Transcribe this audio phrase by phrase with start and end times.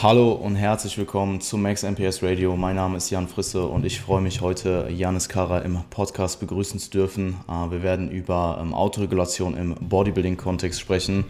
[0.00, 2.56] Hallo und herzlich willkommen zu Max MPS Radio.
[2.56, 6.78] Mein Name ist Jan Frisse und ich freue mich heute, Janis Kara im Podcast begrüßen
[6.78, 7.34] zu dürfen.
[7.48, 11.24] Äh, wir werden über ähm, Autoregulation im Bodybuilding-Kontext sprechen.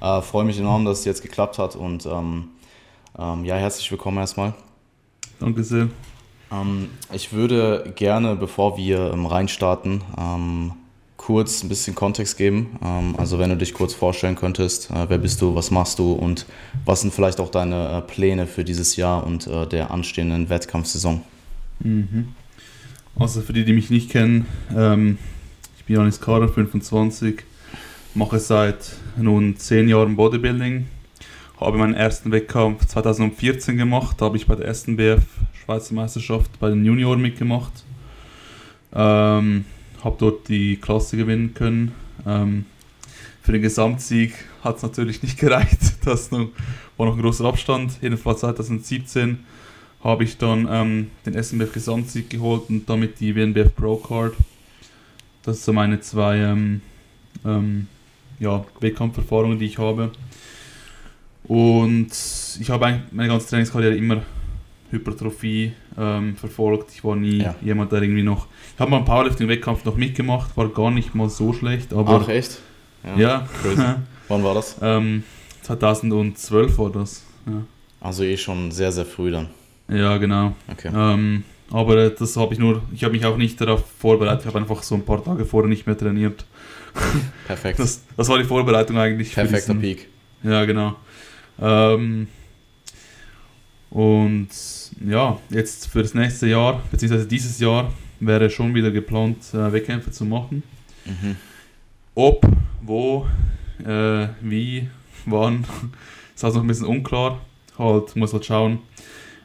[0.00, 2.50] Ich äh, freue mich enorm, dass es jetzt geklappt hat und ähm,
[3.18, 4.54] ähm, ja, herzlich willkommen erstmal.
[5.40, 5.88] Danke sehr.
[7.12, 10.02] ich würde gerne, bevor wir reinstarten,
[11.24, 12.78] kurz ein bisschen Kontext geben.
[12.84, 16.12] Ähm, also wenn du dich kurz vorstellen könntest, äh, wer bist du, was machst du
[16.12, 16.46] und
[16.84, 21.22] was sind vielleicht auch deine äh, Pläne für dieses Jahr und äh, der anstehenden Wettkampfsaison?
[21.78, 22.28] Mhm.
[23.16, 24.46] Also für die, die mich nicht kennen,
[24.76, 25.18] ähm,
[25.78, 27.44] ich bin Janis Kader, 25,
[28.14, 30.86] mache seit nun 10 Jahren Bodybuilding,
[31.60, 36.58] habe meinen ersten Wettkampf 2014 gemacht, da habe ich bei der ersten BF Schweizer Meisterschaft
[36.58, 37.84] bei den Junioren mitgemacht.
[38.92, 39.64] Ähm,
[40.04, 41.92] habe dort die Klasse gewinnen können.
[42.26, 42.66] Ähm,
[43.42, 45.78] für den Gesamtsieg hat es natürlich nicht gereicht.
[46.04, 46.48] Das war
[46.98, 47.92] noch ein großer Abstand.
[48.00, 49.38] Jedenfalls 2017
[50.02, 54.34] habe ich dann ähm, den SNBF Gesamtsieg geholt und damit die WNBF Pro Card.
[55.42, 56.80] Das sind meine zwei ähm,
[57.44, 57.86] ähm,
[58.40, 60.10] ja, Wettkampferfahrungen, die ich habe.
[61.44, 62.10] Und
[62.60, 64.22] ich habe meine ganze Trainingskarriere immer
[64.92, 66.92] Hypertrophie ähm, verfolgt.
[66.94, 67.54] Ich war nie ja.
[67.62, 68.46] jemand, der irgendwie noch.
[68.74, 71.92] Ich habe mal einen Powerlifting-Wettkampf noch mitgemacht, war gar nicht mal so schlecht.
[71.92, 72.60] Aber, Ach, echt?
[73.16, 73.16] Ja.
[73.16, 73.48] ja.
[74.28, 74.76] Wann war das?
[74.80, 75.24] Ähm,
[75.62, 77.24] 2012 war das.
[77.46, 77.62] Ja.
[78.00, 79.48] Also eh schon sehr, sehr früh dann.
[79.88, 80.54] Ja, genau.
[80.70, 80.90] Okay.
[80.94, 84.58] Ähm, aber das habe ich nur, ich habe mich auch nicht darauf vorbereitet, ich habe
[84.58, 86.44] einfach so ein paar Tage vorher nicht mehr trainiert.
[87.46, 87.78] Perfekt.
[87.78, 89.34] Das, das war die Vorbereitung eigentlich.
[89.34, 90.08] Perfekter Peak.
[90.42, 90.96] Ja, genau.
[91.60, 92.28] Ähm,
[93.92, 94.48] und
[95.06, 100.10] ja, jetzt für das nächste Jahr, beziehungsweise dieses Jahr, wäre schon wieder geplant, äh, Wettkämpfe
[100.10, 100.62] zu machen.
[101.04, 101.36] Mhm.
[102.14, 102.46] Ob,
[102.80, 103.26] wo,
[103.84, 104.88] äh, wie,
[105.26, 105.66] wann,
[106.34, 107.40] ist also noch ein bisschen unklar.
[107.78, 108.78] Halt, muss halt schauen,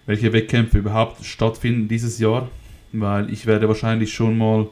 [0.05, 2.49] welche Wettkämpfe überhaupt stattfinden dieses Jahr,
[2.93, 4.67] weil ich werde wahrscheinlich schon mal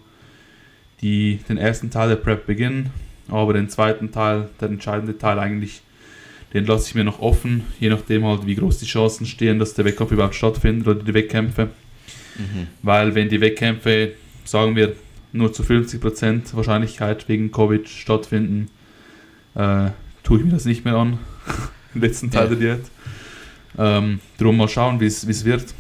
[1.02, 2.91] die, den ersten Teil der Prep beginnen,
[3.28, 5.81] aber den zweiten Teil, der entscheidende Teil eigentlich
[6.56, 9.74] den lasse ich mir noch offen, je nachdem halt, wie groß die Chancen stehen, dass
[9.74, 11.66] der Wettkampf überhaupt stattfindet oder die Wettkämpfe.
[12.38, 12.68] Mhm.
[12.82, 14.14] Weil wenn die Wettkämpfe,
[14.46, 14.96] sagen wir,
[15.34, 18.70] nur zu 50% Wahrscheinlichkeit wegen Covid stattfinden,
[19.56, 19.90] äh,
[20.24, 21.20] tue ich mir das nicht mehr an,
[21.94, 22.56] im letzten Teil ja.
[22.56, 22.86] der Diät.
[23.78, 25.74] Ähm, drum mal schauen, wie es wird.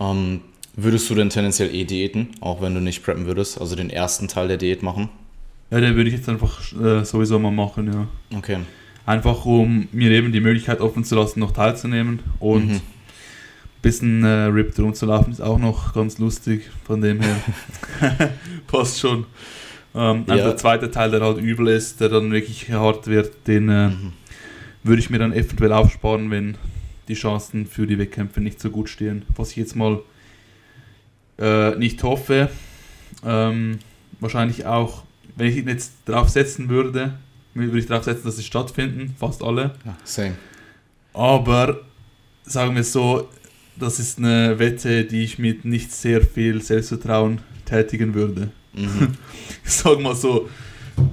[0.00, 0.40] Ähm,
[0.76, 4.28] würdest du denn tendenziell eh diäten, auch wenn du nicht preppen würdest, also den ersten
[4.28, 5.10] Teil der Diät machen?
[5.72, 8.36] Ja, den würde ich jetzt einfach äh, sowieso mal machen, ja.
[8.36, 8.58] Okay.
[9.06, 12.74] Einfach um mir eben die Möglichkeit offen zu lassen, noch teilzunehmen und mhm.
[12.74, 12.82] ein
[13.80, 17.36] bisschen äh, Ripped rumzulaufen ist auch noch ganz lustig, von dem her
[18.66, 19.24] passt schon.
[19.94, 20.36] Ähm, ja.
[20.36, 24.12] Der zweite Teil, der halt übel ist, der dann wirklich hart wird, den äh, mhm.
[24.82, 26.58] würde ich mir dann eventuell aufsparen, wenn
[27.08, 29.24] die Chancen für die Wettkämpfe nicht so gut stehen.
[29.36, 30.00] Was ich jetzt mal
[31.38, 32.50] äh, nicht hoffe.
[33.24, 33.78] Ähm,
[34.20, 35.04] wahrscheinlich auch
[35.36, 37.14] wenn ich ihn jetzt drauf setzen würde,
[37.54, 39.74] würde ich drauf setzen, dass sie stattfinden, fast alle.
[39.84, 40.34] Ja, same.
[41.12, 41.80] Aber
[42.44, 43.28] sagen wir so,
[43.76, 48.50] das ist eine Wette, die ich mit nicht sehr viel Selbstvertrauen tätigen würde.
[48.74, 49.14] Mhm.
[49.64, 50.48] ich sag mal so,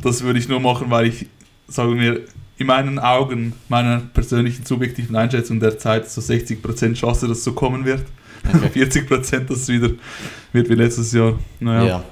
[0.01, 1.27] das würde ich nur machen, weil ich,
[1.67, 2.21] sagen wir,
[2.57, 7.53] in meinen Augen, meiner persönlichen subjektiven Einschätzung der Zeit so 60% Chance, dass es so
[7.53, 8.05] kommen wird.
[8.47, 8.83] Okay.
[8.85, 9.91] 40% dass es wieder
[10.51, 11.39] wird wie letztes Jahr.
[11.59, 11.85] Naja.
[11.85, 12.03] Ja,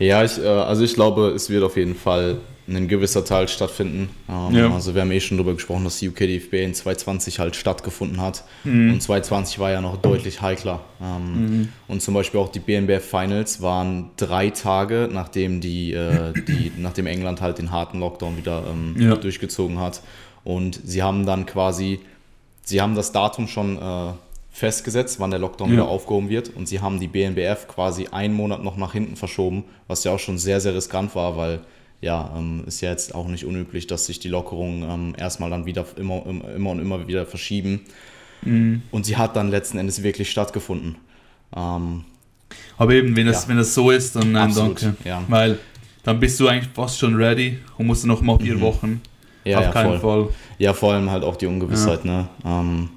[0.00, 2.38] ja, ich, äh, also ich glaube, es wird auf jeden Fall
[2.68, 4.10] ein gewisser Teil stattfinden.
[4.28, 4.72] Ähm, ja.
[4.72, 8.44] Also wir haben eh schon darüber gesprochen, dass die UKDFB in 2020 halt stattgefunden hat.
[8.64, 8.92] Mhm.
[8.92, 10.80] Und 2020 war ja noch deutlich heikler.
[11.00, 11.68] Ähm, mhm.
[11.88, 17.06] Und zum Beispiel auch die BNBF Finals waren drei Tage, nachdem, die, äh, die, nachdem
[17.06, 19.16] England halt den harten Lockdown wieder ähm, ja.
[19.16, 20.02] durchgezogen hat.
[20.44, 22.00] Und sie haben dann quasi,
[22.62, 24.12] sie haben das Datum schon äh,
[24.50, 25.74] festgesetzt, wann der Lockdown ja.
[25.74, 26.48] wieder aufgehoben wird.
[26.54, 30.18] Und sie haben die BNBF quasi einen Monat noch nach hinten verschoben, was ja auch
[30.18, 31.60] schon sehr, sehr riskant war, weil
[32.00, 35.66] ja, ähm, ist ja jetzt auch nicht unüblich, dass sich die Lockerungen ähm, erstmal dann
[35.66, 36.24] wieder immer,
[36.56, 37.82] immer und immer wieder verschieben.
[38.42, 38.82] Mhm.
[38.90, 40.96] Und sie hat dann letzten Endes wirklich stattgefunden.
[41.54, 42.04] Ähm,
[42.78, 43.48] Aber eben, wenn das, ja.
[43.50, 45.08] wenn das so ist, dann nein, Absolut, danke.
[45.08, 45.22] Ja.
[45.28, 45.58] Weil
[46.02, 48.60] dann bist du eigentlich fast schon ready und musst noch mal vier mhm.
[48.62, 49.02] Wochen.
[49.44, 50.24] Ja, Auf ja, keinen voll.
[50.24, 50.34] Fall.
[50.58, 52.28] Ja, vor allem halt auch die Ungewissheit, ne?
[52.44, 52.90] Ähm,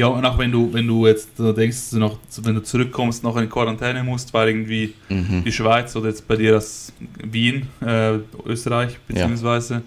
[0.00, 3.22] ja, und auch wenn du, wenn du jetzt denkst, dass du noch, wenn du zurückkommst,
[3.22, 5.44] noch in Quarantäne musst, weil irgendwie mhm.
[5.44, 6.90] die Schweiz oder jetzt bei dir das
[7.22, 8.14] Wien, äh,
[8.46, 9.82] Österreich, beziehungsweise ja.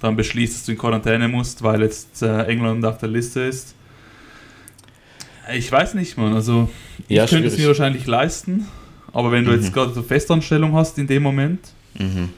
[0.00, 3.74] dann beschließt, dass du in Quarantäne musst, weil jetzt äh, England auf der Liste ist.
[5.52, 6.34] Ich weiß nicht, man.
[6.34, 6.70] Also,
[7.08, 8.68] ich ja, könnte es mir wahrscheinlich leisten,
[9.12, 9.56] aber wenn du mhm.
[9.56, 12.28] jetzt gerade so Festanstellung hast in dem Moment, mhm.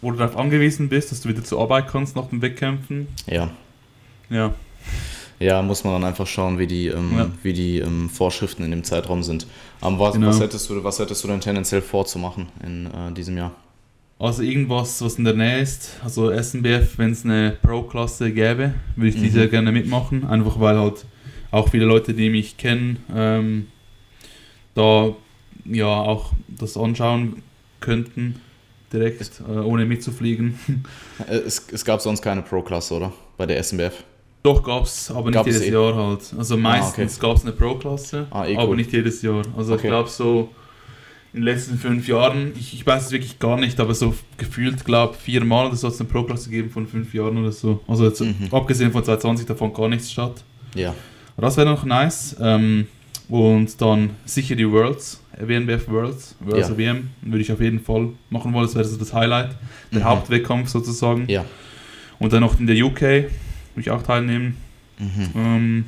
[0.00, 3.06] wo du darauf angewiesen bist, dass du wieder zur Arbeit kannst nach dem Wettkämpfen.
[3.28, 3.50] Ja.
[4.30, 4.52] Ja
[5.40, 7.30] Ja, muss man dann einfach schauen, wie die, ähm, ja.
[7.42, 9.46] wie die ähm, Vorschriften in dem Zeitraum sind.
[9.80, 10.28] Aber was, genau.
[10.28, 13.52] was, hättest du, was hättest du denn tendenziell vorzumachen in äh, diesem Jahr?
[14.18, 15.98] Also irgendwas, was in der Nähe ist.
[16.04, 19.32] Also SNBF, wenn es eine Pro-Klasse gäbe, würde ich die mhm.
[19.32, 20.26] sehr gerne mitmachen.
[20.26, 21.06] Einfach weil halt
[21.50, 23.68] auch viele Leute, die mich kennen, ähm,
[24.74, 25.14] da
[25.64, 27.42] ja auch das anschauen
[27.80, 28.42] könnten,
[28.92, 30.58] direkt, äh, ohne mitzufliegen.
[31.28, 33.12] Äh, es, es gab sonst keine Pro-Klasse, oder?
[33.36, 34.04] Bei der SNBF?
[34.42, 35.72] Doch, gab es, aber nicht jedes eh?
[35.72, 36.20] Jahr halt.
[36.36, 37.26] Also meistens ah, okay.
[37.28, 39.42] gab es eine Pro-Klasse, ah, eh aber nicht jedes Jahr.
[39.56, 39.82] Also okay.
[39.82, 40.48] ich glaube so
[41.32, 44.84] in den letzten fünf Jahren, ich, ich weiß es wirklich gar nicht, aber so gefühlt,
[44.84, 47.80] glaube ich, viermal oder so hat es eine Pro-Klasse gegeben von fünf Jahren oder so.
[47.86, 48.48] Also jetzt, mhm.
[48.50, 50.42] abgesehen von 2020 davon gar nichts statt.
[50.74, 50.94] Ja.
[51.36, 52.36] Das wäre noch nice.
[52.40, 52.86] Ähm,
[53.28, 56.76] und dann sicher die Worlds, WNBF Worlds, Worlds ja.
[56.76, 58.66] WM, würde ich auf jeden Fall machen wollen.
[58.66, 59.50] Das wäre so das Highlight,
[59.92, 60.04] der mhm.
[60.04, 61.26] Hauptwettkampf sozusagen.
[61.28, 61.44] Ja.
[62.18, 63.30] Und dann noch in der UK,
[63.74, 64.56] würde ich auch teilnehmen.
[64.98, 65.30] Mhm.
[65.34, 65.84] Ähm,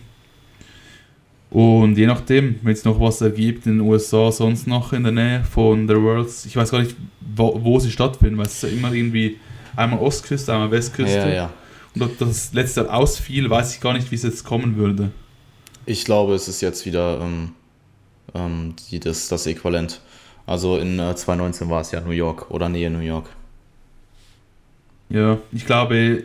[1.50, 5.12] und je nachdem, wenn es noch was ergibt in den USA, sonst noch in der
[5.12, 8.62] Nähe von der Worlds, ich weiß gar nicht, wo, wo sie stattfinden, weil es ist
[8.62, 9.38] ja immer irgendwie
[9.76, 11.19] einmal Ostküste, einmal Westküste.
[11.19, 11.50] Ja, ja.
[11.94, 15.11] Und das letzte ausfiel, weiß ich gar nicht, wie es jetzt kommen würde.
[15.85, 17.52] Ich glaube, es ist jetzt wieder ähm,
[18.35, 20.00] ähm, die, das, das Äquivalent.
[20.46, 23.28] Also in äh, 2019 war es ja New York oder Nähe New York.
[25.11, 26.25] Ja, ich glaube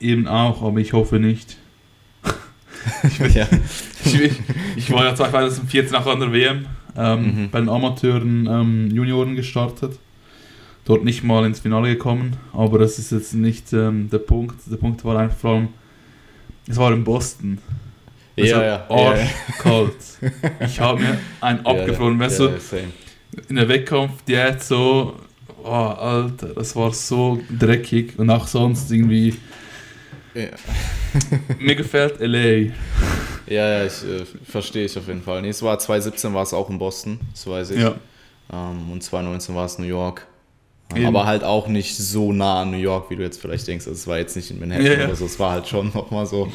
[0.00, 1.56] eben auch, aber ich hoffe nicht.
[3.04, 3.46] ich, bin, ja.
[4.04, 4.32] ich,
[4.76, 6.66] ich, war ja 2014 auch an der WM
[6.96, 7.50] ähm, mhm.
[7.50, 9.98] bei den Amateuren ähm, Junioren gestartet.
[10.84, 14.56] Dort nicht mal ins Finale gekommen, aber das ist jetzt nicht ähm, der Punkt.
[14.70, 15.68] Der Punkt war einfach vor allem,
[16.66, 17.58] es war in Boston.
[18.38, 18.86] Also ja, ja.
[18.88, 19.94] Arschkalt.
[20.60, 22.14] ich habe mir einen abgefroren.
[22.14, 25.14] Ja, weißt ja, du, in der Wettkampf, die hat so,
[25.62, 29.34] oh, Alter, das war so dreckig und auch sonst irgendwie.
[30.38, 30.50] Ja.
[31.58, 32.72] mir gefällt LA.
[33.46, 35.42] Ja, ja, ich äh, verstehe ich auf jeden Fall.
[35.42, 37.80] Nee, es war 2017 war es auch in Boston, das weiß ich.
[37.80, 37.94] Ja.
[38.52, 40.26] Ähm, und 2019 war es New York.
[40.94, 41.06] Eben.
[41.06, 43.86] Aber halt auch nicht so nah an New York, wie du jetzt vielleicht denkst.
[43.86, 45.04] Also es war jetzt nicht in Manhattan ja, ja.
[45.06, 46.50] oder so, es war halt schon nochmal so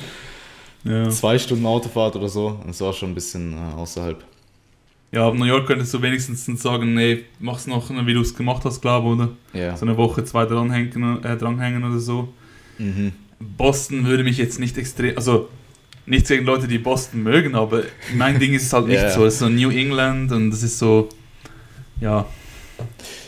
[0.83, 1.09] ja.
[1.09, 2.59] zwei Stunden Autofahrt oder so.
[2.65, 4.23] Das war schon ein bisschen äh, außerhalb.
[5.11, 8.65] Ja, aber New York könntest du wenigstens sagen, nee, mach's noch, wie du es gemacht
[8.65, 9.29] hast, glaube ich, oder?
[9.53, 9.77] Ja.
[9.77, 12.33] So eine Woche, zwei dranhängen, äh, dranhängen oder so.
[12.79, 13.13] Mhm.
[13.57, 15.49] Boston würde mich jetzt nicht extrem, also
[16.05, 17.83] nichts gegen Leute, die Boston mögen, aber
[18.15, 19.09] mein Ding ist es halt nicht ja.
[19.09, 19.25] so.
[19.25, 21.09] Es ist so New England und das ist so,
[22.01, 22.25] ja.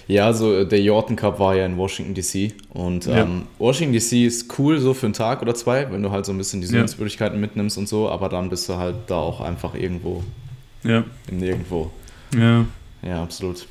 [0.08, 3.24] Ja, also äh, der Jordan Cup war ja in Washington DC und ja.
[3.24, 6.32] ähm, Washington DC ist cool so für einen Tag oder zwei, wenn du halt so
[6.32, 7.42] ein bisschen die Sehenswürdigkeiten ja.
[7.42, 10.24] mitnimmst und so, aber dann bist du halt da auch einfach irgendwo
[10.84, 11.04] ja.
[11.30, 11.92] im Nirgendwo.
[12.38, 12.66] Ja.
[13.02, 13.68] Ja, absolut.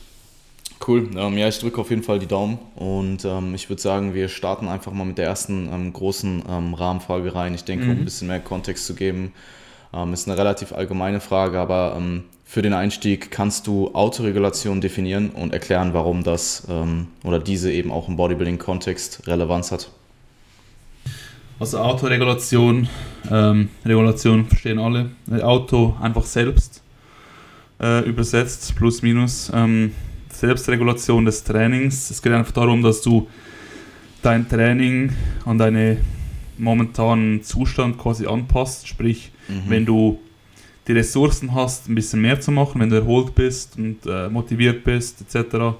[0.86, 1.08] Cool.
[1.16, 4.28] Ähm, ja, ich drücke auf jeden Fall die Daumen und ähm, ich würde sagen, wir
[4.28, 7.54] starten einfach mal mit der ersten ähm, großen ähm, Rahmenfrage rein.
[7.54, 7.90] Ich denke, mhm.
[7.90, 9.32] um ein bisschen mehr Kontext zu geben.
[9.94, 15.30] Ähm, ist eine relativ allgemeine Frage, aber ähm, für den Einstieg kannst du Autoregulation definieren
[15.30, 16.68] und erklären, warum das
[17.24, 19.90] oder diese eben auch im Bodybuilding-Kontext Relevanz hat.
[21.58, 22.86] Also Autoregulation,
[23.24, 25.10] Regulation verstehen alle.
[25.42, 26.82] Auto einfach selbst
[27.80, 29.50] äh, übersetzt, plus minus.
[30.38, 32.10] Selbstregulation des Trainings.
[32.10, 33.28] Es geht einfach darum, dass du
[34.22, 35.12] dein Training
[35.44, 35.98] an deinen
[36.58, 38.88] momentanen Zustand quasi anpasst.
[38.88, 39.62] Sprich, mhm.
[39.68, 40.20] wenn du
[40.86, 44.84] die Ressourcen hast, ein bisschen mehr zu machen, wenn du erholt bist und äh, motiviert
[44.84, 45.76] bist, etc.,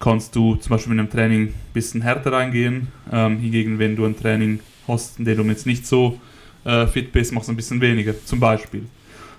[0.00, 2.88] kannst du zum Beispiel mit einem Training ein bisschen härter reingehen.
[3.12, 6.20] Ähm, hingegen, wenn du ein Training hast, in dem du jetzt nicht so
[6.64, 8.84] äh, fit bist, machst du ein bisschen weniger, zum Beispiel.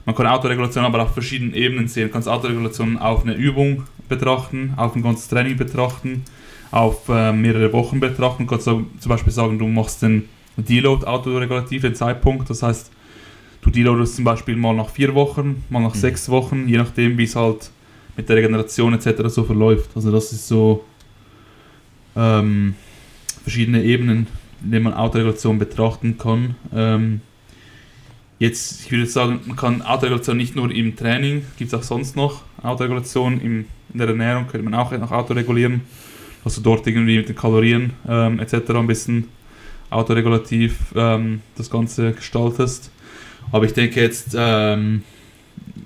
[0.05, 2.07] Man kann Autoregulation aber auf verschiedenen Ebenen sehen.
[2.07, 6.23] Du kannst Autoregulation auf eine Übung betrachten, auf ein ganzes Training betrachten,
[6.71, 8.45] auf äh, mehrere Wochen betrachten.
[8.45, 12.49] Du kannst zum Beispiel sagen, du machst den Deload autoregulativ, den Zeitpunkt.
[12.49, 12.91] Das heißt,
[13.65, 15.99] Du deloadest zum Beispiel mal nach vier Wochen, mal nach mhm.
[15.99, 17.71] sechs Wochen, je nachdem, wie es halt
[18.15, 19.23] mit der Regeneration etc.
[19.25, 19.89] so verläuft.
[19.95, 20.85] Also das ist so
[22.15, 22.75] ähm,
[23.41, 24.27] verschiedene Ebenen,
[24.63, 26.55] in denen man Autoregulation betrachten kann.
[26.75, 27.21] Ähm,
[28.39, 32.15] jetzt, ich würde sagen, man kann Autoregulation nicht nur im Training, gibt es auch sonst
[32.15, 35.81] noch Autoregulation im, in der Ernährung, könnte man auch noch autoregulieren,
[36.43, 38.69] dass du dort irgendwie mit den Kalorien ähm, etc.
[38.71, 39.27] ein bisschen
[39.89, 42.91] autoregulativ ähm, das Ganze gestaltest.
[43.51, 45.03] Aber ich denke jetzt, ähm,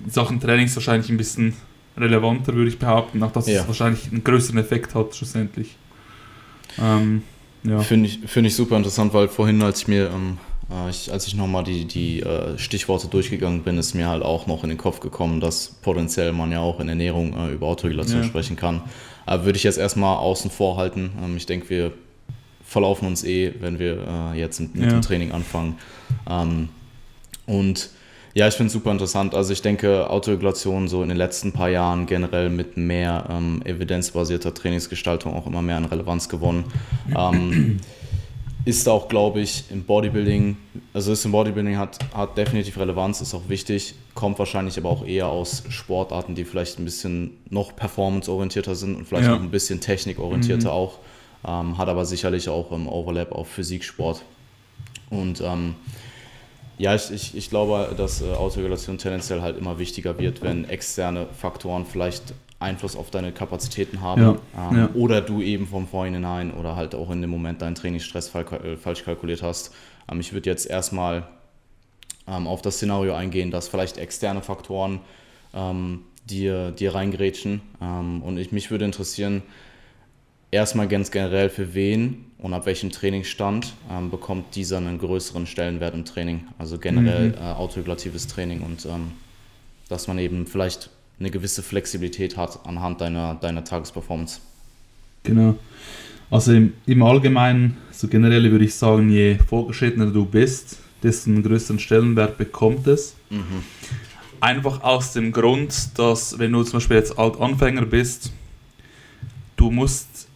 [0.08, 1.54] Sachen Trainings wahrscheinlich ein bisschen
[1.96, 3.60] relevanter, würde ich behaupten, auch dass ja.
[3.60, 5.76] es wahrscheinlich einen größeren Effekt hat, schlussendlich.
[6.78, 7.22] Ähm,
[7.62, 7.80] ja.
[7.80, 10.49] Finde ich, find ich super interessant, weil vorhin, als ich mir, ähm, äh,
[10.88, 14.62] ich, als ich nochmal die, die äh, Stichworte durchgegangen bin, ist mir halt auch noch
[14.62, 18.26] in den Kopf gekommen, dass potenziell man ja auch in Ernährung äh, über Autoregulation ja.
[18.26, 18.82] sprechen kann.
[19.26, 21.10] Aber würde ich jetzt erstmal außen vor halten.
[21.22, 21.92] Ähm, ich denke, wir
[22.64, 24.88] verlaufen uns eh, wenn wir äh, jetzt mit, ja.
[24.88, 25.76] dem Training anfangen.
[26.28, 26.68] Ähm,
[27.46, 27.90] Und
[28.32, 29.34] ja, ich finde es super interessant.
[29.34, 34.54] Also ich denke, Autoregulation so in den letzten paar Jahren generell mit mehr ähm, evidenzbasierter
[34.54, 36.64] Trainingsgestaltung auch immer mehr an Relevanz gewonnen.
[38.64, 40.56] Ist auch, glaube ich, im Bodybuilding,
[40.92, 45.04] also ist im Bodybuilding hat, hat definitiv Relevanz, ist auch wichtig, kommt wahrscheinlich aber auch
[45.04, 49.34] eher aus Sportarten, die vielleicht ein bisschen noch performanceorientierter sind und vielleicht ja.
[49.34, 50.74] noch ein bisschen technikorientierter mhm.
[50.74, 50.98] auch,
[51.46, 54.22] ähm, hat aber sicherlich auch im Overlap auf Physiksport.
[55.08, 55.74] Und ähm,
[56.76, 61.26] ja, ich, ich, ich glaube, dass äh, Autoregulation tendenziell halt immer wichtiger wird, wenn externe
[61.32, 64.90] Faktoren vielleicht Einfluss auf deine Kapazitäten haben ja, ähm, ja.
[64.94, 69.02] oder du eben vom Vorhinein oder halt auch in dem Moment deinen Trainingsstress äh, falsch
[69.02, 69.74] kalkuliert hast.
[70.10, 71.26] Ähm, ich würde jetzt erstmal
[72.28, 75.00] ähm, auf das Szenario eingehen, dass vielleicht externe Faktoren
[75.54, 79.42] ähm, dir, dir reingrätschen ähm, und ich, mich würde interessieren,
[80.50, 85.94] erstmal ganz generell für wen und ab welchem Trainingsstand ähm, bekommt dieser einen größeren Stellenwert
[85.94, 86.46] im Training.
[86.58, 87.34] Also generell mhm.
[87.36, 88.86] äh, autoregulatives Training und
[89.88, 90.90] dass man eben vielleicht
[91.20, 94.40] eine gewisse Flexibilität hat anhand deiner, deiner Tagesperformance.
[95.22, 95.56] Genau.
[96.30, 101.42] Also im, im Allgemeinen, so generell würde ich sagen, je vorgeschrittener du bist, desto einen
[101.42, 103.14] größeren Stellenwert bekommt es.
[103.28, 103.64] Mhm.
[104.40, 108.32] Einfach aus dem Grund, dass wenn du zum Beispiel jetzt Altanfänger bist,
[109.56, 110.28] du musst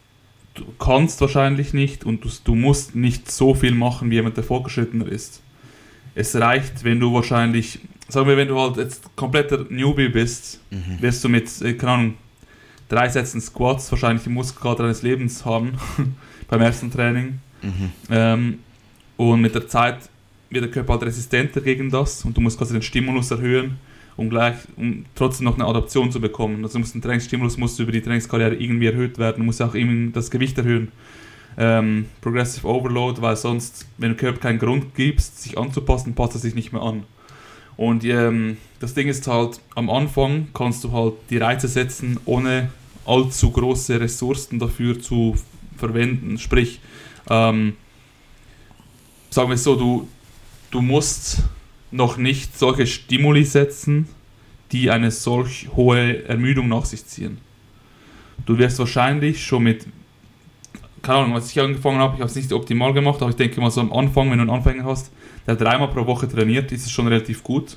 [0.55, 4.45] du kannst wahrscheinlich nicht und du, du, musst nicht so viel machen wie jemand, der
[4.45, 5.41] fortgeschrittener ist.
[6.15, 11.01] Es reicht, wenn du wahrscheinlich, sagen wir, wenn du halt jetzt kompletter Newbie bist, mhm.
[11.01, 12.15] wirst du mit, äh, keine Ahnung,
[12.89, 15.73] drei Sätzen Squats wahrscheinlich die Muskelkater deines Lebens haben
[16.49, 17.39] beim ersten Training.
[17.63, 17.91] Mhm.
[18.11, 18.59] Ähm,
[19.17, 19.99] und mit der Zeit
[20.51, 23.79] wird der Körper halt resistenter gegen das und du musst quasi den Stimulus erhöhen
[24.17, 26.63] um gleich, um trotzdem noch eine Adaption zu bekommen.
[26.63, 30.13] Also muss ein Trainingsstimulus muss über die Trainingskarriere irgendwie erhöht werden, du musst auch eben
[30.13, 30.93] das Gewicht erhöhen.
[31.57, 36.41] Ähm, Progressive Overload, weil sonst, wenn du Körper keinen Grund gibst, sich anzupassen, passt er
[36.41, 37.05] sich nicht mehr an.
[37.77, 42.71] Und ähm, das Ding ist halt, am Anfang kannst du halt die Reize setzen, ohne
[43.07, 45.35] allzu große Ressourcen dafür zu
[45.77, 46.39] verwenden.
[46.39, 46.81] Sprich,
[47.29, 47.75] ähm,
[49.31, 50.09] sagen wir es so, du,
[50.71, 51.43] du musst
[51.91, 54.09] noch nicht solche Stimuli setzen,
[54.73, 57.39] die eine solch hohe Ermüdung nach sich ziehen.
[58.47, 59.87] Du wirst wahrscheinlich schon mit,
[61.03, 63.61] keine Ahnung, was ich angefangen habe, ich habe es nicht optimal gemacht, aber ich denke
[63.61, 65.13] mal so am Anfang, wenn du einen Anfänger hast,
[65.47, 67.77] der dreimal pro Woche trainiert, ist es schon relativ gut.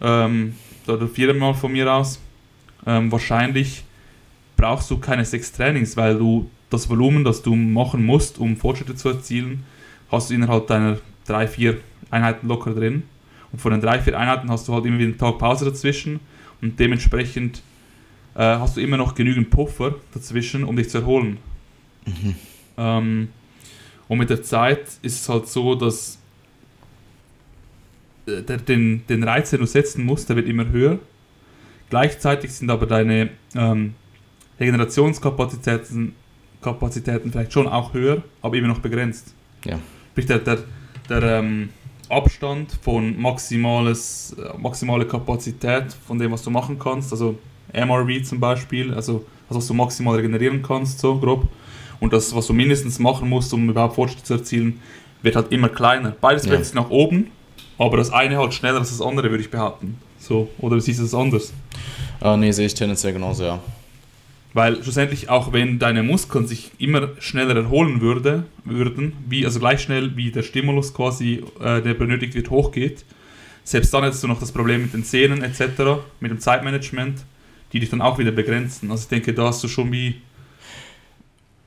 [0.00, 0.54] Ähm,
[0.86, 2.20] oder viermal von mir aus.
[2.86, 3.84] Ähm, wahrscheinlich
[4.56, 8.94] brauchst du keine sechs Trainings, weil du das Volumen, das du machen musst, um Fortschritte
[8.94, 9.64] zu erzielen,
[10.10, 11.78] hast du innerhalb deiner drei, vier
[12.10, 13.04] Einheiten locker drin.
[13.52, 16.20] Und von den drei, vier Einheiten hast du halt immer wieder einen Tag Pause dazwischen
[16.60, 17.62] und dementsprechend
[18.34, 21.38] äh, hast du immer noch genügend Puffer dazwischen, um dich zu erholen.
[22.04, 22.34] Mhm.
[22.76, 23.28] Ähm,
[24.08, 26.18] und mit der Zeit ist es halt so, dass
[28.26, 30.98] der, den, den Reiz, den du setzen musst, der wird immer höher.
[31.90, 33.94] Gleichzeitig sind aber deine ähm,
[34.58, 36.14] Regenerationskapazitäten
[36.60, 39.34] Kapazitäten vielleicht schon auch höher, aber immer noch begrenzt.
[39.64, 39.78] Ja.
[40.10, 40.58] Sprich, der, der,
[41.08, 41.68] der ähm,
[42.08, 47.38] Abstand von maximales, äh, maximale Kapazität von dem, was du machen kannst, also
[47.72, 51.46] MRV zum Beispiel, also das, was du maximal regenerieren kannst, so grob,
[52.00, 54.80] und das, was du mindestens machen musst, um überhaupt Fortschritt zu erzielen,
[55.22, 56.14] wird halt immer kleiner.
[56.20, 56.62] Beides ja.
[56.62, 57.30] sich nach oben,
[57.78, 59.98] aber das eine halt schneller als das andere, würde ich behaupten.
[60.18, 61.52] So, oder siehst du das anders?
[62.22, 63.60] Uh, nee, sehe ich tendenziell genauso, ja.
[64.54, 69.82] Weil schlussendlich, auch wenn deine Muskeln sich immer schneller erholen würde, würden, wie, also gleich
[69.82, 73.04] schnell wie der Stimulus quasi, äh, der benötigt wird, hochgeht,
[73.64, 77.18] selbst dann hättest du noch das Problem mit den Zähnen etc., mit dem Zeitmanagement,
[77.72, 78.90] die dich dann auch wieder begrenzen.
[78.90, 80.22] Also ich denke, da hast du schon wie,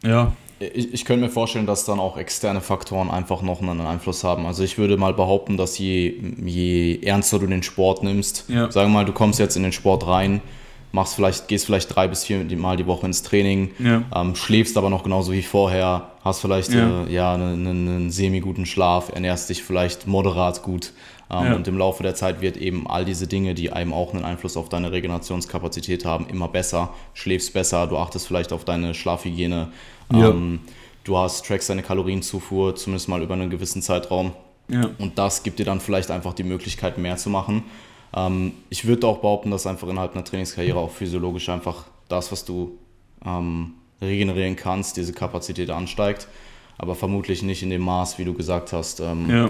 [0.04, 0.36] ja.
[0.60, 4.46] Ich, ich könnte mir vorstellen, dass dann auch externe Faktoren einfach noch einen Einfluss haben.
[4.46, 8.70] Also ich würde mal behaupten, dass je, je ernster du den Sport nimmst, ja.
[8.70, 10.42] sagen wir mal, du kommst jetzt in den Sport rein,
[10.92, 14.04] machst vielleicht, gehst vielleicht drei bis vier Mal die Woche ins Training, ja.
[14.16, 17.04] ähm, schläfst aber noch genauso wie vorher, hast vielleicht ja.
[17.04, 20.94] Äh, ja einen, einen semi-guten Schlaf, ernährst dich vielleicht moderat gut.
[21.32, 21.56] Ähm, ja.
[21.56, 24.58] Und im Laufe der Zeit wird eben all diese Dinge, die einem auch einen Einfluss
[24.58, 26.94] auf deine Regenerationskapazität haben, immer besser.
[27.14, 29.70] Schläfst besser, du achtest vielleicht auf deine Schlafhygiene.
[30.12, 30.62] Ähm,
[31.04, 34.32] du hast, trackst deine Kalorienzufuhr, zumindest mal über einen gewissen Zeitraum.
[34.98, 37.64] Und das gibt dir dann vielleicht einfach die Möglichkeit, mehr zu machen.
[38.16, 42.46] Ähm, ich würde auch behaupten, dass einfach innerhalb einer Trainingskarriere auch physiologisch einfach das, was
[42.46, 42.78] du
[43.26, 46.28] ähm, regenerieren kannst, diese Kapazität ansteigt.
[46.78, 49.50] Aber vermutlich nicht in dem Maß, wie du gesagt hast, ähm, ja.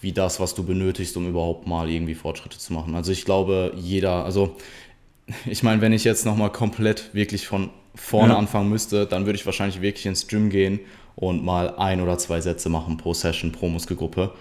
[0.00, 2.94] wie das, was du benötigst, um überhaupt mal irgendwie Fortschritte zu machen.
[2.94, 4.56] Also ich glaube, jeder, also
[5.46, 8.38] ich meine, wenn ich jetzt nochmal komplett wirklich von vorne ja.
[8.38, 10.80] anfangen müsste, dann würde ich wahrscheinlich wirklich ins Gym gehen
[11.16, 14.32] und mal ein oder zwei Sätze machen pro Session, pro Muskelgruppe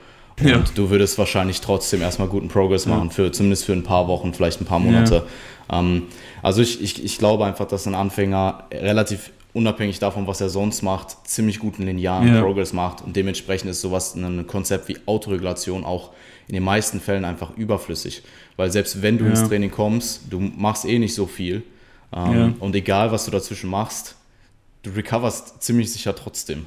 [0.42, 0.64] Und ja.
[0.76, 4.62] du würdest wahrscheinlich trotzdem erstmal guten Progress machen, für, zumindest für ein paar Wochen, vielleicht
[4.62, 5.26] ein paar Monate.
[5.72, 6.04] Ähm,
[6.42, 10.82] also ich, ich, ich glaube einfach, dass ein Anfänger relativ unabhängig davon, was er sonst
[10.82, 12.42] macht, ziemlich guten linearen ja.
[12.42, 13.02] Progress macht.
[13.02, 16.12] Und dementsprechend ist sowas ein Konzept wie Autoregulation auch
[16.48, 18.24] in den meisten Fällen einfach überflüssig.
[18.58, 19.32] Weil selbst wenn du ja.
[19.32, 21.64] ins Training kommst, du machst eh nicht so viel.
[22.14, 22.54] Ähm, ja.
[22.60, 24.16] Und egal, was du dazwischen machst,
[24.84, 26.66] du recoverst ziemlich sicher trotzdem.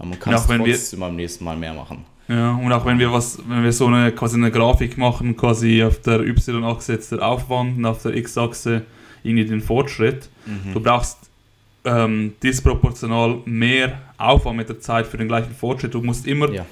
[0.00, 2.04] Ähm, und kannst trotzdem beim nächsten Mal mehr machen.
[2.32, 5.82] Ja, und auch wenn wir was, wenn wir so eine quasi eine Grafik machen, quasi
[5.82, 8.82] auf der Y-Achse jetzt der Aufwand und auf der X-Achse
[9.22, 10.72] irgendwie den Fortschritt, mhm.
[10.72, 11.18] du brauchst
[11.84, 15.92] ähm, disproportional mehr Aufwand mit der Zeit für den gleichen Fortschritt.
[15.92, 16.64] Du musst immer ja.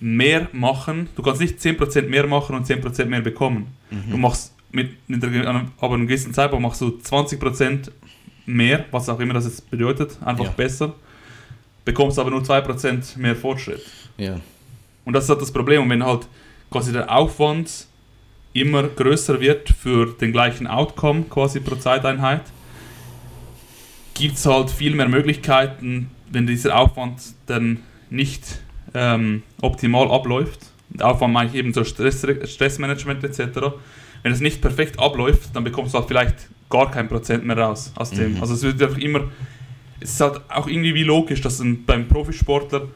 [0.00, 1.08] mehr machen.
[1.16, 3.68] Du kannst nicht 10% mehr machen und 10% mehr bekommen.
[3.90, 4.10] Mhm.
[4.10, 7.90] Du machst mit, mit der, aber einem gewissen Zeitpunkt machst du 20%
[8.44, 10.50] mehr, was auch immer das jetzt bedeutet, einfach ja.
[10.50, 10.94] besser,
[11.86, 13.82] bekommst aber nur 2% mehr Fortschritt.
[14.18, 14.40] Ja.
[15.06, 15.82] Und das ist halt das Problem.
[15.82, 16.28] Und wenn halt
[16.70, 17.86] quasi der Aufwand
[18.52, 22.42] immer größer wird für den gleichen Outcome quasi pro Zeiteinheit,
[24.14, 28.60] gibt es halt viel mehr Möglichkeiten, wenn dieser Aufwand dann nicht
[28.94, 30.60] ähm, optimal abläuft.
[30.92, 33.60] Und Aufwand meine ich eben so Stress, Stressmanagement etc.
[34.22, 37.92] Wenn es nicht perfekt abläuft, dann bekommst du halt vielleicht gar kein Prozent mehr raus
[37.96, 38.34] aus dem.
[38.34, 38.40] Mhm.
[38.40, 39.24] Also es wird einfach immer,
[40.00, 42.88] es ist halt auch irgendwie wie logisch, dass ein, beim Profisportler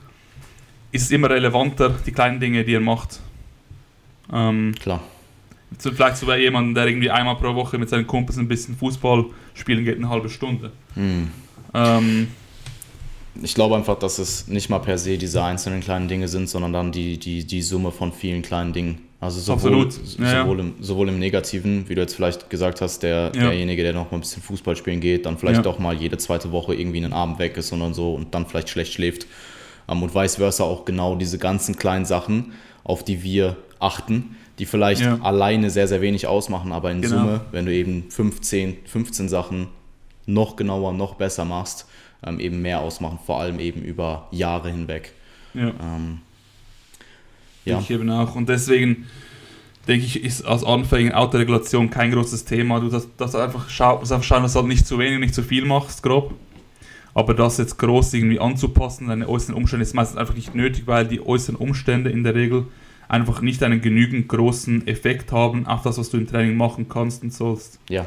[0.93, 3.21] ist es immer relevanter, die kleinen Dinge, die er macht.
[4.33, 5.03] Ähm, Klar.
[5.79, 9.85] Vielleicht sogar jemand, der irgendwie einmal pro Woche mit seinen Kumpels ein bisschen Fußball spielen
[9.85, 10.73] geht, eine halbe Stunde.
[10.97, 11.31] Mhm.
[11.75, 12.29] Ähm,
[13.41, 16.73] ich glaube einfach, dass es nicht mal per se diese einzelnen kleinen Dinge sind, sondern
[16.73, 19.03] dann die, die, die Summe von vielen kleinen Dingen.
[19.21, 19.89] Also sowohl,
[20.19, 23.43] ja, sowohl, Im, sowohl im Negativen, wie du jetzt vielleicht gesagt hast, der, ja.
[23.43, 25.63] derjenige, der noch mal ein bisschen Fußball spielen geht, dann vielleicht ja.
[25.63, 28.71] doch mal jede zweite Woche irgendwie einen Abend weg ist und so und dann vielleicht
[28.71, 29.27] schlecht schläft.
[29.91, 32.53] Und vice versa auch genau diese ganzen kleinen Sachen,
[32.85, 37.17] auf die wir achten, die vielleicht alleine sehr, sehr wenig ausmachen, aber in genau.
[37.17, 39.69] Summe, wenn du eben 15, 15 Sachen
[40.27, 41.87] noch genauer, noch besser machst,
[42.25, 45.13] ähm, eben mehr ausmachen, vor allem eben über Jahre hinweg.
[45.55, 45.73] Ja.
[45.81, 46.19] Ähm,
[47.65, 47.79] ja.
[47.79, 48.35] Ich eben auch.
[48.35, 49.07] Und deswegen
[49.89, 52.81] denke ich, ist als Anfänger Autoregulation kein großes Thema.
[52.81, 55.35] Du das, das einfach schau, musst einfach schauen, dass du halt nicht zu wenig, nicht
[55.35, 56.35] zu viel machst, grob.
[57.15, 61.07] Aber das jetzt groß irgendwie anzupassen, deine äußeren Umstände ist meistens einfach nicht nötig, weil
[61.07, 62.67] die äußeren Umstände in der Regel
[63.09, 67.23] einfach nicht einen genügend großen Effekt haben auf das, was du im Training machen kannst
[67.25, 67.81] und sollst.
[67.89, 68.07] Ja,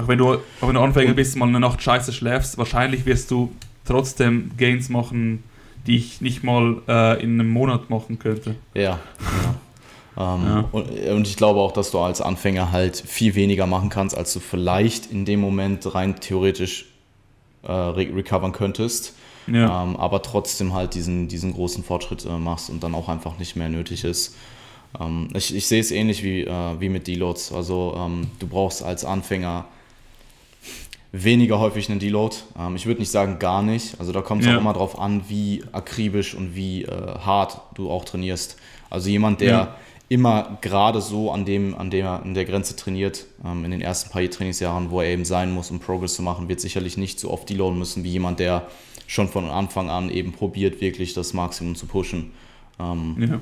[0.00, 3.30] auch wenn du, auch wenn du Anfänger bist, mal eine Nacht scheiße schläfst, wahrscheinlich wirst
[3.30, 3.52] du
[3.84, 5.42] trotzdem Gains machen,
[5.86, 8.54] die ich nicht mal äh, in einem Monat machen könnte.
[8.74, 8.98] Ja,
[10.16, 10.36] ja.
[10.36, 10.68] Ähm, ja.
[10.72, 14.32] Und, und, ich glaube auch, dass du als Anfänger halt viel weniger machen kannst, als
[14.32, 16.86] du vielleicht in dem Moment rein theoretisch
[17.62, 19.14] äh, recovern könntest.
[19.46, 19.82] Ja.
[19.82, 23.56] Ähm, aber trotzdem halt diesen, diesen großen Fortschritt äh, machst und dann auch einfach nicht
[23.56, 24.36] mehr nötig ist.
[24.98, 27.52] Ähm, ich, ich sehe es ähnlich wie, äh, wie mit Deloads.
[27.52, 29.66] Also ähm, du brauchst als Anfänger
[31.12, 32.36] weniger häufig einen Deload.
[32.58, 33.98] Ähm, ich würde nicht sagen gar nicht.
[33.98, 34.56] Also da kommt es ja.
[34.56, 38.56] auch immer darauf an, wie akribisch und wie äh, hart du auch trainierst.
[38.88, 39.76] Also jemand, der ja.
[40.10, 44.10] Immer gerade so an dem, an dem an der Grenze trainiert, ähm, in den ersten
[44.10, 47.30] paar Trainingsjahren, wo er eben sein muss, um Progress zu machen, wird sicherlich nicht so
[47.30, 48.66] oft deloaden müssen wie jemand, der
[49.06, 52.32] schon von Anfang an eben probiert, wirklich das Maximum zu pushen.
[52.80, 53.40] Ähm, ja.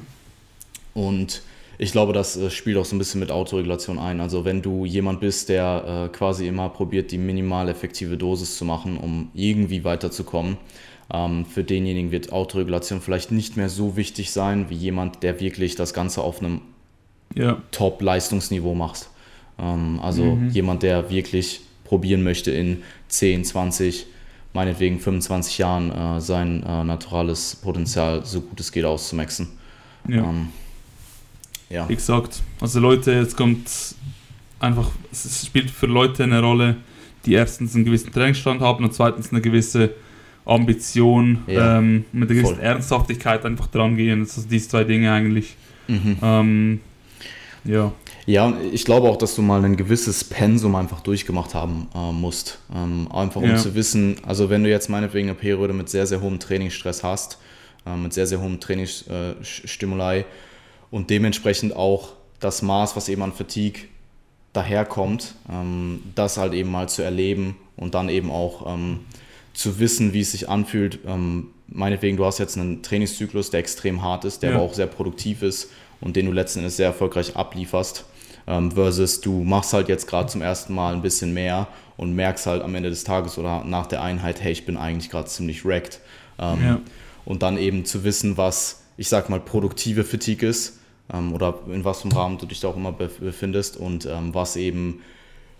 [0.93, 1.43] Und
[1.79, 4.21] ich glaube, das äh, spielt auch so ein bisschen mit Autoregulation ein.
[4.21, 8.67] Also wenn du jemand bist, der äh, quasi immer probiert, die minimal effektive Dosis zu
[8.67, 10.59] machen, um irgendwie weiterzukommen,
[11.11, 15.95] für denjenigen wird Autoregulation vielleicht nicht mehr so wichtig sein, wie jemand, der wirklich das
[15.95, 16.61] Ganze auf einem
[17.35, 17.63] ja.
[17.71, 19.09] Top-Leistungsniveau macht.
[19.59, 20.51] Ähm, also mhm.
[20.51, 24.07] jemand, der wirklich probieren möchte, in 10, 20,
[24.53, 29.49] meinetwegen 25 Jahren äh, sein äh, naturales Potenzial so gut es geht auszumaxen.
[30.07, 30.25] Ja.
[30.25, 30.49] Ähm,
[31.71, 31.89] ja.
[31.89, 33.71] Wie gesagt, also Leute, jetzt kommt
[34.61, 36.77] einfach, es spielt für Leute eine Rolle,
[37.25, 39.95] die erstens einen gewissen Trainingsstand haben und zweitens eine gewisse
[40.49, 41.79] Ambition, ja.
[41.79, 42.61] ähm, mit einer gewissen.
[42.61, 44.21] Ernsthaftigkeit einfach dran gehen.
[44.21, 45.57] Das sind diese zwei Dinge eigentlich.
[45.87, 46.17] Mhm.
[46.23, 46.81] Ähm,
[47.65, 47.93] ja.
[48.27, 52.59] Ja, ich glaube auch, dass du mal ein gewisses Pensum einfach durchgemacht haben äh, musst.
[52.75, 53.57] Ähm, einfach um ja.
[53.57, 57.39] zu wissen, also wenn du jetzt meinetwegen eine Periode mit sehr, sehr hohem Trainingsstress hast,
[57.87, 60.25] äh, mit sehr, sehr hohem Trainingsstimuli, äh,
[60.91, 63.83] und dementsprechend auch das Maß, was eben an Fatigue
[64.53, 69.01] daherkommt, ähm, das halt eben mal zu erleben und dann eben auch ähm,
[69.53, 71.01] zu wissen, wie es sich anfühlt.
[71.07, 74.57] Ähm, meinetwegen, du hast jetzt einen Trainingszyklus, der extrem hart ist, der ja.
[74.57, 78.05] aber auch sehr produktiv ist und den du letzten Endes sehr erfolgreich ablieferst,
[78.47, 82.47] ähm, versus du machst halt jetzt gerade zum ersten Mal ein bisschen mehr und merkst
[82.47, 85.65] halt am Ende des Tages oder nach der Einheit, hey, ich bin eigentlich gerade ziemlich
[85.65, 86.01] wrecked.
[86.39, 86.81] Ähm, ja.
[87.25, 90.81] Und dann eben zu wissen, was ich sag mal, produktive Fatigue ist
[91.11, 94.35] ähm, oder in was für einem Rahmen du dich da auch immer befindest und ähm,
[94.35, 95.01] was eben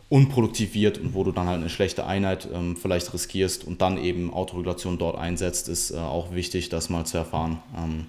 [0.09, 3.99] unproduktiv wird und wo du dann halt eine schlechte Einheit ähm, vielleicht riskierst und dann
[3.99, 7.59] eben Autoregulation dort einsetzt, ist äh, auch wichtig, das mal zu erfahren.
[7.77, 8.07] Ähm,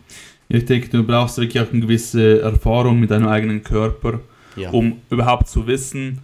[0.47, 4.21] ich denke, du brauchst wirklich auch eine gewisse Erfahrung mit deinem eigenen Körper,
[4.55, 4.69] ja.
[4.71, 6.19] um überhaupt zu wissen,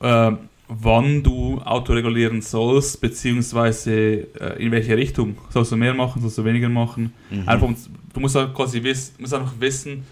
[0.00, 0.32] äh,
[0.68, 5.36] wann du autoregulieren sollst, beziehungsweise äh, in welche Richtung.
[5.50, 7.12] Sollst du mehr machen, sollst du weniger machen?
[7.30, 7.48] Mhm.
[7.48, 7.68] Einfach,
[8.12, 10.04] du musst halt quasi wiss, musst einfach wissen,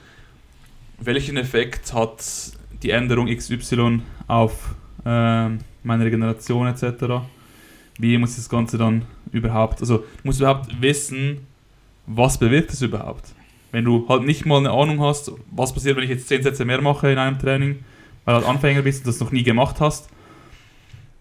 [1.01, 2.23] welchen Effekt hat
[2.87, 5.49] die Änderung XY auf äh,
[5.83, 7.23] meine Regeneration etc.
[7.99, 11.47] Wie muss das Ganze dann überhaupt, also du musst überhaupt wissen,
[12.07, 13.35] was bewirkt es überhaupt.
[13.73, 16.65] Wenn du halt nicht mal eine Ahnung hast, was passiert, wenn ich jetzt 10 Sätze
[16.65, 17.85] mehr mache in einem Training,
[18.25, 20.09] weil du halt Anfänger bist und das noch nie gemacht hast,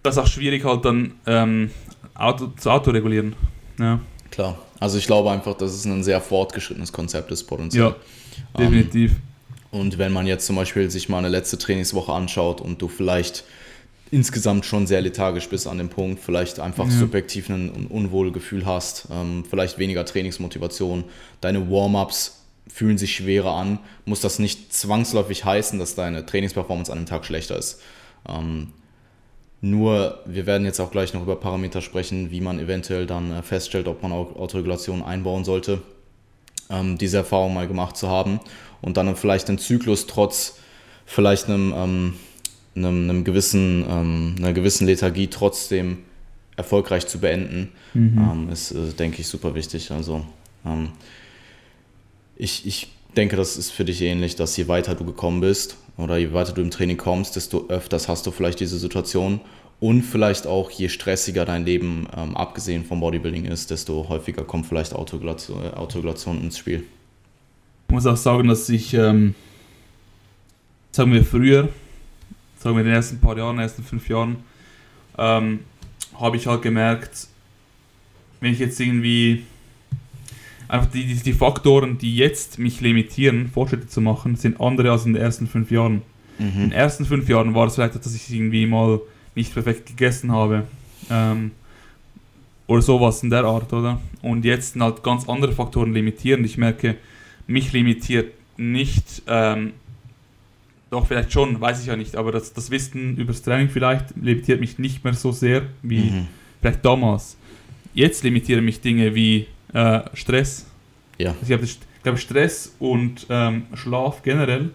[0.04, 1.72] das ist auch schwierig halt dann ähm,
[2.14, 3.36] Auto, zu autoregulieren.
[3.80, 4.00] Ja.
[4.30, 7.86] Klar, also ich glaube einfach, dass es ein sehr fortgeschrittenes Konzept ist potenziell.
[7.86, 7.96] Ja,
[8.60, 9.12] definitiv.
[9.12, 9.35] Ähm,
[9.76, 13.44] und wenn man jetzt zum Beispiel sich mal eine letzte Trainingswoche anschaut und du vielleicht
[14.10, 16.92] insgesamt schon sehr lethargisch bist an dem Punkt, vielleicht einfach ja.
[16.92, 21.04] subjektiv ein, Unwohlgefühl hast, ähm, vielleicht weniger Trainingsmotivation,
[21.42, 27.00] deine Warm-ups fühlen sich schwerer an, muss das nicht zwangsläufig heißen, dass deine Trainingsperformance an
[27.00, 27.82] dem Tag schlechter ist.
[28.30, 28.72] Ähm,
[29.60, 33.42] nur, wir werden jetzt auch gleich noch über Parameter sprechen, wie man eventuell dann äh,
[33.42, 35.82] feststellt, ob man Autoregulation einbauen sollte,
[36.70, 38.40] ähm, diese Erfahrung mal gemacht zu haben
[38.86, 40.60] und dann vielleicht den Zyklus trotz
[41.06, 42.14] vielleicht einem, ähm,
[42.76, 45.98] einem, einem gewissen, ähm, einer gewissen Lethargie trotzdem
[46.56, 48.18] erfolgreich zu beenden, mhm.
[48.18, 49.92] ähm, ist, äh, denke ich, super wichtig.
[49.92, 50.24] Also
[50.66, 50.90] ähm,
[52.38, 56.18] ich, ich denke, das ist für dich ähnlich, dass je weiter du gekommen bist oder
[56.18, 59.42] je weiter du im Training kommst, desto öfters hast du vielleicht diese Situation
[59.80, 64.68] und vielleicht auch je stressiger dein Leben, ähm, abgesehen vom Bodybuilding ist, desto häufiger kommt
[64.68, 66.84] vielleicht Autoregulation, äh, ins Spiel.
[67.88, 69.36] Ich muss auch sagen, dass ich, ähm,
[70.92, 71.70] sagen wir früher,
[72.58, 74.38] sagen wir in den ersten paar Jahren, in den ersten fünf Jahren,
[75.18, 75.60] ähm,
[76.20, 77.28] habe ich halt gemerkt,
[78.42, 79.44] wenn ich jetzt irgendwie
[80.68, 85.06] einfach die, die, die, Faktoren, die jetzt mich limitieren, Fortschritte zu machen, sind andere als
[85.06, 86.02] in den ersten fünf Jahren.
[86.40, 86.46] Mhm.
[86.48, 89.00] In den ersten fünf Jahren war es vielleicht, dass ich irgendwie mal
[89.36, 90.64] nicht perfekt gegessen habe.
[91.10, 91.52] Ähm,
[92.68, 94.02] oder sowas in der Art, oder?
[94.22, 96.46] Und jetzt sind halt ganz andere Faktoren limitierend.
[96.46, 96.96] Ich merke,
[97.48, 99.74] mich limitiert nicht, ähm,
[100.90, 104.16] doch vielleicht schon, weiß ich ja nicht, aber das, das Wissen über das Training vielleicht
[104.16, 106.28] limitiert mich nicht mehr so sehr wie mhm.
[106.62, 107.38] vielleicht damals.
[107.94, 110.66] Jetzt limitieren mich Dinge wie äh, Stress.
[111.18, 111.36] Ja.
[111.42, 114.70] Also ich, ich glaube, Stress und ähm, Schlaf generell,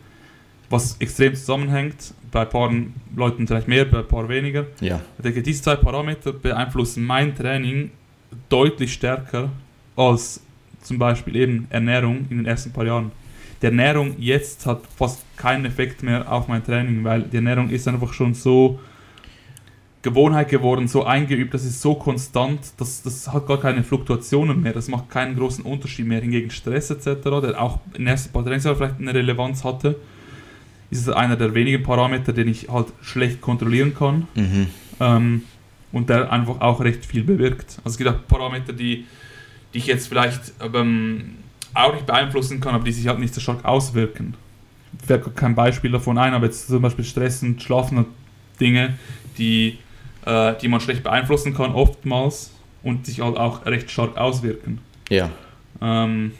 [0.69, 2.73] was extrem zusammenhängt, bei ein paar
[3.17, 4.67] Leuten vielleicht mehr, bei ein paar weniger.
[4.81, 5.01] Ja.
[5.19, 7.91] Ich denke, diese zwei Parameter beeinflussen mein Training
[8.49, 9.51] deutlich stärker
[9.97, 10.41] als
[10.83, 13.13] zum Beispiel eben Ernährung in den ersten paar Jahren.
[13.61, 17.87] Die Ernährung jetzt hat fast keinen Effekt mehr auf mein Training, weil die Ernährung ist
[17.87, 18.81] einfach schon so
[20.03, 24.73] Gewohnheit geworden, so eingeübt, das ist so konstant, dass das hat gar keine Fluktuationen mehr,
[24.73, 26.23] das macht keinen großen Unterschied mehr.
[26.23, 29.97] Hingegen Stress etc., der auch in den ersten paar Trainingsjahren vielleicht eine Relevanz hatte,
[30.91, 34.67] ist es einer der wenigen Parameter, den ich halt schlecht kontrollieren kann mhm.
[35.01, 35.43] ähm,
[35.93, 37.79] und der einfach auch recht viel bewirkt.
[37.85, 39.05] Also es gibt auch Parameter, die
[39.73, 41.37] die ich jetzt vielleicht ähm,
[41.75, 44.35] auch nicht beeinflussen kann, aber die sich halt nicht so stark auswirken.
[45.01, 48.07] Ich fällt kein Beispiel davon ein, aber jetzt zum Beispiel Stress und Schlafen und
[48.61, 48.99] Dinge,
[49.39, 49.79] die,
[50.27, 52.51] äh, die man schlecht beeinflussen kann, oftmals
[52.83, 54.81] und sich halt auch recht stark auswirken.
[55.09, 55.31] Ja.
[55.81, 56.33] Ähm,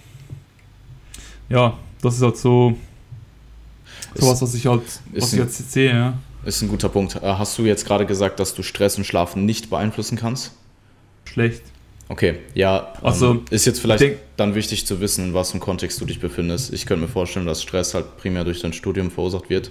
[1.49, 2.77] ja, das ist halt so
[4.15, 5.93] sowas, was ich halt was ich jetzt sehe.
[5.93, 6.15] Ja.
[6.45, 7.17] Ist ein guter Punkt.
[7.17, 10.53] Äh, hast du jetzt gerade gesagt, dass du Stress und Schlafen nicht beeinflussen kannst?
[11.25, 11.63] Schlecht.
[12.11, 12.93] Okay, ja.
[13.03, 16.05] Also ähm, ist jetzt vielleicht denk, dann wichtig zu wissen, in was im Kontext du
[16.05, 16.73] dich befindest.
[16.73, 19.71] Ich könnte mir vorstellen, dass Stress halt primär durch dein Studium verursacht wird.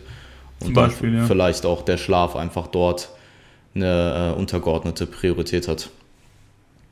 [0.62, 1.26] Und Beispiel, ja.
[1.26, 3.10] vielleicht auch der Schlaf einfach dort
[3.76, 5.90] eine äh, untergeordnete Priorität hat.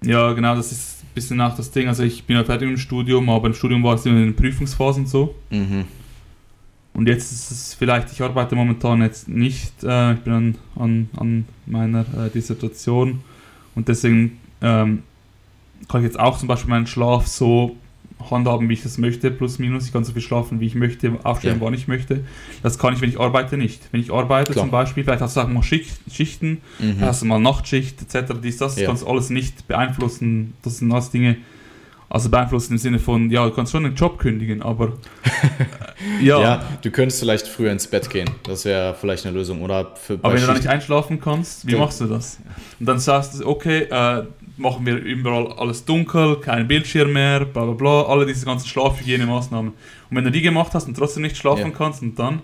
[0.03, 1.88] Ja, genau, das ist ein bisschen nach das Ding.
[1.88, 5.05] Also ich bin ja fertig im Studium, aber im Studium war es in den Prüfungsphasen
[5.05, 5.33] so.
[5.49, 5.86] Mhm.
[6.93, 11.10] Und jetzt ist es vielleicht, ich arbeite momentan jetzt nicht, äh, ich bin an, an,
[11.15, 13.21] an meiner äh, Dissertation
[13.75, 15.03] und deswegen ähm,
[15.89, 17.75] kann ich jetzt auch zum Beispiel meinen Schlaf so
[18.31, 19.85] handhaben, wie ich es möchte, plus minus.
[19.85, 21.61] Ich kann so viel schlafen, wie ich möchte, aufstehen, ja.
[21.61, 22.23] wann ich möchte.
[22.63, 23.81] Das kann ich, wenn ich arbeite, nicht.
[23.91, 24.65] Wenn ich arbeite Klar.
[24.65, 27.01] zum Beispiel, vielleicht hast du auch mal Schicht, Schichten, mhm.
[27.01, 28.33] hast du mal Nachtschicht etc.
[28.43, 28.87] Dies, das, ja.
[28.87, 30.53] kannst du alles nicht beeinflussen.
[30.63, 31.37] Das sind alles Dinge,
[32.09, 34.93] also beeinflussen im Sinne von, ja, du kannst schon einen Job kündigen, aber
[36.21, 36.41] ja.
[36.41, 36.63] ja.
[36.81, 38.29] du könntest vielleicht früher ins Bett gehen.
[38.43, 39.61] Das wäre vielleicht eine Lösung.
[39.61, 42.39] Oder aber wenn du da nicht einschlafen kannst, wie machst du das?
[42.79, 44.23] Und dann sagst du, okay, äh,
[44.57, 49.71] machen wir überall alles dunkel, kein Bildschirm mehr, bla bla bla, alle diese ganzen Schlafhygienemaßnahmen.
[50.09, 51.77] Und wenn du die gemacht hast und trotzdem nicht schlafen ja.
[51.77, 52.41] kannst und dann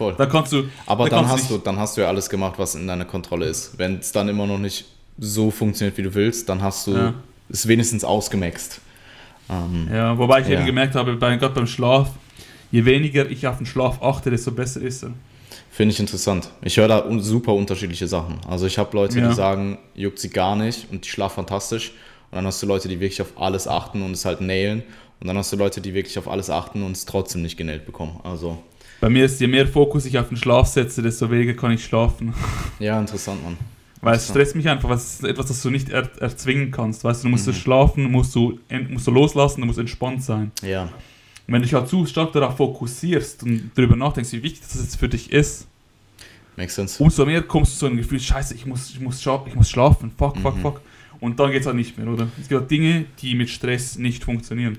[0.00, 0.14] Voll.
[0.16, 0.64] Dann kannst du.
[0.86, 3.46] Aber dann, dann hast du, dann hast du ja alles gemacht, was in deiner Kontrolle
[3.46, 3.76] ist.
[3.76, 4.86] Wenn es dann immer noch nicht
[5.18, 7.14] so funktioniert, wie du willst, dann hast du ja.
[7.50, 8.80] es wenigstens ausgemaxt.
[9.50, 10.54] Ähm, ja, wobei ich ja.
[10.54, 12.10] eben gemerkt habe, bei, gerade beim Schlaf,
[12.70, 15.10] je weniger ich auf den Schlaf achte, desto besser ist er.
[15.70, 16.50] Finde ich interessant.
[16.62, 18.40] Ich höre da super unterschiedliche Sachen.
[18.48, 19.28] Also ich habe Leute, ja.
[19.28, 21.92] die sagen, juckt sie gar nicht und die schlafen fantastisch.
[22.30, 24.82] Und dann hast du Leute, die wirklich auf alles achten und es halt nailen.
[25.20, 27.86] Und dann hast du Leute, die wirklich auf alles achten und es trotzdem nicht genäht
[27.86, 28.20] bekommen.
[28.24, 28.62] Also
[29.00, 31.84] bei mir ist, je mehr Fokus ich auf den Schlaf setze, desto weniger kann ich
[31.84, 32.34] schlafen.
[32.78, 33.58] Ja, interessant, Mann.
[34.00, 37.04] Weil es stresst mich einfach, weil es ist etwas, das du nicht er erzwingen kannst.
[37.04, 37.52] Weißt du, du musst mhm.
[37.52, 40.50] schlafen, musst du, musst du loslassen, du musst entspannt sein.
[40.62, 40.88] Ja.
[41.50, 44.96] Wenn du dich halt zu stark darauf fokussierst und darüber nachdenkst, wie wichtig das jetzt
[44.96, 45.66] für dich ist,
[46.56, 47.02] Makes sense.
[47.02, 50.12] umso mehr kommst du zu einem Gefühl, scheiße, ich muss, ich muss, ich muss schlafen,
[50.16, 50.60] fuck, fuck, mhm.
[50.60, 50.80] fuck.
[51.18, 52.28] Und dann geht es halt nicht mehr, oder?
[52.40, 54.78] Es gibt halt Dinge, die mit Stress nicht funktionieren.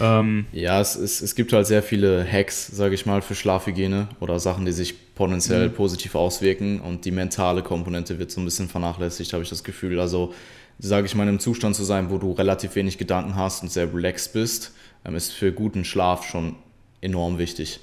[0.00, 4.08] Ähm, ja, es, es, es gibt halt sehr viele Hacks, sage ich mal, für Schlafhygiene
[4.18, 5.74] oder Sachen, die sich potenziell mhm.
[5.74, 10.00] positiv auswirken und die mentale Komponente wird so ein bisschen vernachlässigt, habe ich das Gefühl.
[10.00, 10.34] Also,
[10.80, 13.70] sage ich mal, in einem Zustand zu sein, wo du relativ wenig Gedanken hast und
[13.70, 14.72] sehr relaxed bist,
[15.12, 16.56] ist für guten Schlaf schon
[17.00, 17.80] enorm wichtig.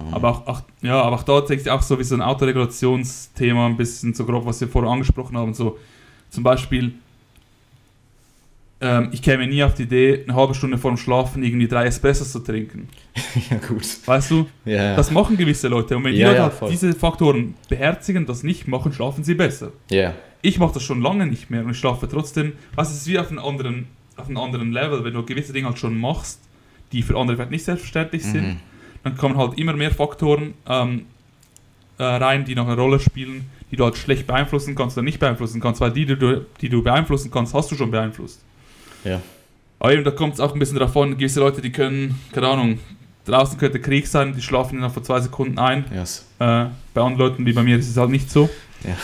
[0.00, 2.22] Ähm, aber auch, auch, ja, aber auch da denke ich auch so wie so ein
[2.22, 5.54] Autoregulationsthema, ein bisschen so grob, was wir vorher angesprochen haben.
[5.54, 5.78] So
[6.30, 6.92] zum Beispiel,
[8.80, 11.86] ähm, ich käme nie auf die Idee, eine halbe Stunde vor dem Schlafen irgendwie drei
[11.86, 12.88] Espressos zu trinken.
[13.50, 13.84] ja, gut.
[14.06, 14.46] Weißt du?
[14.64, 15.96] Ja, Das machen gewisse Leute.
[15.96, 19.34] Und wenn die ja, Leute ja, halt diese Faktoren beherzigen, das nicht machen, schlafen sie
[19.34, 19.72] besser.
[19.90, 20.14] Ja.
[20.42, 22.52] Ich mache das schon lange nicht mehr und ich schlafe trotzdem.
[22.76, 25.78] Was ist wie auf einem anderen, auf einem anderen Level, wenn du gewisse Dinge halt
[25.78, 26.40] schon machst,
[26.92, 28.56] die für andere vielleicht nicht selbstverständlich sind, mhm.
[29.04, 31.06] dann kommen halt immer mehr Faktoren ähm,
[31.98, 35.18] äh, rein, die noch eine Rolle spielen, die du halt schlecht beeinflussen kannst oder nicht
[35.18, 38.40] beeinflussen kannst, weil die, die du, die du beeinflussen kannst, hast du schon beeinflusst.
[39.04, 39.20] Ja.
[39.78, 42.78] Aber eben, da kommt es auch ein bisschen davon, gewisse Leute, die können, keine Ahnung,
[43.24, 45.84] draußen könnte Krieg sein, die schlafen innerhalb von zwei Sekunden ein.
[45.94, 46.26] Yes.
[46.38, 48.48] Äh, bei anderen Leuten wie bei mir ist es halt nicht so.
[48.84, 48.96] Ja.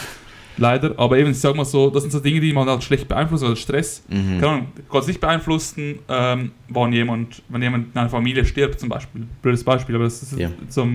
[0.56, 0.94] Leider.
[0.98, 3.46] Aber eben, ich sag mal so, das sind so Dinge, die man halt schlecht beeinflussen,
[3.46, 4.04] oder Stress.
[4.08, 4.40] Mhm.
[4.40, 8.88] Keine Ahnung, kannst nicht beeinflussen, ähm, wann jemand, wenn jemand in einer Familie stirbt, zum
[8.88, 9.26] Beispiel.
[9.42, 10.50] Blödes Beispiel, aber das ist ja.
[10.68, 10.88] so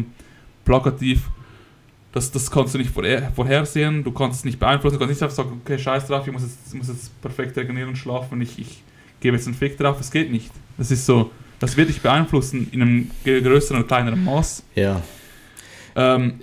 [0.65, 1.29] plakativ.
[2.11, 5.21] Das, das kannst du nicht vorher, vorhersehen, du kannst es nicht beeinflussen, du kannst nicht
[5.21, 8.57] einfach sagen, okay, scheiß drauf, ich muss jetzt, muss jetzt perfekt regenerieren und schlafen, ich,
[8.57, 8.83] ich
[9.19, 10.49] gebe jetzt einen Fick drauf, es geht nicht.
[10.77, 14.63] Das ist so, das wird dich beeinflussen in einem größeren oder kleineren Maß.
[14.73, 15.03] Ja.
[15.95, 16.39] Ähm,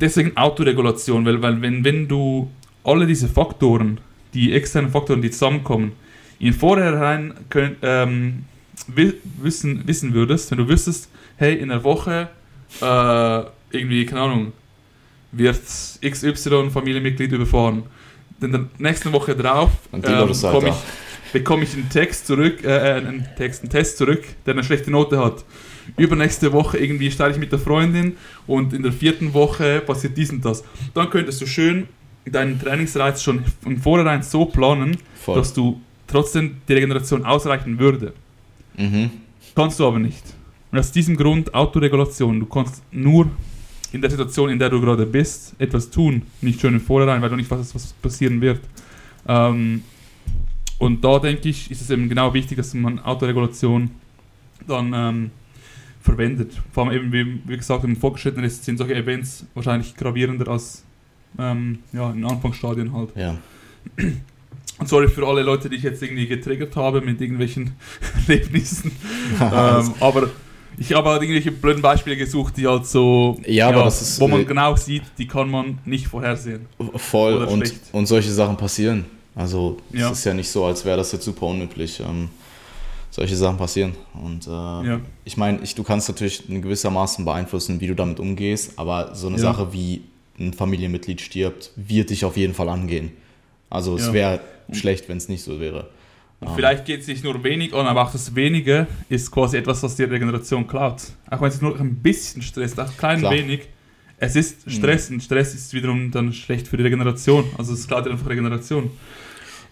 [0.00, 2.50] deswegen Autoregulation, weil, weil wenn, wenn du
[2.84, 3.98] alle diese Faktoren,
[4.34, 5.92] die externen Faktoren, die zusammenkommen,
[6.38, 8.44] in vornherein könnt, ähm,
[8.86, 12.28] wissen, wissen würdest, wenn du wüsstest, hey, in der Woche
[12.80, 14.52] äh, irgendwie, keine Ahnung,
[15.30, 15.60] wird
[16.04, 17.84] XY Familienmitglied überfahren.
[18.40, 20.74] In der nächsten Woche drauf ähm, komme ich,
[21.32, 24.90] bekomme ich einen Text zurück, äh, äh, einen Text, einen Test zurück, der eine schlechte
[24.90, 25.44] Note hat.
[25.96, 28.16] Übernächste Woche irgendwie steige ich mit der Freundin
[28.46, 30.64] und in der vierten Woche passiert dies und das.
[30.94, 31.88] Dann könntest du schön
[32.24, 35.36] deinen Trainingsreiz schon von vornherein so planen, Voll.
[35.36, 38.12] dass du trotzdem die Regeneration ausreichen würde.
[38.76, 39.10] Mhm.
[39.54, 40.22] Kannst du aber nicht.
[40.70, 42.40] Und aus diesem Grund Autoregulation.
[42.40, 43.28] Du kannst nur
[43.92, 47.28] in der Situation, in der du gerade bist, etwas tun, nicht schon im Vorhinein, weil
[47.28, 48.60] du nicht weißt, was passieren wird.
[49.28, 49.82] Ähm,
[50.78, 53.90] und da denke ich, ist es eben genau wichtig, dass man Autoregulation
[54.66, 55.30] dann ähm,
[56.02, 56.52] verwendet.
[56.72, 60.84] Vor allem eben, wie, wie gesagt, im Fortgeschrittenen sind solche Events wahrscheinlich gravierender als
[61.38, 63.10] ähm, ja, in Anfangsstadien halt.
[63.16, 63.38] Ja.
[64.78, 67.72] Und sorry für alle Leute, die ich jetzt irgendwie getriggert habe mit irgendwelchen
[68.28, 68.92] Erlebnissen.
[69.40, 70.30] ähm, aber
[70.78, 74.46] ich habe halt irgendwelche blöden Beispiele gesucht, die halt so, ja, das ist, wo man
[74.46, 76.66] genau sieht, die kann man nicht vorhersehen.
[76.96, 79.04] Voll und, und solche Sachen passieren.
[79.34, 80.10] Also ja.
[80.10, 82.00] es ist ja nicht so, als wäre das jetzt super unüblich.
[82.00, 82.28] Ähm,
[83.12, 83.92] solche Sachen passieren.
[84.14, 85.00] Und äh, ja.
[85.24, 89.36] ich meine, du kannst natürlich in gewissermaßen beeinflussen, wie du damit umgehst, aber so eine
[89.36, 89.42] ja.
[89.42, 90.02] Sache wie
[90.40, 93.12] ein Familienmitglied stirbt, wird dich auf jeden Fall angehen.
[93.68, 94.40] Also es wäre
[94.72, 95.90] schlecht, wenn es nicht so wäre.
[96.40, 96.54] Und ähm.
[96.56, 99.94] vielleicht geht es nicht nur wenig an, aber auch das Wenige ist quasi etwas, was
[99.94, 101.02] dir Regeneration klaut.
[101.30, 103.32] Auch wenn es nur ein bisschen stresst, auch klein Klar.
[103.32, 103.68] wenig.
[104.16, 105.16] Es ist Stress mhm.
[105.16, 107.44] und Stress ist wiederum dann schlecht für die Regeneration.
[107.58, 108.90] Also es klaut dir einfach Regeneration.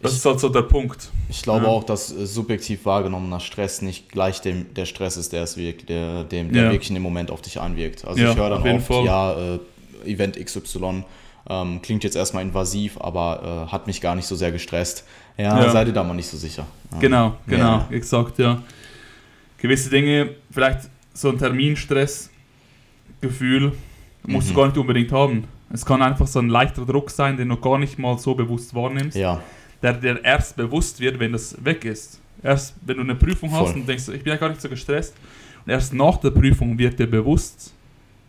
[0.03, 1.11] Das ich, ist halt so der Punkt.
[1.29, 1.71] Ich glaube ja.
[1.71, 5.89] auch, dass äh, subjektiv wahrgenommener Stress nicht gleich dem, der Stress ist, der es wirkt,
[5.89, 6.73] der, dem, der ja.
[6.73, 8.05] wirklich in dem Moment auf dich einwirkt.
[8.07, 9.05] Also ja, ich höre dann oft, Fall.
[9.05, 9.59] ja, äh,
[10.07, 11.05] Event XY
[11.49, 15.05] ähm, klingt jetzt erstmal invasiv, aber äh, hat mich gar nicht so sehr gestresst.
[15.37, 16.67] Ja, seid ihr da mal nicht so sicher.
[16.99, 18.63] Genau, genau, exakt, ja.
[19.59, 23.73] Gewisse Dinge, vielleicht so ein Terminstressgefühl,
[24.27, 24.53] musst mhm.
[24.53, 25.45] du gar nicht unbedingt haben.
[25.73, 28.75] Es kann einfach so ein leichter Druck sein, den du gar nicht mal so bewusst
[28.75, 29.17] wahrnimmst.
[29.17, 29.41] Ja
[29.83, 32.21] der dir erst bewusst wird, wenn das weg ist.
[32.43, 33.81] Erst wenn du eine Prüfung hast Voll.
[33.81, 35.15] und denkst, ich bin ja gar nicht so gestresst.
[35.65, 37.73] Und erst nach der Prüfung wird dir bewusst,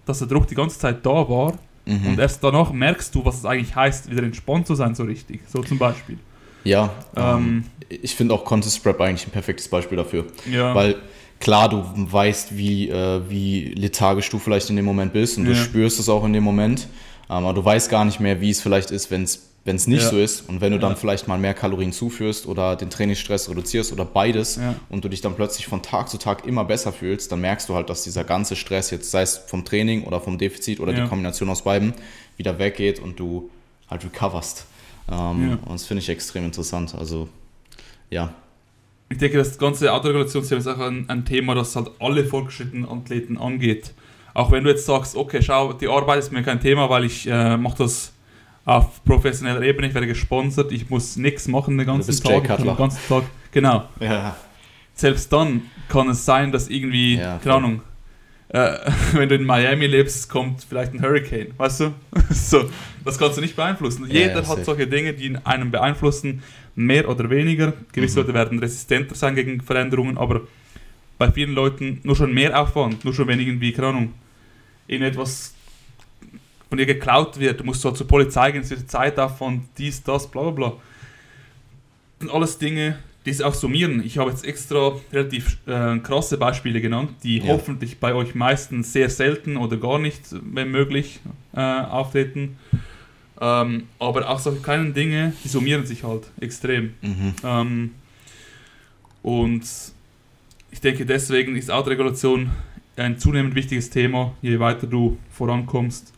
[0.05, 1.57] dass der Druck die ganze Zeit da war.
[1.85, 2.07] Mhm.
[2.07, 5.41] Und erst danach merkst du, was es eigentlich heißt, wieder entspannt zu sein, so richtig.
[5.47, 6.17] So zum Beispiel.
[6.63, 7.63] Ja, ähm, ähm
[8.01, 10.25] ich finde auch Contest Prep eigentlich ein perfektes Beispiel dafür.
[10.49, 10.73] Ja.
[10.73, 10.95] Weil
[11.39, 15.51] klar, du weißt, wie, äh, wie lethargisch du vielleicht in dem Moment bist und ja.
[15.51, 16.87] du spürst es auch in dem Moment.
[17.29, 19.85] Ähm, aber du weißt gar nicht mehr, wie es vielleicht ist, wenn es wenn es
[19.85, 20.09] nicht ja.
[20.09, 23.91] so ist und wenn du dann vielleicht mal mehr Kalorien zuführst oder den Trainingsstress reduzierst
[23.91, 24.73] oder beides ja.
[24.89, 27.75] und du dich dann plötzlich von Tag zu Tag immer besser fühlst, dann merkst du
[27.75, 31.03] halt, dass dieser ganze Stress jetzt, sei es vom Training oder vom Defizit oder ja.
[31.03, 31.93] die Kombination aus beiden,
[32.37, 33.51] wieder weggeht und du
[33.87, 34.65] halt recoverst.
[35.11, 36.95] Ähm, und das finde ich extrem interessant.
[36.97, 37.29] Also,
[38.09, 38.33] ja.
[39.09, 43.37] Ich denke, das ganze Autoregulationsthema ist auch ein, ein Thema, das halt alle fortgeschrittenen Athleten
[43.37, 43.93] angeht.
[44.33, 47.27] Auch wenn du jetzt sagst, okay, schau, die Arbeit ist mir kein Thema, weil ich
[47.27, 48.13] äh, mache das
[48.65, 52.57] auf professioneller Ebene, ich werde gesponsert, ich muss nichts machen den ganzen Tag.
[52.57, 53.23] Den ganzen Tag.
[53.51, 53.89] Genau.
[53.99, 54.35] Ja.
[54.93, 57.81] Selbst dann kann es sein, dass irgendwie, ja, keine Ahnung,
[58.49, 58.77] äh,
[59.13, 61.93] wenn du in Miami lebst, kommt vielleicht ein Hurricane, weißt du?
[62.29, 62.69] so,
[63.03, 64.05] das kannst du nicht beeinflussen.
[64.07, 66.43] Ja, Jeder hat solche Dinge, die einen beeinflussen,
[66.75, 67.73] mehr oder weniger.
[67.91, 68.25] Gewisse mhm.
[68.25, 70.41] Leute werden resistenter sein gegen Veränderungen, aber
[71.17, 74.13] bei vielen Leuten nur schon mehr Aufwand, nur schon wenn irgendwie, keine Ahnung,
[74.87, 75.53] in etwas
[76.71, 80.31] von dir geklaut wird, du musst so zur Polizei gehen, es ist Zeitaufwand, dies, das,
[80.31, 80.69] bla bla bla.
[80.69, 80.77] Das
[82.21, 84.01] sind alles Dinge, die sich auch summieren.
[84.05, 87.47] Ich habe jetzt extra relativ äh, krasse Beispiele genannt, die ja.
[87.47, 91.19] hoffentlich bei euch meistens sehr selten oder gar nicht, wenn möglich,
[91.53, 92.57] äh, auftreten.
[93.41, 96.93] Ähm, aber auch solche kleinen Dinge, die summieren sich halt extrem.
[97.01, 97.33] Mhm.
[97.43, 97.91] Ähm,
[99.23, 99.63] und
[100.71, 102.49] ich denke, deswegen ist Autoregulation
[102.95, 106.13] ein zunehmend wichtiges Thema, je weiter du vorankommst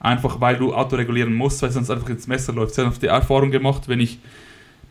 [0.00, 2.76] einfach weil du autoregulieren musst, weil sonst einfach ins Messer läuft.
[2.76, 4.18] Ich habe die Erfahrung gemacht, wenn ich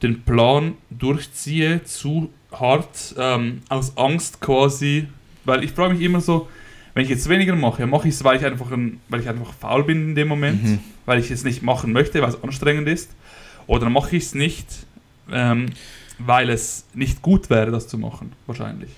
[0.01, 5.07] den Plan durchziehe, zu hart, ähm, aus Angst quasi,
[5.45, 6.47] weil ich frage mich immer so,
[6.93, 9.53] wenn ich jetzt weniger mache, mache ich es, weil ich einfach, ein, weil ich einfach
[9.53, 10.79] faul bin in dem Moment, mhm.
[11.05, 13.11] weil ich es nicht machen möchte, weil es anstrengend ist,
[13.67, 14.67] oder mache ich es nicht,
[15.31, 15.67] ähm,
[16.17, 18.89] weil es nicht gut wäre, das zu machen, wahrscheinlich.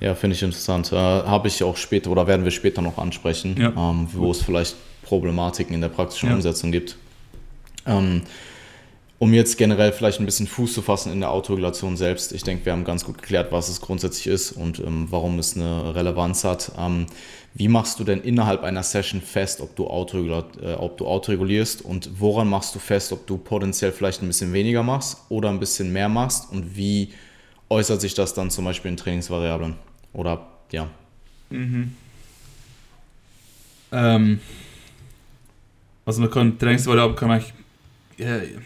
[0.00, 0.92] Ja, finde ich interessant.
[0.92, 3.72] Äh, Habe ich auch später oder werden wir später noch ansprechen, ja.
[3.76, 6.34] ähm, wo es vielleicht Problematiken in der praktischen ja.
[6.34, 6.96] Umsetzung gibt.
[7.86, 8.22] Ähm,
[9.18, 12.66] um jetzt generell vielleicht ein bisschen Fuß zu fassen in der Autoregulation selbst, ich denke,
[12.66, 16.44] wir haben ganz gut geklärt, was es grundsätzlich ist und ähm, warum es eine Relevanz
[16.44, 16.72] hat.
[16.78, 17.06] Ähm,
[17.54, 22.20] wie machst du denn innerhalb einer Session fest, ob du, äh, ob du autoregulierst und
[22.20, 25.92] woran machst du fest, ob du potenziell vielleicht ein bisschen weniger machst oder ein bisschen
[25.92, 27.12] mehr machst und wie
[27.70, 29.76] äußert sich das dann zum Beispiel in Trainingsvariablen?
[30.12, 30.88] Oder ja.
[31.50, 31.94] Mhm.
[33.92, 34.40] Ähm,
[36.06, 37.54] also man kann Trainingsvariablen kann man eigentlich,
[38.18, 38.58] äh,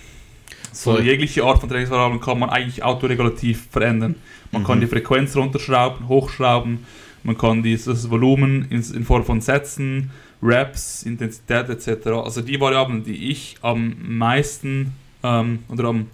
[0.72, 4.16] so jegliche Art von Trainingsvariablen kann man eigentlich autoregulativ verändern.
[4.52, 4.66] Man mhm.
[4.66, 6.86] kann die Frequenz runterschrauben, hochschrauben,
[7.24, 10.10] man kann dieses Volumen in, in Form von Sätzen,
[10.42, 12.06] Reps, Intensität etc.
[12.08, 16.06] Also die Variablen, die ich am meisten ähm, oder am,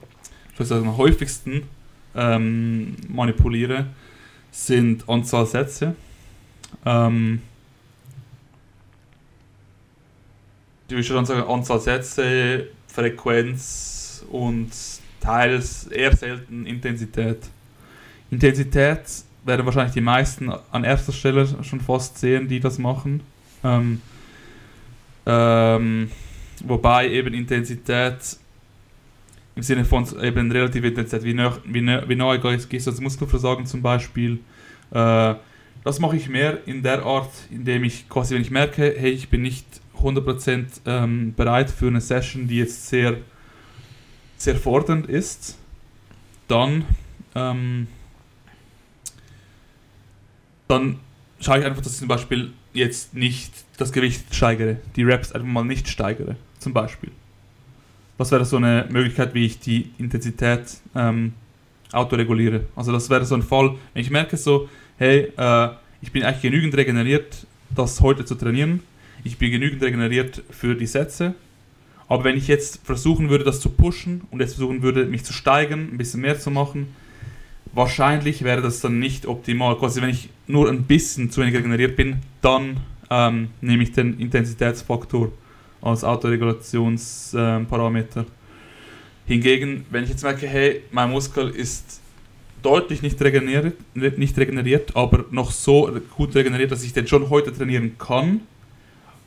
[0.59, 1.65] sagen, am häufigsten
[2.15, 3.87] ähm, manipuliere,
[4.51, 5.95] sind Anzahl Sätze.
[6.87, 7.43] Ähm,
[10.89, 14.71] ich würde schon sagen, Anzahl Sätze, Frequenz und
[15.21, 17.39] teils eher selten Intensität.
[18.31, 19.01] Intensität
[19.45, 23.23] werden wahrscheinlich die meisten an erster Stelle schon fast sehen, die das machen.
[23.63, 24.01] Ähm,
[25.27, 26.11] ähm,
[26.65, 28.39] wobei eben Intensität
[29.57, 33.01] im Sinne von eben relative Intensität, wie, nah, wie, nah, wie nahe gehst du als
[33.01, 34.41] Muskelversagen zum Beispiel,
[34.91, 35.35] äh,
[35.85, 39.29] das mache ich mehr in der Art, indem ich quasi, wenn ich merke, hey, ich
[39.29, 39.67] bin nicht
[40.05, 43.17] 100% ähm, bereit für eine Session, die jetzt sehr,
[44.37, 45.59] sehr fordernd ist,
[46.49, 46.85] dann,
[47.35, 47.87] ähm,
[50.69, 50.99] dann
[51.41, 55.49] schaue ich einfach, dass ich zum Beispiel jetzt nicht das Gewicht steigere, die Reps einfach
[55.49, 57.11] mal nicht steigere, zum Beispiel.
[58.19, 60.61] Das wäre so eine Möglichkeit, wie ich die Intensität
[60.95, 61.35] ähm,
[61.93, 62.67] autoreguliere.
[62.77, 65.69] Also das wäre so ein Fall, wenn ich merke so, hey, äh,
[66.01, 68.81] ich bin eigentlich genügend regeneriert, das heute zu trainieren,
[69.25, 71.35] ich bin genügend regeneriert für die Sätze.
[72.07, 75.33] Aber wenn ich jetzt versuchen würde, das zu pushen und jetzt versuchen würde, mich zu
[75.33, 76.89] steigern, ein bisschen mehr zu machen,
[77.73, 79.79] wahrscheinlich wäre das dann nicht optimal.
[79.79, 84.21] Quasi, wenn ich nur ein bisschen zu wenig regeneriert bin, dann ähm, nehme ich den
[84.21, 85.33] Intensitätsfaktor
[85.81, 88.27] als Autoregulationsparameter.
[89.27, 92.03] Hingegen, wenn ich jetzt merke, hey, mein Muskel ist
[92.63, 97.51] deutlich nicht regeneriert, nicht regeneriert, aber noch so gut regeneriert, dass ich den schon heute
[97.53, 98.43] trainieren kann,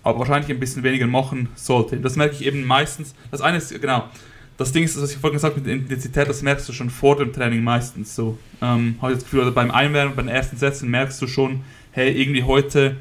[0.08, 1.98] aber wahrscheinlich ein bisschen weniger machen sollte.
[1.98, 3.14] Das merke ich eben meistens.
[3.30, 4.06] Das eine ist, genau,
[4.58, 6.90] das Ding ist, was ich vorhin gesagt habe, mit der Intensität, das merkst du schon
[6.90, 8.38] vor dem Training meistens so.
[8.62, 11.62] Ähm, habe ich das Gefühl, oder beim Einwärmen, bei den ersten Sätzen merkst du schon,
[11.92, 12.98] hey, irgendwie heute,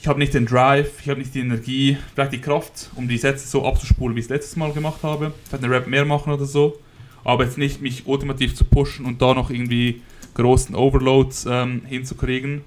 [0.00, 3.16] ich habe nicht den Drive, ich habe nicht die Energie, vielleicht die Kraft, um die
[3.18, 5.32] Sätze so abzuspulen, wie ich es letztes Mal gemacht habe.
[5.48, 6.78] Vielleicht eine Rap mehr machen oder so.
[7.24, 10.02] Aber jetzt nicht mich ultimativ zu pushen und da noch irgendwie
[10.34, 12.60] großen Overloads ähm, hinzukriegen.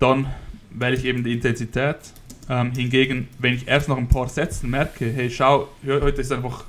[0.00, 0.26] Dann
[0.70, 1.96] wähle ich eben die Intensität.
[2.48, 6.64] Ähm, hingegen, wenn ich erst nach ein paar Sätzen merke, hey, schau, heute ist einfach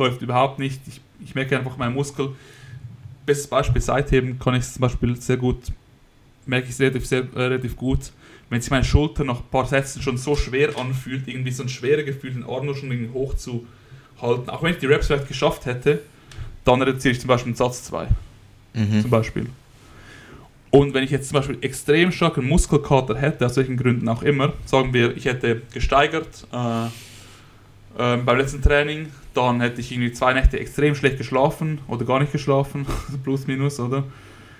[0.00, 0.80] läuft überhaupt nicht.
[0.88, 2.30] Ich, ich merke einfach meinen Muskel.
[3.24, 5.70] Bestes Beispiel, Seitheben kann ich zum Beispiel sehr gut,
[6.46, 8.10] merke ich relativ, sehr, äh, relativ gut.
[8.48, 11.68] Wenn sich meine Schulter nach ein paar Sätzen schon so schwer anfühlt, irgendwie so ein
[11.68, 13.64] schweres Gefühl, den Arm nur schon irgendwie hoch zu
[14.20, 16.00] halten, auch wenn ich die Reps vielleicht geschafft hätte,
[16.64, 18.08] dann reduziere ich zum Beispiel einen Satz 2.
[18.74, 19.02] Mhm.
[19.02, 19.46] Zum Beispiel.
[20.70, 24.52] Und wenn ich jetzt zum Beispiel extrem starken Muskelkater hätte, aus welchen Gründen auch immer,
[24.66, 30.32] sagen wir, ich hätte gesteigert äh, äh, beim letzten Training, dann hätte ich irgendwie zwei
[30.32, 32.86] Nächte extrem schlecht geschlafen oder gar nicht geschlafen,
[33.24, 34.04] plus minus, oder?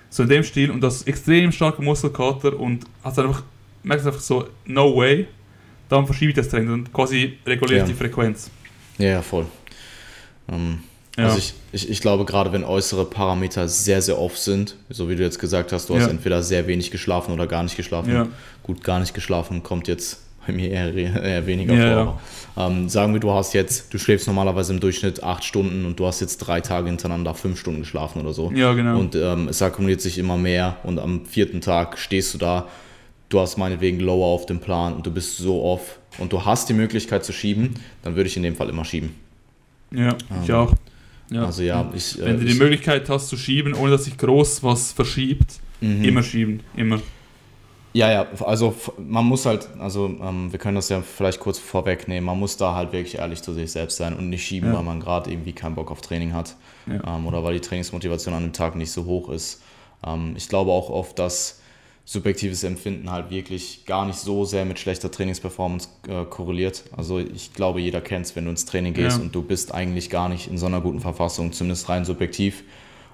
[0.09, 3.45] So in dem Stil und das extrem starke Muskelkater und hast einfach,
[3.85, 5.29] merkst einfach so, no way,
[5.89, 7.87] dann verschiebe ich das Training und quasi reguliert ja.
[7.87, 8.51] die Frequenz.
[8.99, 9.47] Ja, voll.
[10.49, 10.81] Ähm,
[11.21, 11.27] ja.
[11.27, 15.17] Also ich, ich, ich glaube, gerade wenn äußere Parameter sehr, sehr oft sind, so wie
[15.17, 18.33] du jetzt gesagt hast, du hast entweder sehr wenig geschlafen oder gar nicht geschlafen.
[18.63, 22.21] Gut, gar nicht geschlafen kommt jetzt bei mir eher, eher weniger ja, vor.
[22.57, 22.67] Ja.
[22.67, 26.07] Ähm, sagen wir, du hast jetzt, du schläfst normalerweise im Durchschnitt acht Stunden und du
[26.07, 28.51] hast jetzt drei Tage hintereinander fünf Stunden geschlafen oder so.
[28.53, 28.99] Ja, genau.
[28.99, 32.69] Und ähm, es akkumuliert sich immer mehr und am vierten Tag stehst du da,
[33.29, 36.69] du hast meinetwegen Lower auf dem Plan und du bist so off und du hast
[36.69, 39.15] die Möglichkeit zu schieben, dann würde ich in dem Fall immer schieben.
[39.93, 40.75] Ja, ähm, ich auch.
[41.31, 41.47] Ja.
[41.47, 44.63] Also ja, ich, Wenn äh, du die Möglichkeit hast zu schieben, ohne dass sich groß
[44.63, 46.05] was verschiebt, mhm.
[46.05, 47.01] immer schieben, immer.
[47.93, 52.25] Ja, ja, also man muss halt, also ähm, wir können das ja vielleicht kurz vorwegnehmen,
[52.25, 54.77] man muss da halt wirklich ehrlich zu sich selbst sein und nicht schieben, ja.
[54.77, 56.55] weil man gerade irgendwie keinen Bock auf Training hat
[56.87, 57.17] ja.
[57.17, 59.63] ähm, oder weil die Trainingsmotivation an dem Tag nicht so hoch ist.
[60.07, 61.61] Ähm, ich glaube auch oft, dass
[62.05, 66.85] subjektives Empfinden halt wirklich gar nicht so sehr mit schlechter Trainingsperformance äh, korreliert.
[66.97, 69.23] Also ich glaube, jeder kennt es, wenn du ins Training gehst ja.
[69.23, 72.65] und du bist eigentlich gar nicht in so einer guten Verfassung, zumindest rein subjektiv,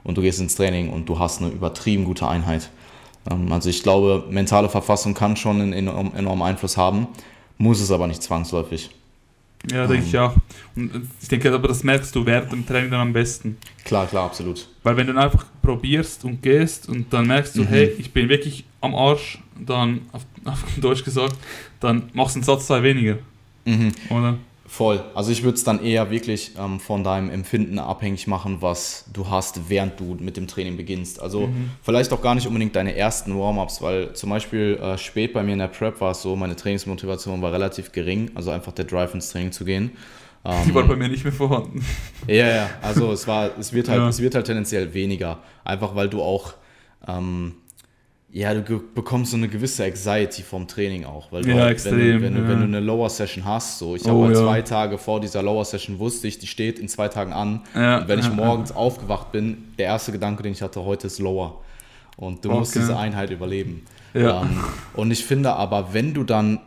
[0.05, 2.71] und du gehst ins Training und du hast eine übertrieben gute Einheit
[3.31, 7.09] ähm, also ich glaube, mentale Verfassung kann schon einen enormen Einfluss haben,
[7.59, 8.91] muss es aber nicht zwangsläufig.
[9.71, 10.35] Ja, denke ähm, ich auch.
[10.77, 13.57] Und ich denke aber, das merkst du während dem Training dann am besten.
[13.85, 14.69] Klar, klar, absolut.
[14.83, 17.69] Weil wenn du einfach probierst und gehst und dann merkst du, mhm.
[17.69, 21.37] hey, ich bin wirklich am Arsch, dann, auf, auf Deutsch gesagt,
[21.81, 23.19] dann machst du einen Satz zwei weniger.
[23.65, 23.93] Mhm.
[24.11, 24.39] Oder?
[24.69, 25.05] Voll.
[25.15, 29.31] Also ich würde es dann eher wirklich ähm, von deinem Empfinden abhängig machen, was du
[29.31, 31.21] hast, während du mit dem Training beginnst.
[31.21, 31.71] Also mhm.
[31.83, 35.53] vielleicht auch gar nicht unbedingt deine ersten Warm-ups, weil zum Beispiel äh, spät bei mir
[35.53, 39.15] in der Prep war es so, meine Trainingsmotivation war relativ gering, also einfach der Drive
[39.15, 39.93] ins Training zu gehen.
[40.65, 41.85] Die war ähm, bei mir nicht mehr vorhanden.
[42.29, 44.09] Ja, ja, also es war, es wird halt, ja.
[44.09, 45.39] es wird halt tendenziell weniger.
[45.65, 46.55] Einfach weil du auch
[47.07, 47.55] ähm,
[48.37, 51.33] ja, du bekommst so eine gewisse Anxiety vom Training auch.
[51.33, 52.41] Weil du ja, halt, extrem, wenn, du, wenn, ja.
[52.41, 54.43] du, wenn du eine Lower Session hast, so ich oh, habe halt ja.
[54.43, 57.63] zwei Tage vor dieser Lower Session wusste ich, die steht in zwei Tagen an.
[57.75, 61.19] Ja, und wenn ich morgens aufgewacht bin, der erste Gedanke, den ich hatte heute, ist
[61.19, 61.63] Lower.
[62.19, 62.59] Und du okay.
[62.59, 63.87] musst diese Einheit überleben.
[64.13, 64.41] Ja.
[64.41, 66.61] Um, ähm, und ich finde aber, wenn du dann,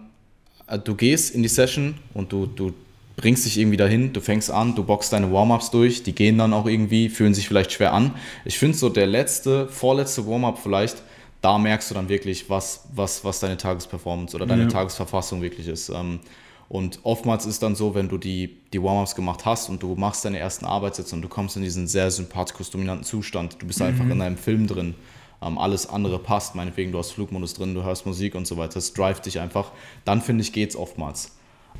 [0.66, 2.74] äh, du gehst in die Session und du, du
[3.16, 6.52] bringst dich irgendwie dahin, du fängst an, du boxst deine Warm-ups durch, die gehen dann
[6.52, 8.16] auch irgendwie, fühlen sich vielleicht schwer an.
[8.44, 11.04] Ich finde so der letzte, vorletzte Warm-up vielleicht,
[11.42, 14.70] da merkst du dann wirklich, was, was, was deine Tagesperformance oder deine ja.
[14.70, 15.90] Tagesverfassung wirklich ist.
[15.90, 16.20] Ähm,
[16.68, 20.24] und oftmals ist dann so, wenn du die, die Warm-ups gemacht hast und du machst
[20.24, 23.88] deine ersten Arbeitssätze und du kommst in diesen sehr sympathikus-dominanten Zustand, du bist mhm.
[23.88, 24.94] einfach in einem Film drin,
[25.42, 28.76] ähm, alles andere passt, meinetwegen du hast Flugmodus drin, du hörst Musik und so weiter,
[28.76, 29.72] das drive dich einfach,
[30.06, 31.32] dann finde ich, geht es oftmals.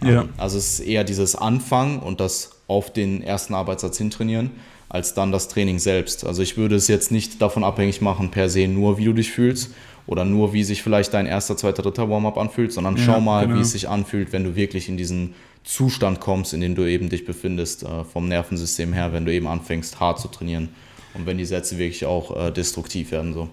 [0.02, 0.22] Ja.
[0.22, 4.52] Ähm, also es ist eher dieses Anfangen und das auf den ersten Arbeitssatz hintrainieren
[4.90, 6.26] als dann das Training selbst.
[6.26, 9.32] Also ich würde es jetzt nicht davon abhängig machen, per se nur, wie du dich
[9.32, 9.72] fühlst
[10.08, 13.46] oder nur, wie sich vielleicht dein erster, zweiter, dritter Warm-up anfühlt, sondern ja, schau mal,
[13.46, 13.58] genau.
[13.58, 17.10] wie es sich anfühlt, wenn du wirklich in diesen Zustand kommst, in dem du eben
[17.10, 20.70] dich befindest, äh, vom Nervensystem her, wenn du eben anfängst, hart zu trainieren
[21.14, 23.34] und wenn die Sätze wirklich auch äh, destruktiv werden.
[23.34, 23.50] So.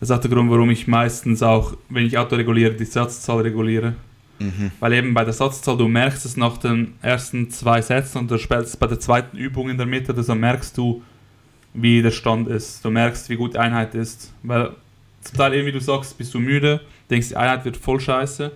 [0.00, 3.40] Das ist auch der Grund, warum ich meistens auch, wenn ich Auto reguliere, die Satzzahl
[3.42, 3.94] reguliere.
[4.38, 4.70] Mhm.
[4.80, 8.38] Weil eben bei der Satzzahl, du merkst es nach den ersten zwei Sätzen und du
[8.38, 11.02] spielst bei der zweiten Übung in der Mitte, also merkst du,
[11.74, 12.84] wie der Stand ist.
[12.84, 14.32] Du merkst, wie gut die Einheit ist.
[14.42, 14.72] Weil
[15.20, 16.80] zum Teil eben, wie du sagst, bist du müde,
[17.10, 18.52] denkst, die Einheit wird voll scheiße.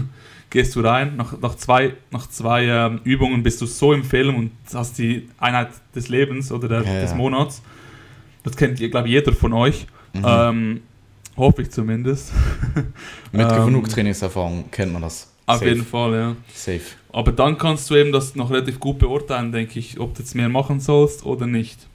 [0.50, 4.36] Gehst du rein, nach, nach zwei, nach zwei ähm, Übungen bist du so im Film
[4.36, 7.60] und hast die Einheit des Lebens oder der, ja, des Monats.
[8.44, 9.86] Das kennt, glaube ich, jeder von euch.
[10.12, 10.24] Mhm.
[10.24, 10.80] Ähm,
[11.36, 12.32] Hoffe ich zumindest.
[13.32, 15.30] Mit ähm, genug Trainingserfahrung kennt man das.
[15.46, 15.68] Auf Safe.
[15.68, 16.36] jeden Fall, ja.
[16.52, 16.80] Safe.
[17.12, 20.34] Aber dann kannst du eben das noch relativ gut beurteilen, denke ich, ob du jetzt
[20.34, 21.86] mehr machen sollst oder nicht.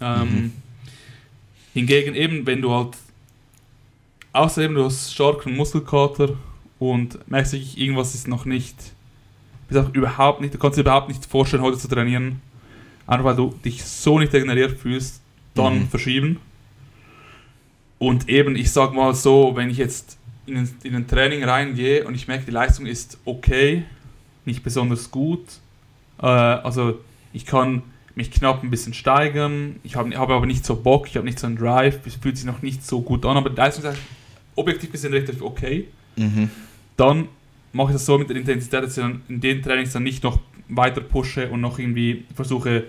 [0.00, 0.52] Ähm, mhm.
[1.74, 2.96] Hingegen eben, wenn du halt,
[4.32, 6.30] außer eben du hast starken Muskelkater
[6.78, 8.76] und merkst irgendwas ist noch nicht,
[9.74, 12.40] auch überhaupt nicht, du kannst dir überhaupt nicht vorstellen, heute zu trainieren,
[13.06, 15.20] einfach weil du dich so nicht regeneriert fühlst,
[15.54, 15.88] dann mhm.
[15.88, 16.40] verschieben.
[17.98, 22.06] Und eben, ich sag mal so, wenn ich jetzt in ein, in ein Training reingehe
[22.06, 23.84] und ich merke, die Leistung ist okay,
[24.44, 25.44] nicht besonders gut.
[26.20, 27.00] Äh, also
[27.32, 27.82] ich kann
[28.14, 31.38] mich knapp ein bisschen steigern, ich habe hab aber nicht so Bock, ich habe nicht
[31.38, 33.98] so einen Drive, es fühlt sich noch nicht so gut an, aber die Leistung ist
[34.56, 35.86] objektiv gesehen relativ okay.
[36.16, 36.50] Mhm.
[36.96, 37.28] Dann
[37.72, 40.24] mache ich das so mit der Intensität, dass ich dann in den Trainings dann nicht
[40.24, 42.84] noch weiter pushe und noch irgendwie versuche,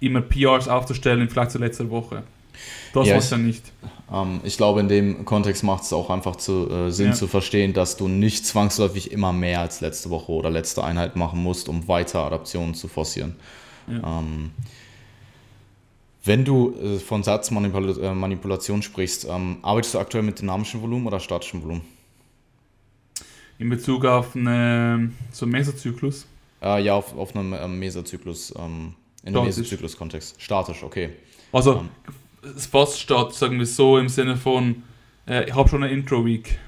[0.00, 2.22] immer PRs aufzustellen, vielleicht zur letzten Woche.
[2.92, 3.72] Das ja, ja nicht.
[4.12, 7.12] Ähm, ich glaube, in dem Kontext macht es auch einfach zu, äh, Sinn ja.
[7.12, 11.42] zu verstehen, dass du nicht zwangsläufig immer mehr als letzte Woche oder letzte Einheit machen
[11.42, 13.36] musst, um weiter Adaptionen zu forcieren.
[13.88, 14.18] Ja.
[14.18, 14.50] Ähm,
[16.24, 21.20] wenn du äh, von Satzmanipulation äh, sprichst, ähm, arbeitest du aktuell mit dynamischem Volumen oder
[21.20, 21.82] statischem Volumen?
[23.58, 26.26] In Bezug auf eine, so einen Mesozyklus?
[26.62, 30.40] Äh, ja, auf, auf einen ähm, Mesozyklus, ähm, in einem Mesozyklus-Kontext.
[30.42, 31.10] Statisch, okay.
[31.52, 31.84] Also
[32.70, 34.82] fast statt, sagen wir so, im Sinne von,
[35.26, 36.58] äh, ich habe schon eine Intro-Week.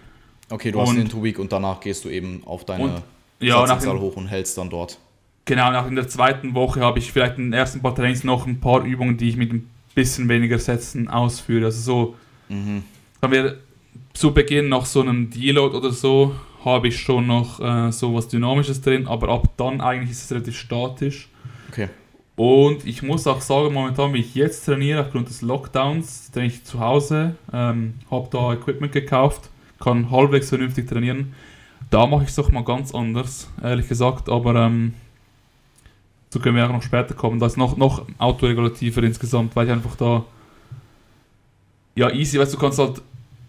[0.51, 3.03] Okay, du und, hast eine Intro-Week und danach gehst du eben auf deine und,
[3.41, 4.99] ja, Satzzahl hoch und hältst dann dort.
[5.45, 8.47] Genau, nach in der zweiten Woche habe ich vielleicht in den ersten paar Trainings noch
[8.47, 11.67] ein paar Übungen, die ich mit ein bisschen weniger Sätzen ausführe.
[11.67, 12.17] Also so,
[12.49, 12.83] mhm.
[13.23, 13.59] haben wir
[14.13, 18.29] zu Beginn nach so einem Deload oder so, habe ich schon noch äh, so was
[18.29, 21.29] Dynamisches drin, aber ab dann eigentlich ist es relativ statisch.
[21.71, 21.89] Okay.
[22.39, 26.65] Und ich muss auch sagen, momentan, wie ich jetzt trainiere, aufgrund des Lockdowns, trainiere ich
[26.65, 31.35] zu Hause, ähm, habe da Equipment gekauft, kann halbwegs vernünftig trainieren.
[31.91, 34.95] Da mache ich es doch mal ganz anders, ehrlich gesagt, aber ähm,
[36.31, 37.41] so können wir auch noch später kommen.
[37.41, 40.25] Da ist noch, noch autoregulativer insgesamt, weil ich einfach da
[41.97, 43.03] ja easy, weißt du, kannst halt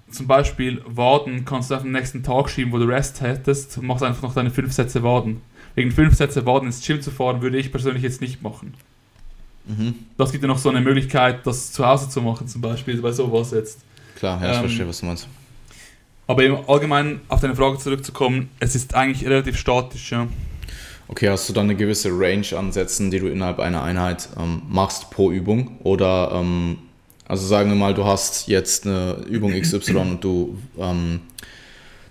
[0.10, 4.02] zum Beispiel Waden kannst du auf den nächsten Tag schieben, wo du Rest hättest, machst
[4.02, 5.42] einfach noch deine fünf Sätze Waden
[5.76, 8.74] wegen fünf Sätze Waden ins Gym zu fahren, würde ich persönlich jetzt nicht machen.
[9.66, 9.96] Mhm.
[10.18, 13.12] Das gibt ja noch so eine Möglichkeit, das zu Hause zu machen, zum Beispiel bei
[13.12, 13.80] sowas jetzt.
[14.16, 15.28] Klar, ja, ich ähm, verstehe, was du meinst.
[16.28, 20.28] Aber im Allgemeinen auf deine Frage zurückzukommen, es ist eigentlich relativ statisch, ja.
[21.08, 24.62] Okay, hast du dann eine gewisse Range an Sätzen, die du innerhalb einer Einheit ähm,
[24.70, 25.80] machst pro Übung?
[25.82, 26.78] Oder, ähm,
[27.28, 31.22] also sagen wir mal, du hast jetzt eine Übung XY und du, ähm,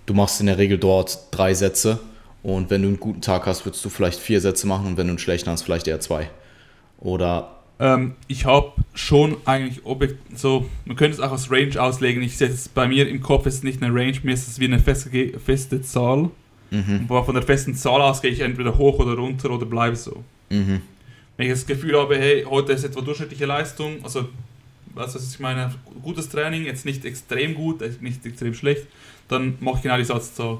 [0.05, 1.99] du machst in der Regel dort drei Sätze
[2.41, 5.07] und wenn du einen guten Tag hast, würdest du vielleicht vier Sätze machen und wenn
[5.07, 6.29] du einen schlechten hast, vielleicht eher zwei.
[6.99, 7.55] Oder.
[7.79, 12.23] Ähm, ich habe schon eigentlich Objekt, so, man könnte es auch als Range auslegen.
[12.23, 14.65] Ich setze es bei mir im Kopf ist nicht eine Range, mir ist es wie
[14.65, 16.29] eine feste, feste Zahl.
[16.71, 17.05] Mhm.
[17.09, 20.23] Aber von der festen Zahl aus gehe ich entweder hoch oder runter oder bleibe so.
[20.49, 20.81] Mhm.
[21.35, 24.27] Wenn ich das Gefühl habe, hey, heute ist etwa durchschnittliche Leistung, also
[24.93, 25.73] was ist ich meine,
[26.03, 28.87] gutes Training, jetzt nicht extrem gut, nicht extrem schlecht,
[29.27, 30.59] dann mache ich genau die Satzzahl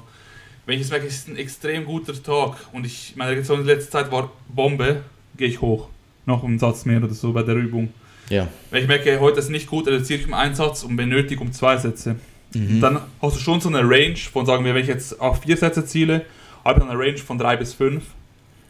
[0.66, 3.66] wenn ich jetzt merke, es ist ein extrem guter Tag und ich, meine Reaktion in
[3.66, 5.02] letzter Zeit war Bombe,
[5.36, 5.88] gehe ich hoch.
[6.26, 7.92] Noch einen Satz mehr oder so bei der Übung.
[8.28, 8.46] Ja.
[8.70, 11.40] Wenn ich merke, heute ist nicht gut, reduziere ich um einen Satz und wenn nötig
[11.40, 12.16] um zwei Sätze.
[12.54, 12.80] Mhm.
[12.80, 15.56] Dann hast du schon so eine Range von, sagen wir, wenn ich jetzt auf vier
[15.56, 16.24] Sätze ziele,
[16.64, 18.04] habe ich eine Range von drei bis fünf.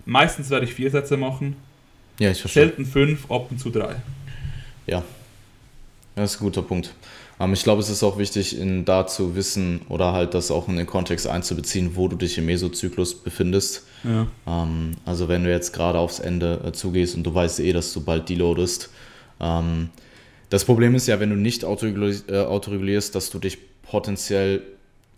[0.06, 1.56] Meistens werde ich vier Sätze machen.
[2.18, 2.64] Ja, ich verstehe.
[2.64, 3.96] Selten fünf, ab und zu drei.
[4.86, 5.02] Ja.
[6.14, 6.94] Das ist ein guter Punkt.
[7.40, 10.68] Ähm, ich glaube, es ist auch wichtig, in da zu wissen oder halt das auch
[10.68, 13.86] in den Kontext einzubeziehen, wo du dich im Mesozyklus befindest.
[14.04, 14.26] Ja.
[14.46, 17.92] Ähm, also wenn du jetzt gerade aufs Ende äh, zugehst und du weißt eh, dass
[17.92, 18.90] du bald deloadest.
[19.40, 19.88] Ähm,
[20.50, 24.62] das Problem ist ja, wenn du nicht autoregulierst, äh, autoregulierst dass du dich potenziell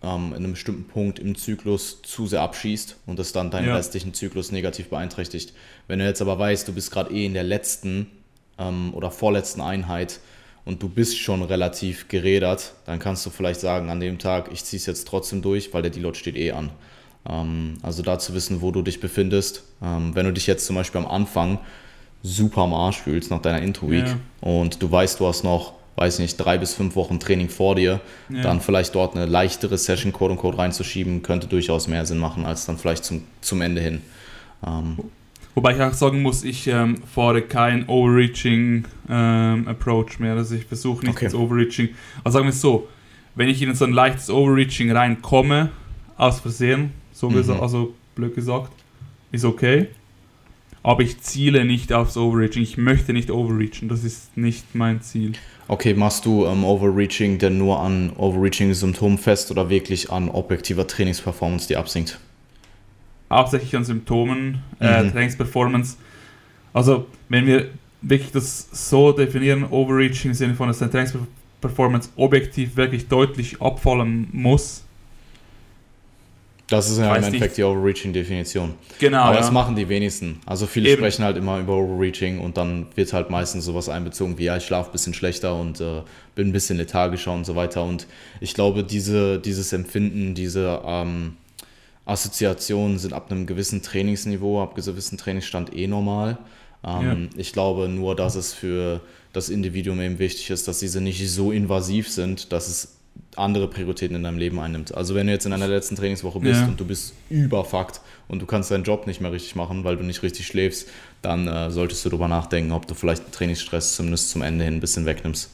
[0.03, 3.77] ähm, in einem bestimmten Punkt im Zyklus zu sehr abschießt und das dann deinen ja.
[3.77, 5.53] restlichen Zyklus negativ beeinträchtigt.
[5.89, 8.09] Wenn du jetzt aber weißt, du bist gerade eh in der letzten
[8.59, 10.21] ähm, oder vorletzten Einheit,
[10.65, 14.65] und du bist schon relativ gerädert, dann kannst du vielleicht sagen, an dem Tag, ich
[14.65, 16.71] ziehe es jetzt trotzdem durch, weil der Deload steht eh an.
[17.29, 19.65] Ähm, also da zu wissen, wo du dich befindest.
[19.83, 21.59] Ähm, wenn du dich jetzt zum Beispiel am Anfang
[22.23, 24.17] super am Arsch fühlst nach deiner Intro-Week ja.
[24.41, 28.01] und du weißt, du hast noch, weiß nicht, drei bis fünf Wochen Training vor dir,
[28.29, 28.43] ja.
[28.43, 32.47] dann vielleicht dort eine leichtere Session Code und Code reinzuschieben, könnte durchaus mehr Sinn machen,
[32.47, 34.03] als dann vielleicht zum, zum Ende hin.
[34.65, 34.99] Ähm,
[35.55, 40.35] Wobei ich auch sagen muss, ich ähm, fahre kein Overreaching ähm, Approach mehr.
[40.35, 41.27] Also ich versuche nicht okay.
[41.27, 41.91] ins Overreaching.
[42.25, 42.89] Also sagen wir es so,
[43.35, 45.71] wenn ich in so ein leichtes Overreaching reinkomme,
[46.17, 47.35] aus Versehen, so mhm.
[47.35, 48.73] gesagt, also blöd gesagt,
[49.31, 49.89] ist okay.
[50.83, 52.63] Aber ich ziele nicht aufs Overreaching.
[52.63, 53.89] Ich möchte nicht overreachen.
[53.89, 55.33] Das ist nicht mein Ziel.
[55.69, 61.69] Okay, machst du ähm, Overreaching denn nur an Overreaching-Symptomen fest oder wirklich an objektiver Trainingsperformance,
[61.69, 62.19] die absinkt?
[63.33, 65.13] Hauptsächlich an Symptomen, äh, mhm.
[65.13, 65.97] Trainingsperformance.
[66.73, 67.69] Also, wenn wir
[68.01, 74.29] wirklich das so definieren, Overreaching im Sinne von, dass deine Trainingsperformance objektiv wirklich deutlich abfallen
[74.33, 74.85] muss,
[76.73, 78.73] das ist ja im Endeffekt die Overreaching-Definition.
[78.99, 79.19] Genau.
[79.19, 79.41] Aber ja.
[79.41, 80.41] das machen die wenigsten.
[80.47, 81.01] Also viele Eben.
[81.01, 84.65] sprechen halt immer über Overreaching und dann wird halt meistens sowas einbezogen wie, ja, ich
[84.65, 86.01] schlafe ein bisschen schlechter und äh,
[86.35, 87.85] bin ein bisschen lethargischer und so weiter.
[87.85, 88.07] Und
[88.41, 91.37] ich glaube, diese, dieses Empfinden, diese ähm,
[92.05, 96.39] Assoziationen sind ab einem gewissen Trainingsniveau, ab einem gewissen Trainingsstand eh normal.
[96.85, 97.39] Ähm, ja.
[97.41, 99.01] Ich glaube nur, dass es für
[99.33, 102.97] das Individuum eben wichtig ist, dass diese nicht so invasiv sind, dass es
[103.37, 104.95] andere Prioritäten in deinem Leben einnimmt.
[104.95, 106.67] Also wenn du jetzt in einer letzten Trainingswoche bist ja.
[106.67, 110.03] und du bist überfuckt und du kannst deinen Job nicht mehr richtig machen, weil du
[110.03, 110.89] nicht richtig schläfst,
[111.23, 114.75] dann äh, solltest du darüber nachdenken, ob du vielleicht den Trainingsstress zumindest zum Ende hin
[114.75, 115.51] ein bisschen wegnimmst.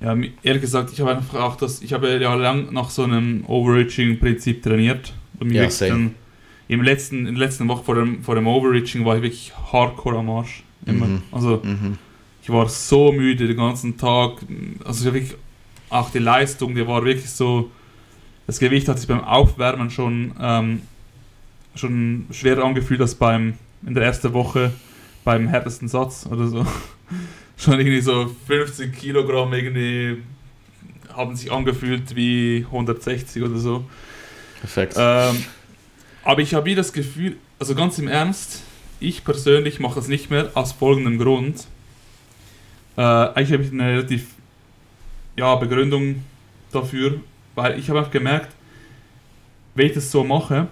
[0.00, 3.44] Ja, ehrlich gesagt, ich habe einfach auch das, ich habe ja lang nach so einem
[3.46, 5.12] Overreaching-Prinzip trainiert.
[5.40, 6.14] Und ja, dann,
[6.68, 10.18] im letzten, in der letzten Woche vor dem, vor dem Overreaching war ich wirklich hardcore
[10.18, 10.62] am Arsch.
[10.86, 11.06] Immer.
[11.06, 11.22] Mhm.
[11.32, 11.98] Also mhm.
[12.42, 14.38] ich war so müde den ganzen Tag.
[14.84, 15.38] Also ich habe wirklich
[15.90, 17.70] auch die Leistung, die war wirklich so,
[18.46, 20.82] das Gewicht hat sich beim Aufwärmen schon, ähm,
[21.74, 23.54] schon schwerer angefühlt als beim,
[23.86, 24.72] in der ersten Woche
[25.24, 26.66] beim härtesten Satz oder so.
[27.56, 30.18] schon irgendwie so 50 Kilogramm irgendwie
[31.14, 33.84] haben sich angefühlt wie 160 oder so.
[34.60, 34.94] Perfekt.
[34.96, 35.44] Ähm,
[36.24, 38.62] aber ich habe wie das Gefühl, also ganz im Ernst,
[39.00, 41.66] ich persönlich mache das nicht mehr aus folgendem Grund.
[42.96, 44.26] Äh, eigentlich habe ich eine relativ
[45.36, 46.22] ja, Begründung
[46.72, 47.20] dafür,
[47.54, 48.52] weil ich habe auch gemerkt,
[49.74, 50.66] wenn ich das so mache,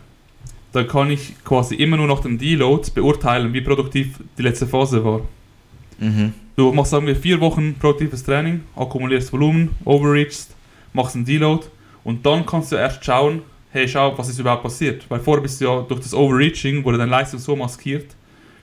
[0.73, 5.05] dann kann ich quasi immer nur nach dem Deload beurteilen, wie produktiv die letzte Phase
[5.05, 5.23] war.
[5.99, 6.35] Mhm.
[6.57, 10.55] Du machst, sagen wir, vier Wochen produktives Training, akkumulierst Volumen, overreachst,
[10.93, 11.67] machst einen Deload
[12.03, 15.05] und dann kannst du erst schauen, hey, schau, was ist überhaupt passiert.
[15.09, 18.07] Weil vorher bist du ja durch das Overreaching, wurde deine Leistung so maskiert,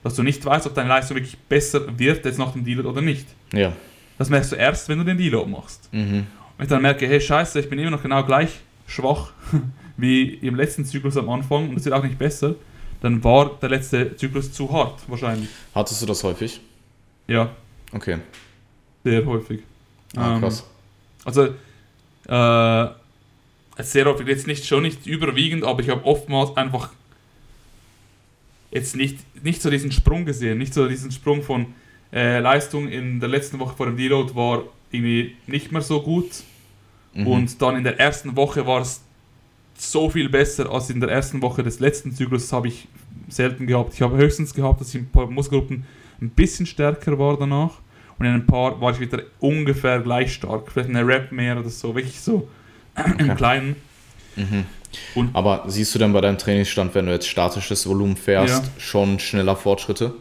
[0.03, 3.01] dass du nicht weißt, ob deine Leistung wirklich besser wird jetzt nach dem Deload oder
[3.01, 3.27] nicht.
[3.53, 3.73] Ja.
[4.17, 5.89] Das merkst du erst, wenn du den Deload machst.
[5.91, 6.27] Mhm.
[6.57, 8.49] Und ich dann merke, hey, scheiße, ich bin immer noch genau gleich
[8.87, 9.31] schwach
[9.97, 12.55] wie im letzten Zyklus am Anfang und es wird auch nicht besser,
[13.01, 15.49] dann war der letzte Zyklus zu hart, wahrscheinlich.
[15.75, 16.61] Hattest du das häufig?
[17.27, 17.51] Ja.
[17.91, 18.17] Okay.
[19.03, 19.61] Sehr häufig.
[20.15, 20.61] Ah, krass.
[20.61, 21.43] Ähm, also,
[22.27, 23.02] äh,
[23.79, 26.91] sehr häufig, jetzt nicht schon nicht überwiegend, aber ich habe oftmals einfach
[28.71, 31.67] jetzt nicht, nicht so diesen Sprung gesehen, nicht so diesen Sprung von,
[32.13, 36.43] äh, Leistung in der letzten Woche vor dem Deload war irgendwie nicht mehr so gut.
[37.13, 37.27] Mhm.
[37.27, 39.01] Und dann in der ersten Woche war es
[39.75, 42.43] so viel besser als in der ersten Woche des letzten Zyklus.
[42.43, 42.87] Das habe ich
[43.29, 43.95] selten gehabt.
[43.95, 45.85] Ich habe höchstens gehabt, dass ich in ein paar Muskelgruppen
[46.21, 47.79] ein bisschen stärker war danach.
[48.19, 50.71] Und in ein paar war ich wieder ungefähr gleich stark.
[50.71, 51.95] Vielleicht eine Rap mehr oder so.
[51.95, 52.47] Wirklich so
[52.97, 53.15] okay.
[53.17, 53.75] im Kleinen.
[54.35, 54.65] Mhm.
[55.33, 58.71] Aber siehst du denn bei deinem Trainingsstand, wenn du jetzt statisches Volumen fährst, ja.
[58.79, 60.13] schon schneller Fortschritte?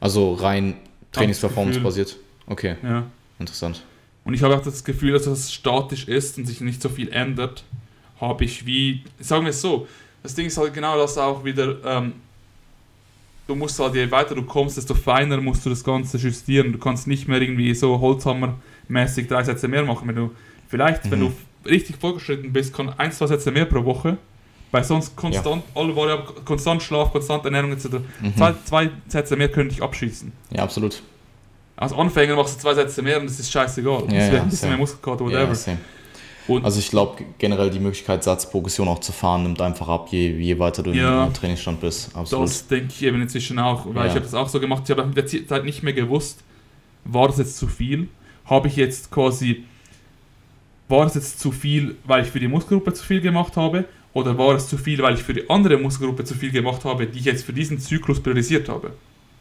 [0.00, 0.76] Also rein
[1.12, 2.16] Trainingsperformance basiert.
[2.46, 2.76] Okay.
[2.82, 3.04] Ja.
[3.38, 3.82] Interessant.
[4.24, 7.10] Und ich habe auch das Gefühl, dass es statisch ist und sich nicht so viel
[7.12, 7.64] ändert.
[8.20, 9.86] Habe ich wie, sagen wir es so,
[10.22, 12.12] das Ding ist halt genau das auch wieder, ähm,
[13.46, 16.72] du musst halt, je weiter du kommst, desto feiner musst du das Ganze justieren.
[16.72, 20.06] Du kannst nicht mehr irgendwie so Holzhammer-mäßig drei Sätze mehr machen.
[20.08, 20.30] Wenn du,
[20.68, 21.10] vielleicht, mhm.
[21.10, 21.32] wenn du
[21.64, 24.16] richtig vorgeschritten bist, kann ein, zwei Sätze mehr pro Woche.
[24.72, 25.80] Weil sonst konstant, ja.
[25.80, 27.86] alle Variablen, konstant Schlaf, konstant Ernährung etc.
[28.20, 28.36] Mhm.
[28.36, 30.32] Zwei, zwei Sätze mehr können dich abschießen.
[30.52, 31.02] Ja, absolut.
[31.74, 34.02] Als Anfänger machst du zwei Sätze mehr und das ist scheißegal.
[34.02, 35.54] Ja, das ja, ein bisschen mehr Muskelkater, whatever.
[35.66, 35.76] Ja,
[36.62, 40.58] also ich glaube generell die Möglichkeit, Satzprogression auch zu fahren, nimmt einfach ab, je, je
[40.58, 42.14] weiter du ja, im Trainingsstand bist.
[42.14, 42.48] Absolut.
[42.48, 44.82] Das denke ich eben inzwischen auch, weil ich habe das auch so gemacht.
[44.84, 46.42] Ich habe mit der Zeit nicht mehr gewusst,
[47.04, 48.08] war das jetzt zu viel?
[48.44, 49.64] Habe ich jetzt quasi,
[50.90, 53.84] war das jetzt zu viel, weil ich für die Muskelgruppe zu viel gemacht habe?
[54.12, 57.06] Oder war es zu viel, weil ich für die andere Muskelgruppe zu viel gemacht habe,
[57.06, 58.92] die ich jetzt für diesen Zyklus priorisiert habe?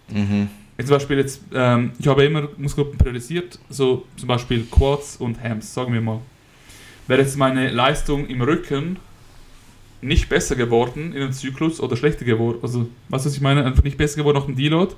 [0.09, 0.49] Mhm.
[0.77, 5.41] Jetzt zum Beispiel jetzt, ähm, ich habe immer Muskelgruppen priorisiert, so zum Beispiel Quads und
[5.43, 6.21] Hams, sagen wir mal.
[7.07, 8.97] Wäre jetzt meine Leistung im Rücken
[10.01, 13.83] nicht besser geworden in einem Zyklus oder schlechter geworden, also du, was ich meine, einfach
[13.83, 14.93] nicht besser geworden nach dem Deload,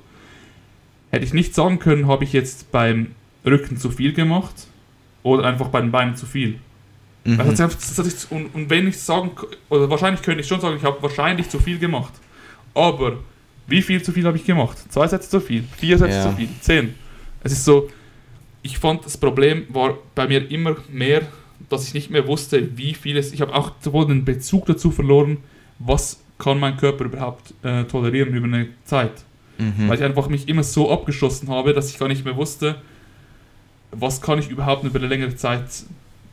[1.09, 4.67] hätte ich nicht sagen können, habe ich jetzt beim Rücken zu viel gemacht
[5.23, 6.59] oder einfach bei den Beinen zu viel.
[7.23, 7.39] Mhm.
[7.39, 7.63] Also,
[8.31, 9.31] und, und wenn ich sagen,
[9.69, 12.13] oder wahrscheinlich könnte ich schon sagen, ich habe wahrscheinlich zu viel gemacht.
[12.73, 13.17] Aber
[13.67, 14.77] wie viel zu viel habe ich gemacht?
[14.89, 16.29] Zwei Sätze zu viel, vier Sätze ja.
[16.29, 16.95] zu viel, zehn.
[17.43, 17.89] Es ist so,
[18.63, 21.21] ich fand das Problem war bei mir immer mehr,
[21.69, 23.33] dass ich nicht mehr wusste, wie viel es.
[23.33, 25.37] Ich habe auch sowohl den Bezug dazu verloren,
[25.79, 29.23] was kann mein Körper überhaupt äh, tolerieren über eine Zeit.
[29.57, 29.87] Mhm.
[29.87, 32.81] Weil ich einfach mich immer so abgeschossen habe, dass ich gar nicht mehr wusste,
[33.91, 35.65] was kann ich überhaupt über eine längere Zeit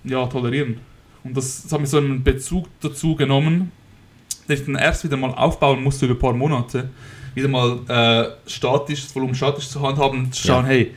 [0.04, 0.80] ja, tolerieren.
[1.24, 3.72] Und das, das hat mir so einen Bezug dazu genommen,
[4.48, 6.88] den ich dann erst wieder mal aufbauen musste über ein paar Monate,
[7.34, 10.70] wieder mal äh, statisch, das Volumen statisch zu handhaben und zu schauen, ja.
[10.70, 10.94] hey,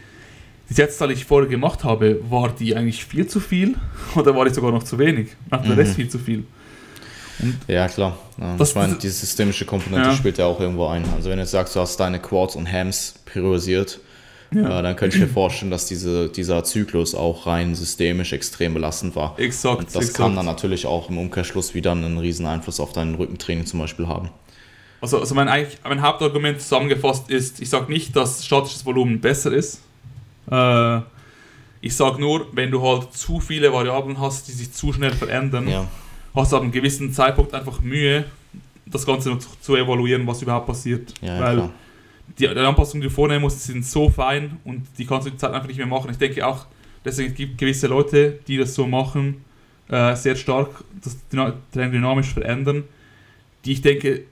[0.70, 3.76] die Sätze, die ich vorher gemacht habe, war die eigentlich viel zu viel
[4.16, 5.30] oder war die sogar noch zu wenig?
[5.50, 5.80] Nach der mhm.
[5.80, 6.46] Rest viel zu viel?
[7.40, 8.18] Und ja, klar.
[8.40, 10.16] Ja, ich meine, diese systemische Komponente ja.
[10.16, 11.04] spielt ja auch irgendwo ein.
[11.16, 14.00] Also wenn du jetzt sagst, du hast deine Quads und Hams priorisiert,
[14.54, 14.80] ja.
[14.80, 19.16] äh, dann könnte ich mir vorstellen, dass diese, dieser Zyklus auch rein systemisch extrem belastend
[19.16, 19.38] war.
[19.40, 19.80] Exakt.
[19.80, 20.18] Und das exakt.
[20.18, 24.08] kann dann natürlich auch im Umkehrschluss wieder einen riesen Einfluss auf dein Rückentraining zum Beispiel
[24.08, 24.30] haben.
[25.02, 25.48] Also, also mein,
[25.84, 29.82] mein Hauptargument zusammengefasst ist, ich sage nicht, dass statisches Volumen besser ist.
[30.50, 31.00] Äh,
[31.82, 35.68] ich sage nur, wenn du halt zu viele Variablen hast, die sich zu schnell verändern,
[35.68, 35.88] ja.
[36.36, 38.26] hast du ab einem gewissen Zeitpunkt einfach Mühe,
[38.86, 41.14] das Ganze noch zu, evaluieren, was überhaupt passiert.
[41.22, 41.70] Ja, Weil klar.
[42.38, 45.38] Die, die Anpassungen, die du vornehmen musst, sind so fein und die kannst du die
[45.38, 46.12] Zeit einfach nicht mehr machen.
[46.12, 46.66] Ich denke auch,
[47.04, 49.44] deswegen gibt es gewisse Leute, die das so machen,
[49.90, 52.84] äh, sehr stark das Training dynamisch verändern,
[53.66, 54.24] die ich denke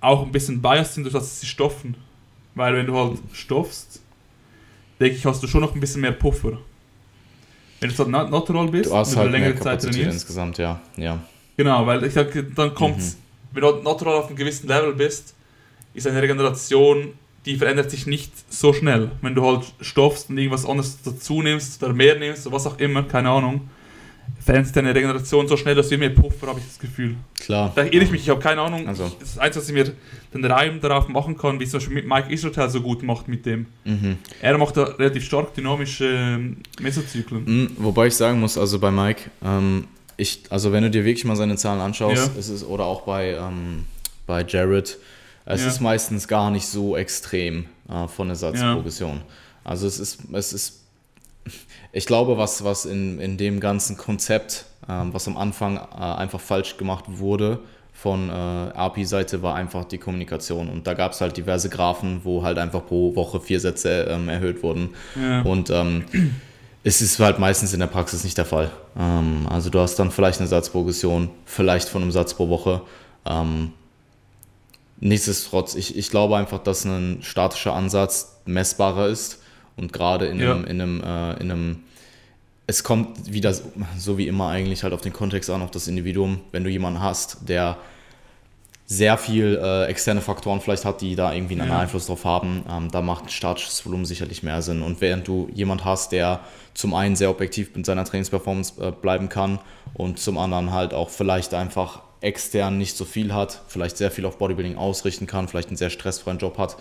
[0.00, 1.96] auch ein bisschen biased sind, durch dass sie stoffen.
[2.54, 4.00] Weil wenn du halt stoffst,
[5.00, 6.58] denke ich, hast du schon noch ein bisschen mehr Puffer.
[7.80, 10.12] Wenn du halt natural bist, du hast halt längere Zeit trainierst.
[10.12, 10.80] insgesamt, ja.
[10.96, 11.18] ja.
[11.56, 13.14] Genau, weil ich sage, dann kommt mhm.
[13.52, 15.34] wenn du halt natural auf einem gewissen Level bist,
[15.94, 17.12] ist eine Regeneration,
[17.46, 19.10] die verändert sich nicht so schnell.
[19.20, 22.78] Wenn du halt stoffst und irgendwas anderes dazu nimmst oder mehr nimmst oder was auch
[22.78, 23.68] immer, keine Ahnung,
[24.40, 27.16] verändert deine Regeneration so schnell, dass du mehr Puffer, habe ich das Gefühl.
[27.40, 27.72] Klar.
[27.74, 28.86] Da irre ich mich, ich habe keine Ahnung.
[28.88, 29.10] Also.
[29.18, 29.92] Das ist eins, was ich mir
[30.32, 33.28] den Reim darauf machen kann, wie es zum Beispiel mit Mike Israel so gut macht
[33.28, 33.66] mit dem.
[33.84, 34.16] Mhm.
[34.40, 37.44] Er macht da relativ stark dynamische ähm, Mesozyklen.
[37.44, 39.86] Mhm, wobei ich sagen muss, also bei Mike, ähm,
[40.16, 42.38] ich, also wenn du dir wirklich mal seine Zahlen anschaust, ja.
[42.38, 43.84] ist es, oder auch bei, ähm,
[44.26, 44.98] bei Jared,
[45.46, 45.68] es ja.
[45.68, 49.16] ist meistens gar nicht so extrem äh, von der Satzprogression.
[49.16, 49.22] Ja.
[49.64, 50.84] Also es ist, es ist
[51.92, 56.40] ich glaube, was, was in, in dem ganzen Konzept, ähm, was am Anfang äh, einfach
[56.40, 57.60] falsch gemacht wurde
[57.92, 60.68] von äh, API-Seite, war einfach die Kommunikation.
[60.68, 64.28] Und da gab es halt diverse Graphen, wo halt einfach pro Woche vier Sätze ähm,
[64.28, 64.90] erhöht wurden.
[65.20, 65.42] Ja.
[65.42, 66.04] Und ähm,
[66.82, 68.70] es ist halt meistens in der Praxis nicht der Fall.
[68.98, 72.82] Ähm, also du hast dann vielleicht eine Satzprogression, vielleicht von einem Satz pro Woche.
[75.04, 79.42] Nichtsdestotrotz, ich, ich glaube einfach, dass ein statischer Ansatz messbarer ist
[79.76, 80.52] und gerade in, ja.
[80.52, 81.80] einem, in, einem, äh, in einem,
[82.66, 83.54] es kommt wieder
[83.98, 86.40] so wie immer eigentlich halt auf den Kontext an, auf das Individuum.
[86.52, 87.76] Wenn du jemanden hast, der
[88.86, 91.80] sehr viel äh, externe Faktoren vielleicht hat, die da irgendwie einen ja.
[91.80, 94.80] Einfluss drauf haben, ähm, da macht ein statisches Volumen sicherlich mehr Sinn.
[94.80, 96.40] Und während du jemand hast, der
[96.72, 99.58] zum einen sehr objektiv mit seiner Trainingsperformance äh, bleiben kann
[99.92, 104.26] und zum anderen halt auch vielleicht einfach extern nicht so viel hat, vielleicht sehr viel
[104.26, 106.76] auf Bodybuilding ausrichten kann, vielleicht einen sehr stressfreien Job hat,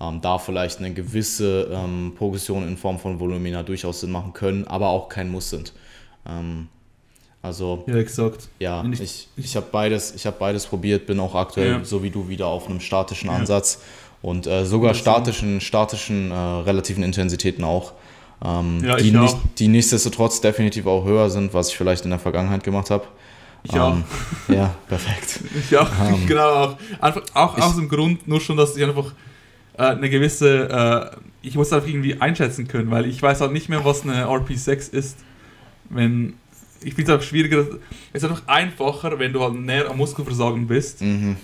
[0.00, 4.66] ähm, da vielleicht eine gewisse ähm, Progression in Form von Volumina durchaus Sinn machen können,
[4.66, 5.72] aber auch kein Muss sind.
[6.28, 6.68] Ähm,
[7.40, 8.48] also, ja, exakt.
[8.58, 11.84] Ja, ich, ich, ich habe beides, hab beides probiert, bin auch aktuell, ja.
[11.84, 13.80] so wie du, wieder auf einem statischen Ansatz
[14.22, 17.92] und äh, sogar statischen, statischen äh, relativen Intensitäten auch.
[18.44, 22.18] Ähm, ja, die, nicht, die nichtsdestotrotz definitiv auch höher sind, was ich vielleicht in der
[22.18, 23.04] Vergangenheit gemacht habe.
[23.64, 23.94] Ich auch.
[23.94, 24.04] Ähm,
[24.48, 25.40] ja, perfekt.
[25.58, 26.42] Ich auch, ähm, genau.
[26.42, 29.12] Auch, einfach, auch aus dem Grund, nur schon, dass ich einfach
[29.76, 33.68] äh, eine gewisse, äh, ich muss einfach irgendwie einschätzen können, weil ich weiß halt nicht
[33.68, 35.18] mehr, was eine RP6 ist.
[35.90, 36.34] Wenn,
[36.82, 37.66] ich finde es auch schwieriger,
[38.12, 41.00] es ist einfach einfacher, wenn du halt näher am Muskelversagen bist.
[41.00, 41.36] Mhm.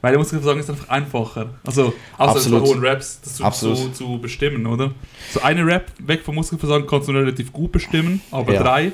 [0.00, 1.50] Weil der Muskelversagen ist einfach einfacher.
[1.66, 4.92] Also, außer bei hohen Raps, das zu, zu, zu, bestimmen, oder?
[5.32, 8.62] So eine Rap weg vom Muskelversagen kannst du relativ gut bestimmen, aber ja.
[8.62, 8.92] drei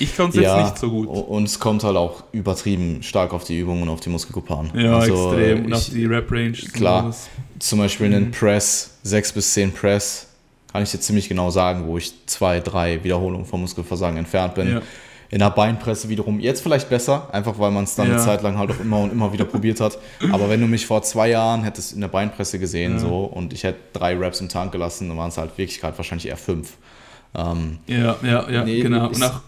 [0.00, 1.08] ich kann es ja, jetzt nicht so gut.
[1.08, 4.98] Und es kommt halt auch übertrieben stark auf die Übungen und auf die Muskelgruppen Ja,
[4.98, 5.66] also, extrem.
[5.66, 6.52] Und auf die Rep-Range.
[6.72, 7.14] Klar.
[7.58, 8.30] Zum Beispiel einen mhm.
[8.30, 10.28] Press, 6 bis 10 Press,
[10.72, 14.72] kann ich dir ziemlich genau sagen, wo ich zwei, drei Wiederholungen vom Muskelversagen entfernt bin.
[14.72, 14.82] Ja.
[15.30, 18.14] In der Beinpresse wiederum jetzt vielleicht besser, einfach weil man es dann ja.
[18.14, 19.98] eine Zeit lang halt auch immer und immer wieder probiert hat.
[20.32, 22.98] Aber wenn du mich vor zwei Jahren hättest in der Beinpresse gesehen ja.
[22.98, 25.98] so und ich hätte drei Raps im Tank gelassen, dann waren es halt wirklich gerade
[25.98, 26.78] wahrscheinlich eher fünf.
[27.34, 29.08] Ähm, ja, ja, ja, nee, genau.
[29.08, 29.42] Und nach,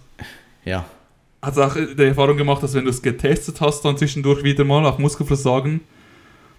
[0.65, 0.85] ja.
[1.43, 4.85] Hat auch die Erfahrung gemacht, dass wenn du es getestet hast, dann zwischendurch wieder mal
[4.85, 5.81] auf Muskelversagen,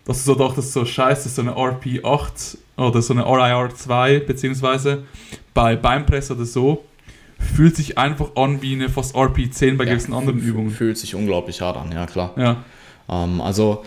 [0.06, 5.04] dass du so dachtest, so scheiße, so eine RP8 oder so eine RIR2, beziehungsweise
[5.54, 6.84] bei Beinpress oder so,
[7.38, 10.72] fühlt sich einfach an wie eine fast RP10 bei ja, gewissen anderen Übungen.
[10.72, 12.34] Fühlt sich unglaublich hart an, ja klar.
[12.38, 12.64] Ja.
[13.10, 13.84] Ähm, also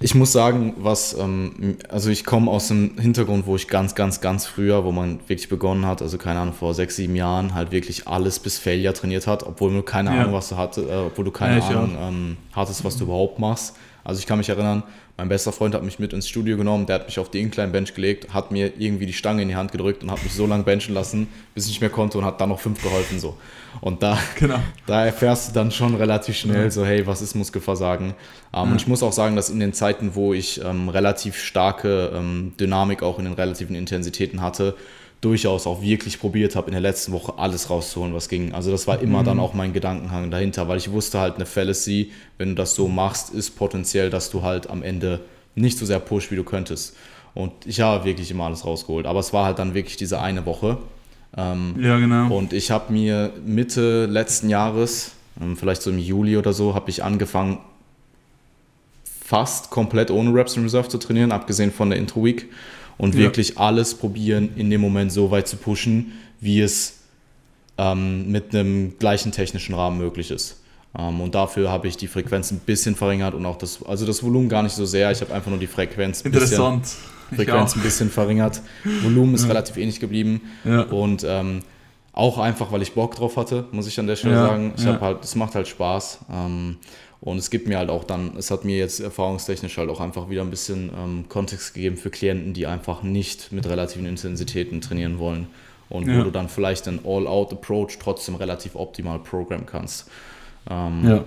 [0.00, 4.20] ich muss sagen, was, ähm, also ich komme aus einem Hintergrund, wo ich ganz, ganz,
[4.20, 7.72] ganz früher, wo man wirklich begonnen hat, also keine Ahnung, vor sechs, sieben Jahren, halt
[7.72, 10.20] wirklich alles bis Failure trainiert hat, obwohl du keine ja.
[10.20, 13.40] Ahnung, was du hattest, äh, obwohl du keine ja, Ahnung ähm, hattest, was du überhaupt
[13.40, 13.74] machst.
[14.04, 14.84] Also ich kann mich erinnern,
[15.18, 17.72] mein bester Freund hat mich mit ins Studio genommen, der hat mich auf die Incline
[17.72, 20.46] Bench gelegt, hat mir irgendwie die Stange in die Hand gedrückt und hat mich so
[20.46, 23.36] lange benchen lassen, bis ich nicht mehr konnte und hat dann noch fünf geholfen so.
[23.80, 24.60] Und da, genau.
[24.86, 26.70] da erfährst du dann schon relativ schnell ja.
[26.70, 28.10] so, hey, was ist Muskelversagen?
[28.10, 28.14] Ähm,
[28.52, 28.62] ja.
[28.62, 32.52] Und ich muss auch sagen, dass in den Zeiten, wo ich ähm, relativ starke ähm,
[32.60, 34.76] Dynamik auch in den relativen Intensitäten hatte,
[35.20, 38.52] durchaus auch wirklich probiert habe, in der letzten Woche alles rauszuholen, was ging.
[38.54, 39.26] Also das war immer mhm.
[39.26, 42.86] dann auch mein Gedankenhang dahinter, weil ich wusste halt, eine Fallacy, wenn du das so
[42.86, 45.20] machst, ist potenziell, dass du halt am Ende
[45.56, 46.96] nicht so sehr pusht, wie du könntest.
[47.34, 49.06] Und ich habe wirklich immer alles rausgeholt.
[49.06, 50.78] Aber es war halt dann wirklich diese eine Woche.
[51.36, 52.34] Ähm, ja, genau.
[52.36, 56.90] Und ich habe mir Mitte letzten Jahres, ähm, vielleicht so im Juli oder so, habe
[56.90, 57.58] ich angefangen,
[59.24, 62.48] fast komplett ohne Reps in Reserve zu trainieren, abgesehen von der Intro Week
[62.98, 63.20] und ja.
[63.20, 66.98] wirklich alles probieren, in dem Moment so weit zu pushen, wie es
[67.78, 70.60] ähm, mit einem gleichen technischen Rahmen möglich ist.
[70.98, 74.22] Ähm, und dafür habe ich die Frequenz ein bisschen verringert und auch das, also das
[74.22, 75.10] Volumen gar nicht so sehr.
[75.12, 76.82] Ich habe einfach nur die Frequenz ein Interessant.
[76.82, 78.60] bisschen, Frequenz ein bisschen verringert.
[79.02, 79.48] Volumen ist ja.
[79.48, 80.40] relativ ähnlich geblieben.
[80.64, 80.82] Ja.
[80.82, 81.60] Und ähm,
[82.12, 84.72] auch einfach, weil ich Bock drauf hatte, muss ich an der Stelle sagen.
[84.76, 86.20] Ich habe halt, es macht halt Spaß.
[86.32, 86.76] Ähm,
[87.20, 90.30] und es gibt mir halt auch dann, es hat mir jetzt erfahrungstechnisch halt auch einfach
[90.30, 95.18] wieder ein bisschen ähm, Kontext gegeben für Klienten, die einfach nicht mit relativen Intensitäten trainieren
[95.18, 95.48] wollen.
[95.88, 96.18] Und ja.
[96.18, 100.08] wo du dann vielleicht einen All-Out-Approach trotzdem relativ optimal programmen kannst.
[100.70, 101.24] Ähm, ja.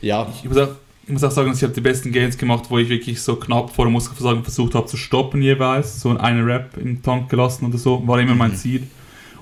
[0.00, 0.32] ja.
[0.34, 0.70] Ich, muss auch,
[1.04, 3.70] ich muss auch sagen, ich habe die besten Gains gemacht, wo ich wirklich so knapp
[3.70, 6.00] vor dem Muskelversagen versucht habe zu stoppen jeweils.
[6.00, 8.56] So eine Rap im Tank gelassen oder so, war immer mein mhm.
[8.56, 8.86] Ziel.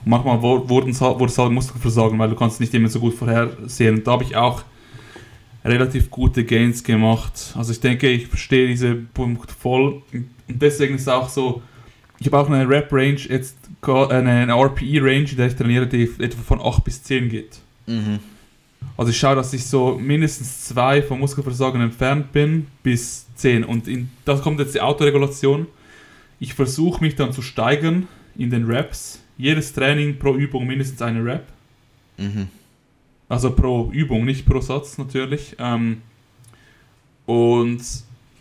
[0.04, 3.98] Und manchmal wurde es halt, halt Muskelversagen, weil du kannst nicht immer so gut vorhersehen.
[3.98, 4.64] Und da habe ich auch
[5.64, 7.54] relativ gute Gains gemacht.
[7.54, 10.02] Also ich denke, ich verstehe diesen Punkt voll.
[10.12, 11.62] Und deswegen ist es auch so,
[12.18, 16.60] ich habe auch eine Rap-Range, jetzt eine, RPE-Range, in der ich trainiere, die etwa von
[16.60, 17.58] 8 bis 10 geht.
[17.86, 18.18] Mhm.
[18.96, 23.64] Also ich schaue, dass ich so mindestens zwei vom Muskelversagen entfernt bin, bis 10.
[23.64, 25.66] Und in, da kommt jetzt die Autoregulation.
[26.40, 29.20] Ich versuche mich dann zu steigern in den Reps.
[29.36, 31.46] Jedes Training pro Übung mindestens eine Rep.
[32.16, 32.48] Mhm.
[33.28, 35.56] Also pro Übung, nicht pro Satz natürlich.
[35.58, 36.02] Ähm,
[37.26, 37.82] und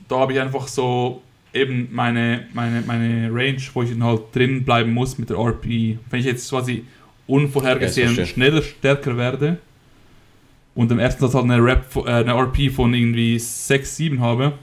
[0.08, 1.22] da habe ich einfach so
[1.54, 5.98] eben meine, meine, meine Range, wo ich dann halt drin bleiben muss mit der RP.
[6.10, 6.86] Wenn ich jetzt quasi
[7.26, 9.58] unvorhergesehen ja, schneller, stärker werde
[10.76, 14.54] und im ersten Satz halt eine, Rap, äh, eine RP von irgendwie 6, 7 habe,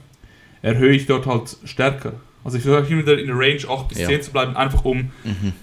[0.61, 2.13] erhöhe ich dort halt stärker.
[2.43, 4.07] Also ich versuche immer wieder in der Range 8 bis ja.
[4.07, 5.53] 10 zu bleiben, einfach um mhm.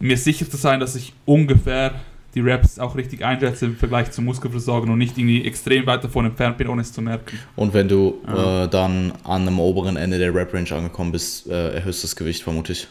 [0.00, 2.00] mir sicher zu sein, dass ich ungefähr
[2.34, 6.26] die Raps auch richtig einschätze im Vergleich zum Muskelversagen und nicht irgendwie extrem weit davon
[6.26, 7.38] entfernt bin, ohne es zu merken.
[7.56, 8.64] Und wenn du ja.
[8.64, 12.42] äh, dann an einem oberen Ende der Rap-Range angekommen bist, äh, erhöhst du das Gewicht
[12.42, 12.86] vermutlich?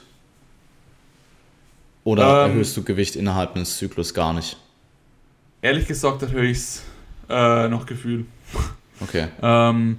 [2.04, 4.58] Oder ähm, erhöhst du Gewicht innerhalb eines Zyklus gar nicht?
[5.62, 6.84] Ehrlich gesagt erhöhe ich es
[7.30, 8.26] äh, nach Gefühl.
[9.02, 9.28] Okay.
[9.42, 9.98] ähm,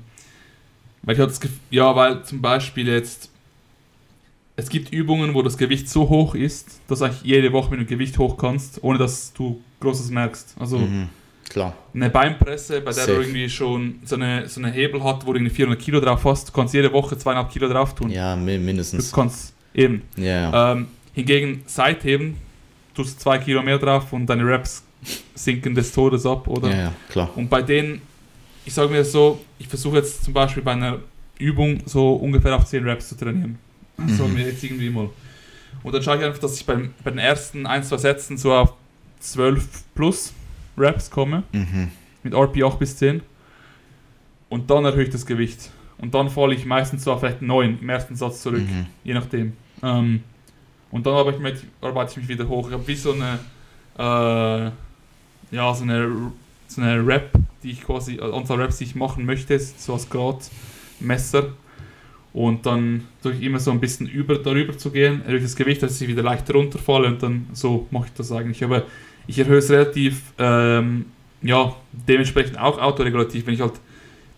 [1.02, 3.30] weil ich hatte das Gefühl, ja, weil zum Beispiel jetzt
[4.58, 7.78] es gibt Übungen, wo das Gewicht so hoch ist, dass du eigentlich jede Woche mit
[7.78, 10.56] dem Gewicht hoch kannst, ohne dass du Großes merkst.
[10.58, 11.08] Also mhm,
[11.48, 11.74] klar.
[11.94, 13.12] eine Beinpresse, bei der Safe.
[13.12, 16.24] du irgendwie schon so eine, so eine Hebel hat, wo du irgendwie 400 Kilo drauf
[16.24, 18.10] hast, du kannst jede Woche zweieinhalb Kilo drauf tun.
[18.10, 19.10] Ja, mindestens.
[19.10, 20.02] Du kannst eben.
[20.16, 20.72] Ja.
[20.72, 22.36] Ähm, hingegen Seitheben,
[22.94, 24.82] tust zwei Kilo mehr drauf und deine Reps
[25.36, 26.76] sinken des Todes ab, oder?
[26.76, 27.30] Ja, klar.
[27.36, 28.02] Und bei denen,
[28.64, 30.98] ich sage mir so, ich versuche jetzt zum Beispiel bei einer
[31.38, 33.56] Übung so ungefähr auf 10 Reps zu trainieren.
[33.98, 34.08] Mhm.
[34.16, 35.10] So mir jetzt irgendwie mal.
[35.82, 38.52] Und dann schaue ich einfach, dass ich beim, bei den ersten ein, zwei Sätzen so
[38.54, 38.74] auf
[39.20, 40.32] 12 plus
[40.76, 41.42] Reps komme.
[41.52, 41.90] Mhm.
[42.22, 43.22] Mit RP 8 bis 10.
[44.48, 45.70] Und dann erhöhe ich das Gewicht.
[45.98, 48.62] Und dann falle ich meistens so auf vielleicht 9 im ersten Satz zurück.
[48.62, 48.86] Mhm.
[49.04, 49.52] Je nachdem.
[49.82, 50.22] Ähm,
[50.90, 52.68] und dann arbeite ich, mit, arbeite ich mich wieder hoch.
[52.68, 53.38] Ich habe wie so eine,
[53.98, 54.70] äh,
[55.54, 56.32] ja, so eine,
[56.66, 57.32] so eine Rap,
[57.62, 61.52] die ich quasi, also Anzahl Raps, die ich machen möchte, so als Gradmesser.
[62.32, 65.82] Und dann durch immer so ein bisschen über, darüber zu gehen, erhöhe ich das Gewicht,
[65.82, 68.62] dass ich wieder leicht runterfalle und dann so mache ich das eigentlich.
[68.62, 68.84] Aber
[69.26, 71.06] ich erhöhe es relativ, ähm,
[71.42, 73.46] ja, dementsprechend auch autoregulativ.
[73.46, 73.74] Wenn ich halt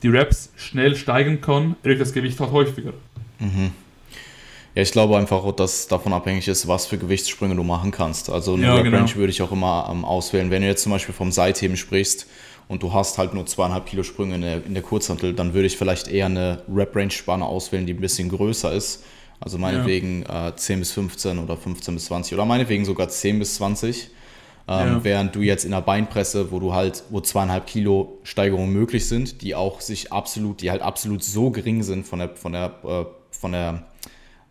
[0.02, 2.92] die Reps schnell steigern kann, erhöhe ich das Gewicht halt häufiger.
[3.38, 3.72] Mhm.
[4.74, 8.30] Ja, ich glaube einfach, dass davon abhängig ist, was für Gewichtssprünge du machen kannst.
[8.30, 9.14] Also eine ja, Rep Range genau.
[9.16, 10.50] würde ich auch immer ähm, auswählen.
[10.50, 12.28] Wenn du jetzt zum Beispiel vom Seitheben sprichst,
[12.70, 15.66] und du hast halt nur zweieinhalb Kilo Sprünge in der, in der Kurzhantel, dann würde
[15.66, 19.02] ich vielleicht eher eine Rep-Range-Spanne auswählen, die ein bisschen größer ist.
[19.40, 20.50] Also meinetwegen ja.
[20.50, 24.10] äh, 10 bis 15 oder 15 bis 20 oder meinetwegen sogar 10 bis 20.
[24.68, 25.00] Ähm, ja.
[25.02, 29.42] Während du jetzt in der Beinpresse, wo du halt, wo zweieinhalb Kilo Steigerungen möglich sind,
[29.42, 33.04] die auch sich absolut, die halt absolut so gering sind von der, von der, äh,
[33.32, 33.82] von der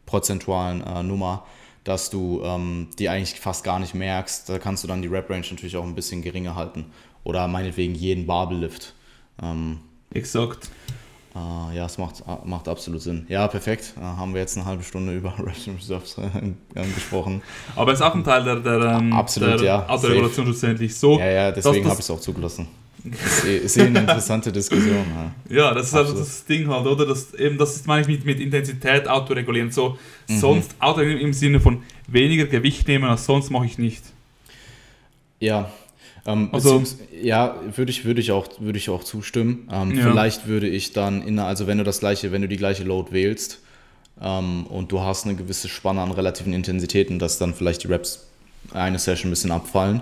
[0.06, 1.46] prozentualen äh, Nummer,
[1.86, 4.50] dass du ähm, die eigentlich fast gar nicht merkst.
[4.50, 6.88] Da kannst du dann die Rep-Range natürlich auch ein bisschen geringer halten
[7.24, 8.94] oder meinetwegen jeden Barbellift.
[9.42, 9.80] Ähm,
[10.14, 10.70] Exakt.
[11.36, 13.26] Uh, ja, es macht, macht absolut Sinn.
[13.30, 13.94] Ja, perfekt.
[13.98, 17.44] Uh, haben wir jetzt eine halbe Stunde über Reps Reserves äh, gesprochen.
[17.76, 21.20] Aber es ist auch ein Teil der, der, ähm, absolut, der ja, Autoregulation schlussendlich so.
[21.20, 22.68] Ja, ja, deswegen habe ich es auch zugelassen.
[23.04, 25.06] Das ist eh eine interessante Diskussion.
[25.50, 27.06] Ja, ja das ist also das Ding halt, oder?
[27.06, 29.72] Das, eben, das ist, meine ich, mit, mit Intensität autoregulieren.
[29.72, 29.98] So,
[30.28, 30.40] mhm.
[30.40, 34.04] sonst autoregulieren im Sinne von weniger Gewicht nehmen als sonst mache ich nicht.
[35.40, 35.72] Ja,
[36.30, 36.84] ähm, also,
[37.22, 39.68] ja, würde ich, würde ich, auch, würde ich auch zustimmen.
[39.72, 40.04] Ähm, ja.
[40.04, 43.12] Vielleicht würde ich dann, in, also wenn du das gleiche, wenn du die gleiche Load
[43.12, 43.60] wählst
[44.22, 48.28] ähm, und du hast eine gewisse Spanne an relativen Intensitäten, dass dann vielleicht die Reps
[48.72, 50.02] eine Session ein bisschen abfallen.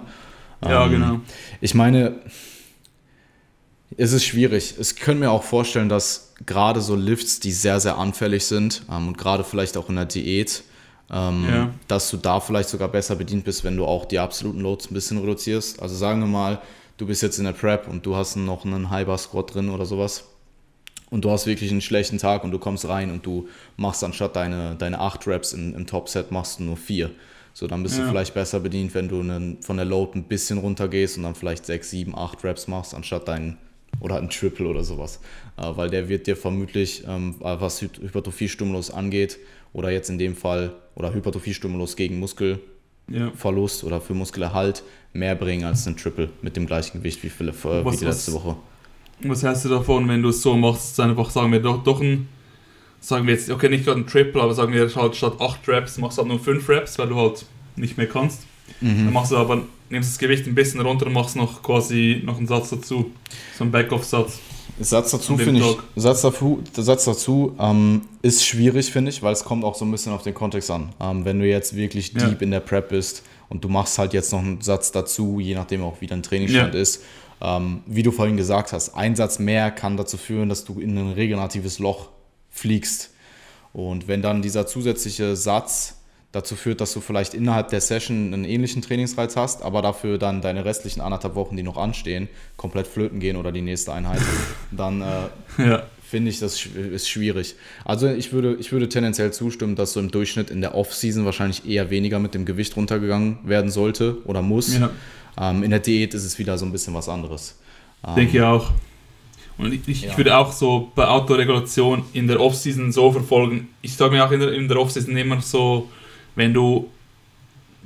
[0.63, 1.19] Ja, ähm, genau.
[1.61, 2.15] Ich meine,
[3.95, 4.75] es ist schwierig.
[4.79, 9.09] Ich könnte mir auch vorstellen, dass gerade so Lifts, die sehr, sehr anfällig sind ähm,
[9.09, 10.63] und gerade vielleicht auch in der Diät,
[11.11, 11.69] ähm, ja.
[11.87, 14.93] dass du da vielleicht sogar besser bedient bist, wenn du auch die absoluten Loads ein
[14.93, 15.81] bisschen reduzierst.
[15.81, 16.61] Also sagen wir mal,
[16.97, 19.85] du bist jetzt in der Prep und du hast noch einen High Squat drin oder
[19.85, 20.25] sowas
[21.09, 23.47] und du hast wirklich einen schlechten Tag und du kommst rein und du
[23.77, 27.11] machst anstatt deine, deine 8 Reps im, im Top-Set machst du nur 4.
[27.53, 28.03] So, dann bist ja.
[28.03, 31.33] du vielleicht besser bedient, wenn du einen, von der Load ein bisschen runtergehst und dann
[31.33, 33.57] vielleicht 6, 7, 8 Reps machst, anstatt deinen
[33.99, 35.19] oder ein Triple oder sowas.
[35.57, 39.39] Äh, weil der wird dir vermutlich, ähm, was Hypertrophie-Stimulus angeht,
[39.77, 43.87] oder jetzt in dem Fall, oder Hypertrophie-Stimulus gegen Muskelverlust ja.
[43.87, 47.85] oder für Muskelerhalt, mehr bringen als ein Triple mit dem gleichen Gewicht wie, für, für,
[47.85, 48.55] was, wie die letzte Woche.
[49.21, 52.27] Was hältst du davon, wenn du es so machst, einfach sagen wir doch, doch ein,
[52.99, 55.99] sagen wir jetzt, okay, nicht gerade ein Triple, aber sagen wir halt statt 8 Reps
[55.99, 58.47] machst du halt nur 5 Reps, weil du halt nicht mehr kannst.
[58.81, 59.05] Mhm.
[59.05, 59.61] Dann machst du aber,
[59.91, 63.11] nimmst das Gewicht ein bisschen runter und machst noch quasi noch einen Satz dazu.
[63.55, 64.39] So einen Backoff-Satz.
[64.79, 69.33] Satz dazu finde ich, Satz dazu, der Satz dazu ähm, ist schwierig, finde ich, weil
[69.33, 70.89] es kommt auch so ein bisschen auf den Kontext an.
[70.99, 72.27] Ähm, wenn du jetzt wirklich ja.
[72.27, 75.55] deep in der Prep bist und du machst halt jetzt noch einen Satz dazu, je
[75.55, 76.79] nachdem auch wie dein Trainingsstand ja.
[76.79, 77.03] ist,
[77.41, 80.97] ähm, wie du vorhin gesagt hast, ein Satz mehr kann dazu führen, dass du in
[80.97, 82.09] ein regeneratives Loch
[82.49, 83.11] fliegst.
[83.73, 85.96] Und wenn dann dieser zusätzliche Satz
[86.37, 90.41] dazu führt, dass du vielleicht innerhalb der Session einen ähnlichen Trainingsreiz hast, aber dafür dann
[90.41, 94.21] deine restlichen anderthalb Wochen, die noch anstehen, komplett flöten gehen oder die nächste Einheit,
[94.71, 95.05] dann äh,
[95.57, 95.83] ja.
[96.01, 97.55] finde ich, das ist schwierig.
[97.83, 101.67] Also ich würde, ich würde tendenziell zustimmen, dass so im Durchschnitt in der Off-Season wahrscheinlich
[101.67, 104.77] eher weniger mit dem Gewicht runtergegangen werden sollte oder muss.
[104.77, 104.91] Ja.
[105.39, 107.59] Ähm, in der Diät ist es wieder so ein bisschen was anderes.
[108.07, 108.71] Ähm, Denke ich auch.
[109.57, 110.11] Und ich, ich, ja.
[110.11, 113.69] ich, würde auch so bei Autoregulation in der Off-Season so verfolgen.
[113.81, 115.89] Ich sage mir auch in der, in der Off-Season immer so,
[116.37, 116.89] wenn du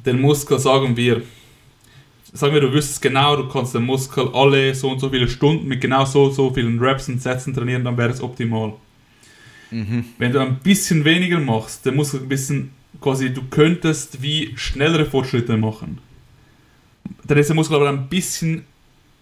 [0.05, 1.21] den Muskel, sagen wir,
[2.33, 5.67] sagen wir, du wüsstest genau, du kannst den Muskel alle so und so viele Stunden
[5.67, 8.73] mit genau so und so vielen Reps und Sätzen trainieren, dann wäre es optimal.
[9.71, 10.03] Mhm.
[10.17, 15.05] Wenn du ein bisschen weniger machst, den Muskel ein bisschen, quasi, du könntest wie schnellere
[15.05, 15.99] Fortschritte machen.
[17.23, 18.65] Dann ist der Muskel aber ein bisschen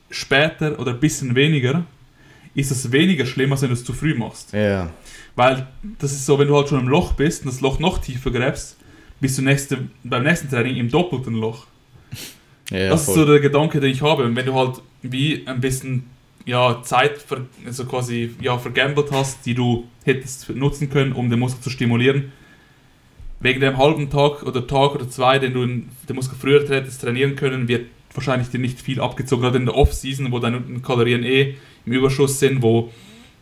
[0.09, 1.85] später oder ein bisschen weniger,
[2.55, 4.53] ist das weniger schlimm, als wenn du es zu früh machst.
[4.53, 4.89] Ja.
[5.35, 5.67] Weil
[5.99, 8.31] das ist so, wenn du halt schon im Loch bist und das Loch noch tiefer
[8.31, 8.78] gräbst,
[9.19, 11.67] bist du nächste, beim nächsten Training im doppelten Loch.
[12.71, 13.15] Ja, das voll.
[13.15, 14.23] ist so der Gedanke, den ich habe.
[14.25, 16.03] Und wenn du halt wie ein bisschen
[16.45, 21.39] ja, Zeit ver, also quasi, ja, vergambelt hast, die du hättest nutzen können, um den
[21.39, 22.31] Muskel zu stimulieren,
[23.39, 27.35] wegen dem halben Tag oder Tag oder zwei, den du den Muskel früher hättest trainieren
[27.35, 31.55] können, wird wahrscheinlich dir nicht viel abgezogen, gerade in der Off-Season, wo deine Kalorien eh
[31.85, 32.91] im Überschuss sind, wo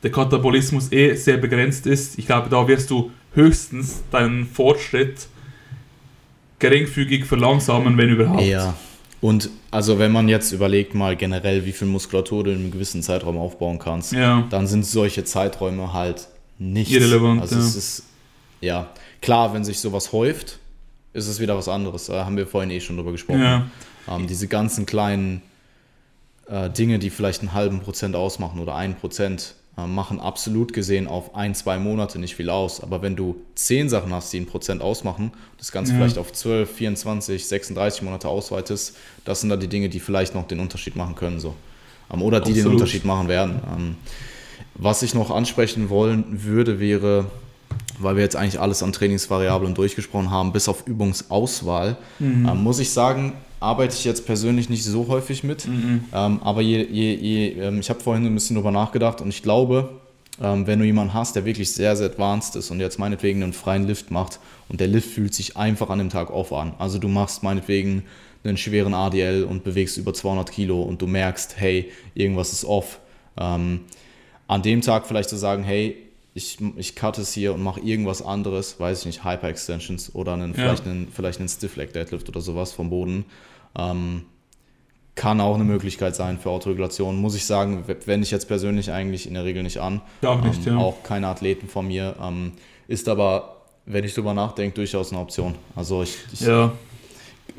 [0.03, 2.19] der Katabolismus eh sehr begrenzt ist.
[2.19, 5.28] Ich glaube, da wirst du höchstens deinen Fortschritt
[6.60, 8.41] geringfügig verlangsamen, wenn überhaupt.
[8.43, 8.76] Ja.
[9.20, 13.01] Und also wenn man jetzt überlegt mal generell, wie viel Muskulatur du in einem gewissen
[13.01, 14.45] Zeitraum aufbauen kannst, ja.
[14.49, 16.28] dann sind solche Zeiträume halt
[16.60, 17.41] nicht irrelevant.
[17.41, 17.62] Also ja.
[17.62, 18.03] es ist
[18.62, 18.89] ja
[19.22, 20.60] klar, wenn sich sowas häuft,
[21.14, 22.05] ist es wieder was anderes.
[22.05, 23.41] Da haben wir vorhin eh schon drüber gesprochen.
[23.41, 23.68] Ja.
[24.08, 25.41] Ähm, diese ganzen kleinen
[26.47, 29.55] äh, Dinge, die vielleicht einen halben Prozent ausmachen oder einen Prozent,
[29.86, 32.82] machen absolut gesehen auf ein, zwei Monate nicht viel aus.
[32.82, 35.99] Aber wenn du zehn Sachen hast, die ein Prozent ausmachen, das Ganze ja.
[35.99, 40.47] vielleicht auf 12, 24, 36 Monate ausweitest, das sind dann die Dinge, die vielleicht noch
[40.47, 41.39] den Unterschied machen können.
[41.39, 41.53] So.
[42.11, 42.65] Ähm, oder die absolut.
[42.65, 43.59] den Unterschied machen werden.
[43.71, 43.95] Ähm,
[44.73, 47.25] was ich noch ansprechen wollen würde, wäre,
[47.99, 52.47] weil wir jetzt eigentlich alles an Trainingsvariablen durchgesprochen haben, bis auf Übungsauswahl, mhm.
[52.47, 55.68] ähm, muss ich sagen, arbeite ich jetzt persönlich nicht so häufig mit.
[55.68, 56.05] Mhm.
[56.14, 59.43] Ähm, aber je, je, je ähm, ich habe vorhin ein bisschen drüber nachgedacht und ich
[59.43, 59.89] glaube,
[60.41, 63.53] ähm, wenn du jemanden hast, der wirklich sehr, sehr advanced ist und jetzt meinetwegen einen
[63.53, 64.39] freien Lift macht
[64.70, 66.74] und der Lift fühlt sich einfach an dem Tag off an.
[66.78, 68.03] Also du machst meinetwegen
[68.43, 72.99] einen schweren ADL und bewegst über 200 Kilo und du merkst, hey, irgendwas ist off.
[73.38, 73.82] Ähm,
[74.47, 75.97] an dem Tag vielleicht zu sagen, hey,
[76.38, 80.33] ich, ich cut es hier und mache irgendwas anderes, weiß ich nicht, Hyper Extensions oder
[80.33, 80.55] einen, ja.
[80.55, 83.25] vielleicht einen, vielleicht einen Stiff Leg Deadlift oder sowas vom Boden.
[83.75, 84.21] Ähm,
[85.15, 87.15] kann auch eine Möglichkeit sein für Autoregulation.
[87.17, 90.01] Muss ich sagen, wende ich jetzt persönlich eigentlich in der Regel nicht an.
[90.23, 90.79] Auch nicht, ähm, ja.
[90.79, 92.15] Auch keine Athleten von mir.
[92.21, 92.51] Ähm,
[92.88, 95.55] ist aber, wenn ich drüber nachdenke, durchaus eine Option.
[95.75, 96.71] Also ich, ich Ja,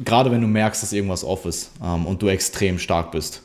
[0.04, 3.42] gerade wenn du merkst, dass irgendwas off ist ähm, und du extrem stark bist.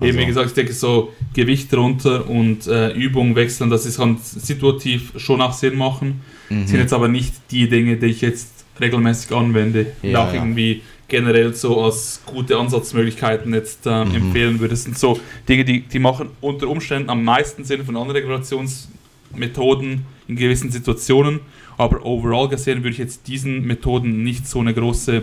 [0.00, 4.00] Eben, Also- wie gesagt, ich denke so Gewicht runter und äh, Übung wechseln, das ist,
[4.22, 6.20] situativ schon auch Sinn machen.
[6.48, 6.66] Mhm.
[6.66, 10.40] Sind jetzt aber nicht die Dinge, die ich jetzt regelmäßig anwende und Ja, auch ja.
[10.40, 14.14] irgendwie generell so als gute Ansatzmöglichkeiten jetzt ähm, Mhm.
[14.14, 14.74] empfehlen würde.
[14.74, 15.18] Das sind so
[15.48, 21.40] Dinge, die, die machen unter Umständen am meisten Sinn von anderen Regulationsmethoden in gewissen Situationen,
[21.76, 25.22] aber overall gesehen würde ich jetzt diesen Methoden nicht so eine große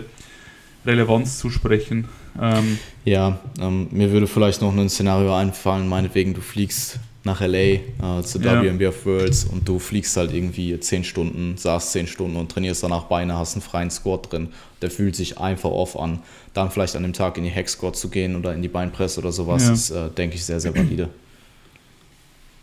[0.84, 2.06] Relevanz zusprechen.
[2.40, 7.56] Ähm, Ja, ähm, mir würde vielleicht noch ein Szenario einfallen, meinetwegen du fliegst nach LA
[7.58, 8.62] äh, Ja.
[8.62, 13.04] WMBF Worlds und du fliegst halt irgendwie 10 Stunden, saßt 10 Stunden und trainierst danach
[13.04, 14.48] Beine, hast einen freien Squat drin,
[14.82, 16.20] der fühlt sich einfach off an.
[16.54, 19.20] Dann vielleicht an dem Tag in die Hack Squat zu gehen oder in die Beinpresse
[19.20, 19.72] oder sowas, Ja.
[19.72, 21.08] ist, äh, denke ich, sehr, sehr valide.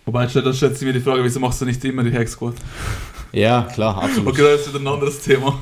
[0.05, 2.55] Wobei, da stellt sich mir die Frage, wieso machst du nicht immer die Hack Squat?
[3.31, 4.27] Ja, klar, absolut.
[4.33, 5.57] Okay, das ist wieder ein anderes Thema.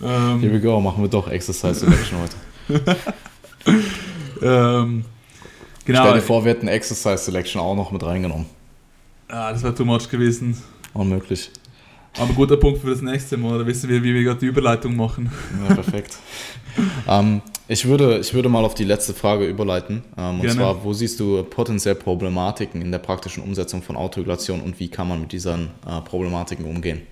[0.00, 2.36] Here ähm, we go, machen wir doch Exercise Selection heute.
[4.42, 5.04] ähm,
[5.84, 6.00] genau.
[6.02, 8.46] Stell dir vor, wir hätten Exercise Selection auch noch mit reingenommen.
[9.28, 10.56] Ah, das wäre too much gewesen.
[10.94, 11.50] Unmöglich.
[12.18, 13.58] Aber guter Punkt für das nächste Mal.
[13.58, 15.30] Da wissen wir, wie wir gerade die Überleitung machen.
[15.68, 16.16] Ja, perfekt.
[17.08, 20.02] ähm, ich, würde, ich würde mal auf die letzte Frage überleiten.
[20.16, 24.80] Ähm, und zwar, wo siehst du potenziell Problematiken in der praktischen Umsetzung von Autoregulation und
[24.80, 27.02] wie kann man mit diesen äh, Problematiken umgehen?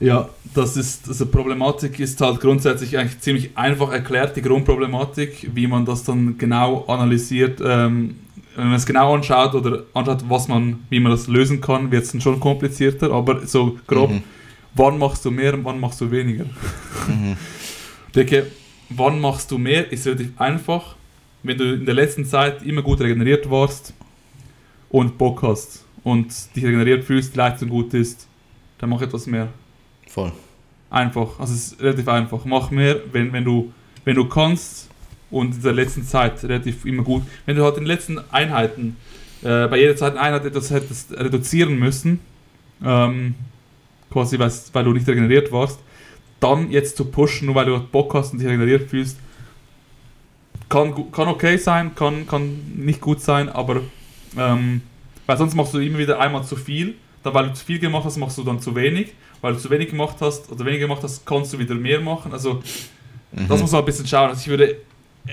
[0.00, 5.66] Ja, das ist, also Problematik ist halt grundsätzlich eigentlich ziemlich einfach erklärt, die Grundproblematik, wie
[5.66, 7.60] man das dann genau analysiert.
[7.62, 8.16] Ähm,
[8.56, 12.04] wenn man es genau anschaut oder anschaut, was man, wie man das lösen kann, wird
[12.04, 14.22] es dann schon komplizierter, aber so grob, Mhm.
[14.74, 16.44] wann machst du mehr und wann machst du weniger?
[17.06, 17.36] Mhm.
[18.08, 18.46] Ich denke,
[18.88, 20.96] wann machst du mehr, ist relativ einfach.
[21.44, 23.94] Wenn du in der letzten Zeit immer gut regeneriert warst
[24.88, 26.26] und Bock hast und
[26.56, 28.26] dich regeneriert fühlst, die Leistung gut ist,
[28.78, 29.46] dann mach etwas mehr.
[30.10, 30.32] Voll.
[30.90, 31.38] Einfach.
[31.38, 32.44] Also es ist relativ einfach.
[32.44, 33.72] Mach mehr, wenn, wenn, du,
[34.04, 34.90] wenn du kannst
[35.30, 37.22] und in der letzten Zeit relativ immer gut.
[37.46, 38.96] Wenn du halt in den letzten Einheiten
[39.42, 42.18] äh, bei jeder zweiten Einheit etwas hättest reduzieren müssen,
[42.84, 43.36] ähm,
[44.10, 45.78] quasi weil, du nicht regeneriert warst,
[46.40, 49.18] dann jetzt zu pushen, nur weil du halt Bock hast und dich regeneriert fühlst,
[50.68, 53.82] kann, kann okay sein, kann, kann nicht gut sein, aber
[54.36, 54.82] ähm,
[55.26, 56.96] weil sonst machst du immer wieder einmal zu viel.
[57.22, 59.12] Dann, weil du zu viel gemacht hast, machst du dann zu wenig.
[59.40, 62.32] Weil du zu wenig gemacht hast oder weniger gemacht hast, kannst du wieder mehr machen.
[62.32, 62.62] Also
[63.32, 63.46] Mhm.
[63.48, 64.30] das muss man ein bisschen schauen.
[64.30, 64.76] Also ich würde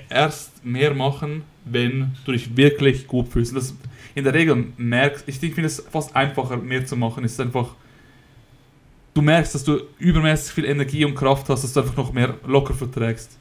[0.09, 3.51] erst mehr machen, wenn du dich wirklich gut fühlst.
[3.53, 3.73] Und Das
[4.15, 7.23] in der Regel merkst, ich finde es fast einfacher, mehr zu machen.
[7.23, 7.69] Ist einfach,
[9.13, 12.35] du merkst, dass du übermäßig viel Energie und Kraft hast, dass du einfach noch mehr
[12.45, 13.31] locker verträgst.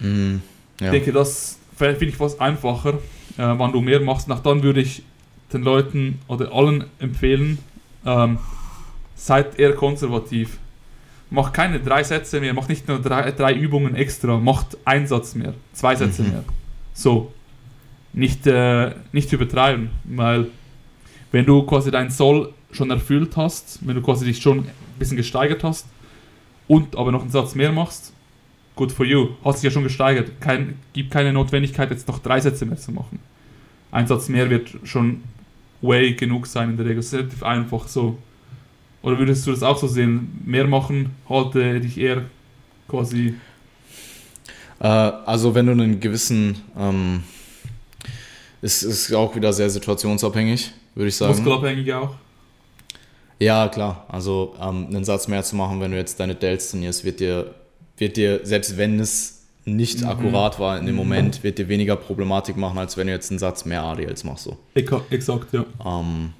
[0.00, 0.42] Mhm.
[0.80, 0.86] Ja.
[0.86, 2.98] Ich denke, das finde ich fast einfacher, äh,
[3.56, 4.28] wann du mehr machst.
[4.28, 5.02] Nach dann würde ich
[5.52, 7.58] den Leuten oder allen empfehlen,
[8.06, 8.38] ähm,
[9.24, 10.58] seid eher konservativ.
[11.30, 15.34] Macht keine drei Sätze mehr, macht nicht nur drei, drei Übungen extra, macht einen Satz
[15.34, 16.28] mehr, zwei Sätze Mhm.
[16.30, 16.44] mehr.
[16.92, 17.32] So.
[18.14, 20.48] Nicht, äh, nicht übertreiben, weil
[21.30, 25.16] wenn du quasi dein Soll schon erfüllt hast, wenn du quasi dich schon ein bisschen
[25.16, 25.86] gesteigert hast
[26.68, 28.12] und aber noch einen Satz mehr machst,
[28.76, 29.28] good for you.
[29.44, 30.30] Hast dich ja schon gesteigert.
[30.40, 33.18] Kein, gibt keine Notwendigkeit, jetzt noch drei Sätze mehr zu machen.
[33.90, 35.22] Ein Satz mehr wird schon
[35.80, 36.96] way genug sein in der Regel.
[36.96, 38.18] Das ist relativ einfach so.
[39.02, 40.40] Oder würdest du das auch so sehen?
[40.44, 42.22] Mehr machen, halte dich eher
[42.88, 43.34] quasi.
[44.80, 47.22] Äh, also wenn du einen gewissen, ähm,
[48.60, 51.34] es ist auch wieder sehr situationsabhängig, würde ich sagen.
[51.34, 52.14] Muskelabhängig auch.
[53.40, 54.06] Ja, klar.
[54.08, 57.54] Also ähm, einen Satz mehr zu machen, wenn du jetzt deine Delts trainierst, wird dir,
[57.98, 60.08] wird dir, selbst wenn es nicht Mhm.
[60.08, 61.00] akkurat war in dem Mhm.
[61.00, 64.44] Moment, wird dir weniger Problematik machen, als wenn du jetzt einen Satz mehr ADLs machst.
[64.44, 64.58] So.
[64.74, 65.64] Exakt, ja.
[65.84, 66.32] Ähm,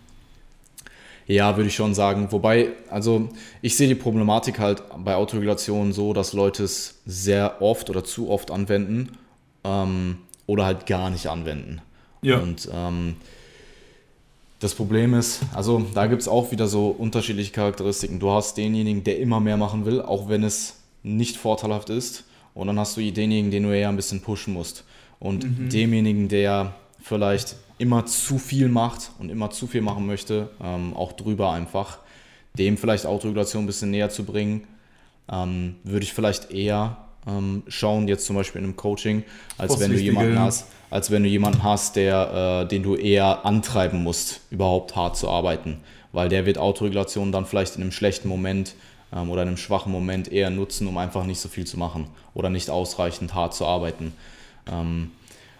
[1.32, 2.28] ja, würde ich schon sagen.
[2.30, 3.28] Wobei, also
[3.60, 8.28] ich sehe die Problematik halt bei Autoregulation so, dass Leute es sehr oft oder zu
[8.30, 9.18] oft anwenden
[9.64, 11.80] ähm, oder halt gar nicht anwenden.
[12.22, 12.38] Ja.
[12.38, 13.16] Und ähm,
[14.60, 18.20] das Problem ist, also da gibt es auch wieder so unterschiedliche Charakteristiken.
[18.20, 22.24] Du hast denjenigen, der immer mehr machen will, auch wenn es nicht vorteilhaft ist.
[22.54, 24.84] Und dann hast du denjenigen, den du eher ein bisschen pushen musst.
[25.18, 25.68] Und Mhm.
[25.68, 31.12] demjenigen, der vielleicht immer zu viel macht und immer zu viel machen möchte, ähm, auch
[31.12, 31.98] drüber einfach,
[32.58, 34.66] dem vielleicht Autoregulation ein bisschen näher zu bringen,
[35.30, 39.22] ähm, würde ich vielleicht eher ähm, schauen, jetzt zum Beispiel in einem Coaching,
[39.58, 43.46] als wenn du jemanden hast, als wenn du jemanden hast, der, äh, den du eher
[43.46, 45.80] antreiben musst, überhaupt hart zu arbeiten.
[46.12, 48.74] Weil der wird Autoregulation dann vielleicht in einem schlechten Moment
[49.14, 52.08] ähm, oder in einem schwachen Moment eher nutzen, um einfach nicht so viel zu machen
[52.34, 54.12] oder nicht ausreichend hart zu arbeiten.
[54.70, 55.12] Ähm,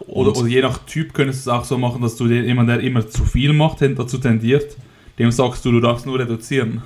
[0.06, 2.80] Oder, oder, je nach Typ könntest du es auch so machen, dass du jemand, der
[2.80, 4.76] immer zu viel macht, dazu tendiert,
[5.18, 6.82] dem sagst du, du darfst nur reduzieren.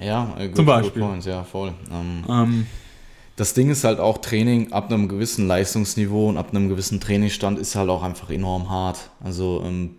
[0.00, 1.02] Ja, äh, good, zum Beispiel.
[1.02, 1.72] Point, ja, voll.
[1.90, 2.66] Ähm, ähm,
[3.36, 7.58] das Ding ist halt auch Training ab einem gewissen Leistungsniveau und ab einem gewissen Trainingsstand
[7.58, 9.10] ist halt auch einfach enorm hart.
[9.22, 9.96] Also ähm,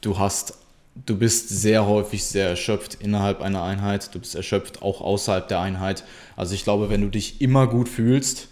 [0.00, 0.58] du hast,
[1.06, 5.60] du bist sehr häufig sehr erschöpft innerhalb einer Einheit, du bist erschöpft auch außerhalb der
[5.60, 6.04] Einheit.
[6.36, 8.48] Also ich glaube, wenn du dich immer gut fühlst,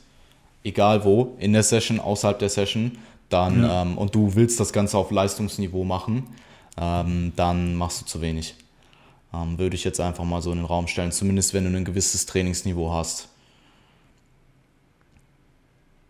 [0.67, 2.99] egal wo, in der Session, außerhalb der Session,
[3.29, 3.83] dann ja.
[3.83, 6.25] ähm, und du willst das Ganze auf Leistungsniveau machen,
[6.77, 8.55] ähm, dann machst du zu wenig.
[9.33, 11.85] Ähm, würde ich jetzt einfach mal so in den Raum stellen, zumindest wenn du ein
[11.85, 13.29] gewisses Trainingsniveau hast.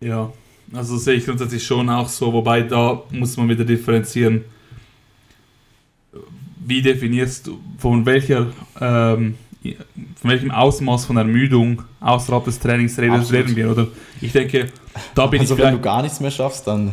[0.01, 0.33] Ja,
[0.73, 4.45] also sehe ich grundsätzlich schon auch so, wobei da muss man wieder differenzieren.
[6.59, 9.37] Wie definierst du, von welcher, ähm,
[9.74, 13.70] von welchem Ausmaß von Ermüdung außerhalb des Trainings reden wir?
[13.70, 13.88] Oder
[14.20, 14.68] ich denke,
[15.14, 15.60] da bin also ich.
[15.60, 16.93] Also wenn du gar nichts mehr schaffst, dann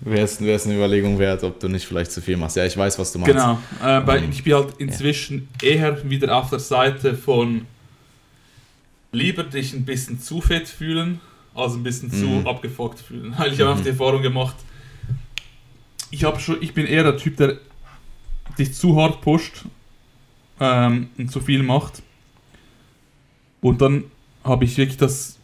[0.00, 2.56] wäre es eine Überlegung wert, ob du nicht vielleicht zu viel machst.
[2.56, 3.34] Ja, ich weiß, was du meinst.
[3.34, 5.68] Genau, äh, weil um, ich bin halt inzwischen ja.
[5.68, 7.66] eher wieder auf der Seite von
[9.12, 11.20] lieber dich ein bisschen zu fett fühlen
[11.54, 12.42] als ein bisschen mhm.
[12.42, 13.34] zu abgefuckt fühlen.
[13.38, 13.64] Weil ich mhm.
[13.64, 14.56] habe die Erfahrung gemacht,
[16.10, 17.58] ich, schon, ich bin eher der Typ, der
[18.58, 19.64] dich zu hart pusht
[20.60, 22.02] ähm, und zu viel macht.
[23.60, 24.04] Und dann
[24.44, 25.38] habe ich wirklich das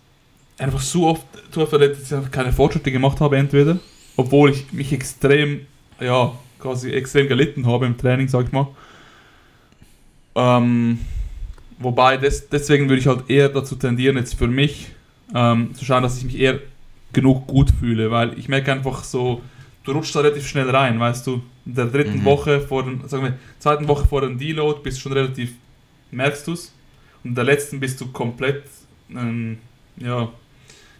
[0.59, 3.79] einfach so oft, zu oft erlebt, dass ich keine Fortschritte gemacht habe, entweder,
[4.17, 5.67] obwohl ich mich extrem,
[6.01, 8.69] ja, quasi extrem gelitten habe im Training, sag ich mal.
[10.35, 10.99] Ähm,
[11.79, 14.89] wobei, des, deswegen würde ich halt eher dazu tendieren, jetzt für mich
[15.35, 16.61] ähm, zu schauen, dass ich mich eher
[17.13, 19.43] genug gut fühle, weil ich merke einfach so,
[19.85, 21.43] du rutschst da relativ schnell rein, weißt du.
[21.67, 22.25] In der dritten mhm.
[22.25, 25.53] Woche vor dem, sagen wir, zweiten Woche vor dem Deload bist du schon relativ,
[26.11, 26.73] merkst du es.
[27.23, 28.65] Und in der letzten bist du komplett,
[29.11, 29.59] ähm,
[29.97, 30.31] ja,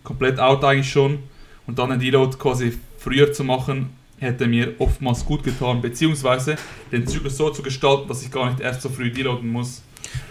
[0.03, 1.19] komplett out eigentlich schon.
[1.67, 6.57] Und dann den Deload quasi früher zu machen, hätte mir oftmals gut getan, beziehungsweise
[6.91, 9.83] den Zyklus so zu gestalten, dass ich gar nicht erst so früh deloaden muss.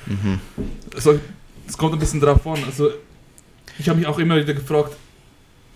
[0.06, 0.40] Mhm.
[0.96, 1.20] Also,
[1.68, 2.64] es kommt ein bisschen drauf an.
[2.66, 2.92] Also,
[3.78, 4.96] ich habe mich auch immer wieder gefragt,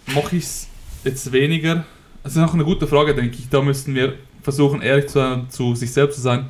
[0.08, 0.68] mache ich es
[1.04, 1.86] jetzt weniger?
[2.24, 3.50] Das ist auch eine gute Frage, denke ich.
[3.50, 4.16] Da müssten wir
[4.48, 6.50] versuchen, ehrlich zu, zu sich selbst zu sein.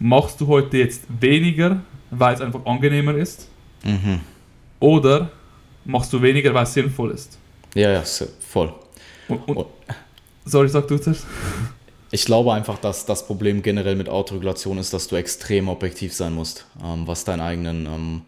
[0.00, 3.48] Machst du heute jetzt weniger, weil es einfach angenehmer ist?
[3.84, 4.20] Mhm.
[4.80, 5.30] Oder
[5.84, 7.38] machst du weniger, weil es sinnvoll ist?
[7.74, 8.02] Ja, ja,
[8.40, 8.72] voll.
[9.28, 9.66] Und, und,
[10.44, 11.24] sorry, sag du das.
[12.10, 16.34] Ich glaube einfach, dass das Problem generell mit Autoregulation ist, dass du extrem objektiv sein
[16.34, 18.22] musst, ähm, was deinen eigenen ähm,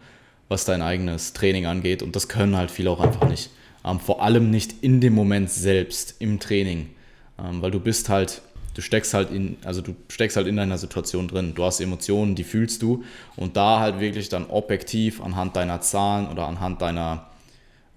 [0.49, 2.01] was dein eigenes Training angeht.
[2.01, 3.51] Und das können halt viele auch einfach nicht.
[3.85, 6.89] Ähm, vor allem nicht in dem Moment selbst, im Training.
[7.37, 8.41] Ähm, weil du bist halt,
[8.73, 11.53] du steckst halt in, also du steckst halt in deiner Situation drin.
[11.55, 13.03] Du hast Emotionen, die fühlst du.
[13.35, 17.27] Und da halt wirklich dann objektiv anhand deiner Zahlen oder anhand deiner,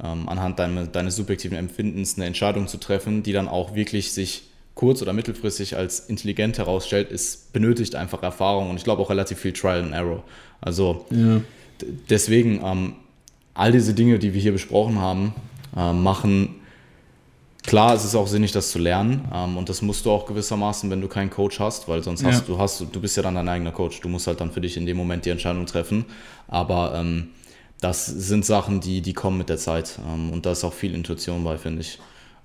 [0.03, 4.45] ähm, anhand deine, deines subjektiven Empfindens eine Entscheidung zu treffen, die dann auch wirklich sich
[4.75, 9.39] kurz- oder mittelfristig als intelligent herausstellt, ist, benötigt einfach Erfahrung und ich glaube auch relativ
[9.39, 10.25] viel Trial and Error.
[10.63, 11.43] Also ja
[12.11, 12.95] deswegen, ähm,
[13.55, 15.35] all diese Dinge, die wir hier besprochen haben,
[15.77, 16.57] äh, machen,
[17.63, 19.29] klar, es ist auch sinnig, das zu lernen.
[19.33, 22.41] Ähm, und das musst du auch gewissermaßen, wenn du keinen Coach hast, weil sonst hast
[22.41, 22.55] ja.
[22.55, 24.01] du, hast, du bist ja dann dein eigener Coach.
[24.01, 26.05] Du musst halt dann für dich in dem Moment die Entscheidung treffen.
[26.49, 27.31] Aber ähm,
[27.81, 29.99] das sind Sachen, die, die kommen mit der Zeit.
[30.07, 31.99] Ähm, und da ist auch viel Intuition bei, finde ich.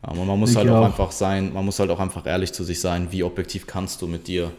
[0.08, 2.26] Ähm, und man muss ich halt auch, auch einfach sein, man muss halt auch einfach
[2.26, 4.52] ehrlich zu sich sein, wie objektiv kannst du mit dir,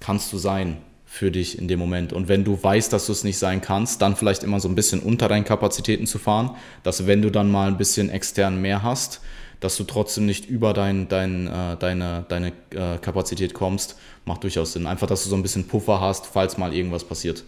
[0.00, 2.12] kannst du sein für dich in dem Moment.
[2.12, 4.74] Und wenn du weißt, dass du es nicht sein kannst, dann vielleicht immer so ein
[4.74, 6.50] bisschen unter deinen Kapazitäten zu fahren,
[6.82, 9.22] dass wenn du dann mal ein bisschen extern mehr hast,
[9.60, 14.72] dass du trotzdem nicht über dein, dein, äh, deine, deine äh, Kapazität kommst, macht durchaus
[14.72, 14.86] Sinn.
[14.86, 17.44] Einfach, dass du so ein bisschen Puffer hast, falls mal irgendwas passiert.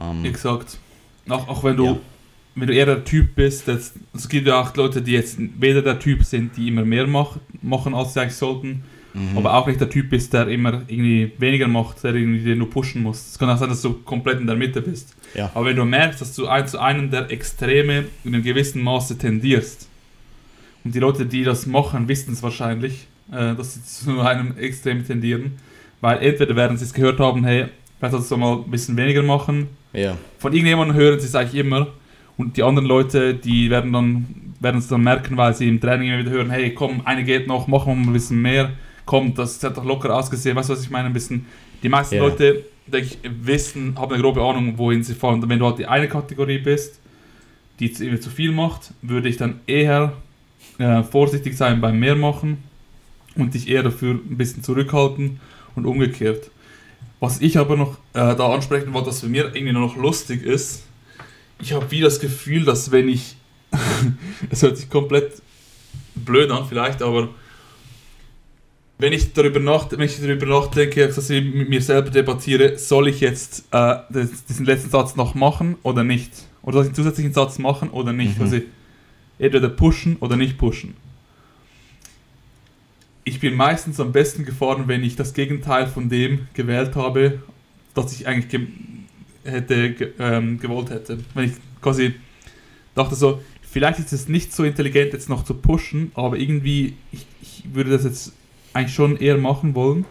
[0.00, 0.78] Ähm, Exakt.
[1.28, 1.96] Auch, auch wenn du ja.
[2.56, 5.82] wenn du eher der Typ bist, das, es gibt ja auch Leute, die jetzt weder
[5.82, 9.38] der Typ sind, die immer mehr mach, machen, als sie eigentlich sollten, Mhm.
[9.38, 12.66] Aber auch nicht der Typ bist, der immer irgendwie weniger macht, der irgendwie den du
[12.66, 13.30] pushen musst.
[13.30, 15.14] Es kann auch sein, dass du komplett in der Mitte bist.
[15.34, 15.50] Ja.
[15.54, 19.16] Aber wenn du merkst, dass du ein, zu einem der Extreme in einem gewissen Maße
[19.16, 19.88] tendierst,
[20.84, 25.06] und die Leute, die das machen, wissen es wahrscheinlich, äh, dass sie zu einem Extrem
[25.06, 25.52] tendieren,
[26.00, 27.66] weil entweder werden sie es gehört haben, hey,
[27.98, 29.68] vielleicht solltest du mal ein bisschen weniger machen.
[29.92, 30.16] Ja.
[30.38, 31.88] Von irgendjemandem hören sie es eigentlich immer.
[32.36, 34.26] Und die anderen Leute, die werden dann
[34.64, 37.46] werden es dann merken, weil sie im Training immer wieder hören, hey, komm, eine geht
[37.46, 38.72] noch, machen wir mal ein bisschen mehr
[39.04, 40.56] kommt, das hat doch locker ausgesehen.
[40.56, 41.06] Weißt du, was ich meine?
[41.06, 41.46] Ein bisschen,
[41.82, 42.24] die meisten yeah.
[42.24, 45.42] Leute, denke ich, wissen, haben eine grobe Ahnung, wohin sie fahren.
[45.42, 47.00] Und wenn du halt die eine Kategorie bist,
[47.78, 50.14] die zu viel macht, würde ich dann eher
[50.78, 52.58] äh, vorsichtig sein beim Mehrmachen
[53.36, 55.40] und dich eher dafür ein bisschen zurückhalten
[55.74, 56.50] und umgekehrt.
[57.20, 60.84] Was ich aber noch äh, da ansprechen wollte, was für mich irgendwie noch lustig ist,
[61.60, 63.36] ich habe wie das Gefühl, dass wenn ich,
[64.50, 65.32] es hört sich komplett
[66.14, 67.28] blöd an vielleicht, aber
[68.98, 73.08] wenn ich darüber, nach, wenn ich darüber nachdenke, dass ich mit mir selber debattiere, soll
[73.08, 73.96] ich jetzt äh,
[74.48, 76.30] diesen letzten Satz noch machen oder nicht?
[76.62, 78.38] Oder soll ich einen zusätzlichen Satz machen oder nicht?
[78.38, 78.44] Mhm.
[78.44, 78.60] Also
[79.38, 80.94] entweder pushen oder nicht pushen.
[83.24, 87.42] Ich bin meistens am besten gefahren, wenn ich das Gegenteil von dem gewählt habe,
[87.94, 88.66] das ich eigentlich ge
[89.44, 91.18] hätte ge ähm, gewollt hätte.
[91.34, 92.14] Wenn ich quasi
[92.94, 97.26] dachte so, vielleicht ist es nicht so intelligent jetzt noch zu pushen, aber irgendwie, ich,
[97.42, 98.32] ich würde das jetzt
[98.72, 100.04] eigentlich schon eher machen wollen,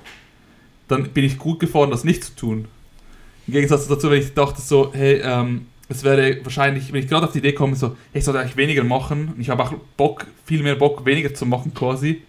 [0.88, 2.68] dann bin ich gut gefahren, das nicht zu tun.
[3.48, 7.26] Im Gegensatz dazu, wenn ich dachte so, hey, ähm, es wäre wahrscheinlich, wenn ich gerade
[7.26, 10.28] auf die Idee komme, so, ich sollte eigentlich weniger machen, und ich habe auch Bock,
[10.46, 12.22] viel mehr Bock, weniger zu machen quasi,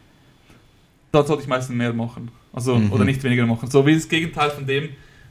[1.12, 2.30] dann sollte ich meistens mehr machen.
[2.52, 2.92] Also, mhm.
[2.92, 3.70] oder nicht weniger machen.
[3.70, 4.90] So wie das Gegenteil von dem,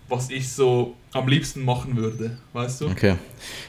[0.09, 2.87] was ich so am liebsten machen würde, weißt du?
[2.87, 3.15] Okay.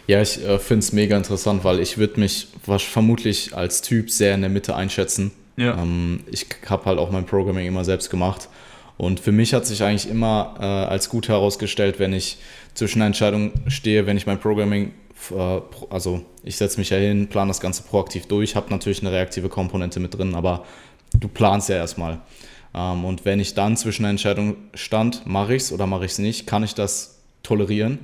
[0.06, 4.34] Ja, ich äh, finde es mega interessant, weil ich würde mich vermutlich als Typ sehr
[4.34, 5.32] in der Mitte einschätzen.
[5.56, 5.80] Ja.
[5.80, 8.48] Ähm, ich habe halt auch mein Programming immer selbst gemacht.
[8.96, 12.38] Und für mich hat sich eigentlich immer äh, als gut herausgestellt, wenn ich
[12.74, 14.92] zwischen einer Entscheidung stehe, wenn ich mein Programming,
[15.30, 15.60] äh,
[15.90, 19.48] also ich setze mich ja hin, plane das Ganze proaktiv durch, habe natürlich eine reaktive
[19.48, 20.64] Komponente mit drin, aber
[21.18, 22.20] du planst ja erstmal.
[22.74, 26.12] Ähm, und wenn ich dann zwischen einer Entscheidung stand, mache ich es oder mache ich
[26.12, 28.00] es nicht, kann ich das tolerieren.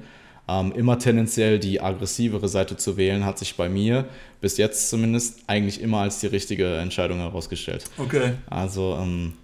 [0.48, 4.06] Ähm, immer tendenziell die aggressivere Seite zu wählen, hat sich bei mir
[4.40, 7.84] bis jetzt zumindest eigentlich immer als die richtige Entscheidung herausgestellt.
[7.98, 8.32] Okay.
[8.48, 9.34] Also, ähm,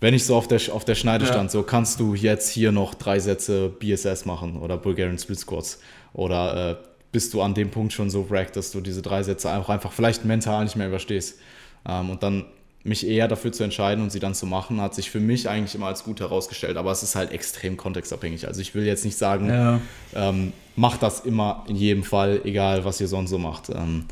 [0.00, 1.32] wenn ich so auf der, auf der Schneide ja.
[1.32, 5.80] stand, so kannst du jetzt hier noch drei Sätze BSS machen oder Bulgarian Split Squats
[6.12, 6.76] oder äh,
[7.12, 9.92] bist du an dem Punkt schon so wrecked, dass du diese drei Sätze auch einfach
[9.92, 11.38] vielleicht mental nicht mehr überstehst.
[11.86, 12.44] Ähm, und dann
[12.84, 15.74] mich eher dafür zu entscheiden und sie dann zu machen, hat sich für mich eigentlich
[15.74, 16.76] immer als gut herausgestellt.
[16.76, 18.46] Aber es ist halt extrem kontextabhängig.
[18.46, 19.80] Also ich will jetzt nicht sagen, ja.
[20.14, 23.70] ähm, macht das immer in jedem Fall, egal was ihr sonst so macht.
[23.70, 24.04] Ähm,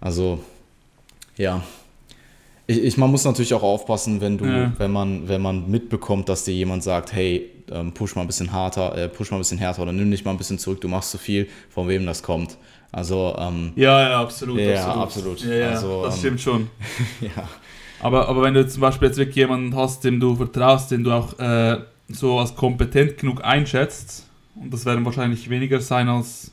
[0.00, 0.42] also
[1.36, 1.62] ja.
[2.70, 4.70] Ich, ich, man muss natürlich auch aufpassen, wenn du, ja.
[4.76, 8.52] wenn man, wenn man mitbekommt, dass dir jemand sagt, hey, ähm, push mal ein bisschen
[8.52, 10.88] harter, äh, push mal ein bisschen härter oder nimm dich mal ein bisschen zurück, du
[10.88, 12.58] machst zu viel, von wem das kommt.
[12.92, 15.44] Also ähm, ja, ja, absolut, ja, absolut, absolut.
[15.44, 16.68] Ja, ja, also, das stimmt schon.
[17.22, 17.48] ja.
[18.00, 21.12] Aber, aber wenn du zum Beispiel jetzt wirklich jemanden hast, dem du vertraust, den du
[21.12, 21.78] auch äh,
[22.08, 26.50] so als kompetent genug einschätzt, und das werden wahrscheinlich weniger sein, als,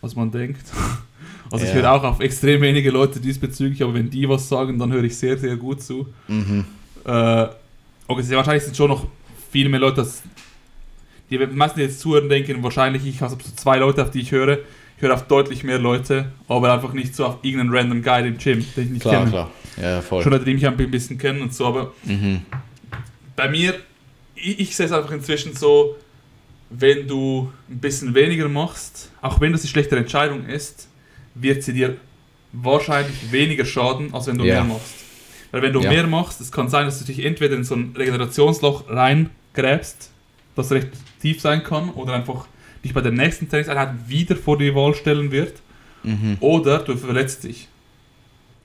[0.00, 0.66] als man denkt.
[1.52, 1.70] Also ja.
[1.70, 5.04] ich höre auch auf extrem wenige Leute diesbezüglich, aber wenn die was sagen, dann höre
[5.04, 6.08] ich sehr, sehr gut zu.
[6.26, 6.64] Mhm.
[7.04, 7.46] Äh,
[8.08, 9.06] okay, wahrscheinlich sind schon noch
[9.50, 10.22] viel mehr Leute, dass
[11.28, 14.32] die meisten, die jetzt zuhören, denken wahrscheinlich, ich habe so zwei Leute, auf die ich
[14.32, 14.58] höre.
[14.96, 18.38] Ich höre auf deutlich mehr Leute, aber einfach nicht so auf irgendeinen random Guy im
[18.38, 19.30] Gym, den ich nicht klar, kenne.
[19.30, 19.50] Klar,
[19.80, 20.22] ja, voll.
[20.22, 22.42] Schon Leute, die mich ein bisschen kennen und so, aber mhm.
[23.36, 23.74] bei mir,
[24.34, 25.96] ich, ich sehe es einfach inzwischen so,
[26.70, 30.88] wenn du ein bisschen weniger machst, auch wenn das eine schlechtere Entscheidung ist,
[31.34, 31.96] wird sie dir
[32.52, 34.62] wahrscheinlich weniger schaden, als wenn du yeah.
[34.62, 34.94] mehr machst.
[35.50, 35.90] Weil wenn du yeah.
[35.90, 40.10] mehr machst, es kann sein, dass du dich entweder in so ein Regenerationsloch reingräbst,
[40.56, 40.88] das recht
[41.20, 42.46] tief sein kann, oder einfach
[42.84, 45.54] dich bei der nächsten Trainingseinheit wieder vor die Wahl stellen wird,
[46.02, 46.36] mhm.
[46.40, 47.68] oder du verletzt dich.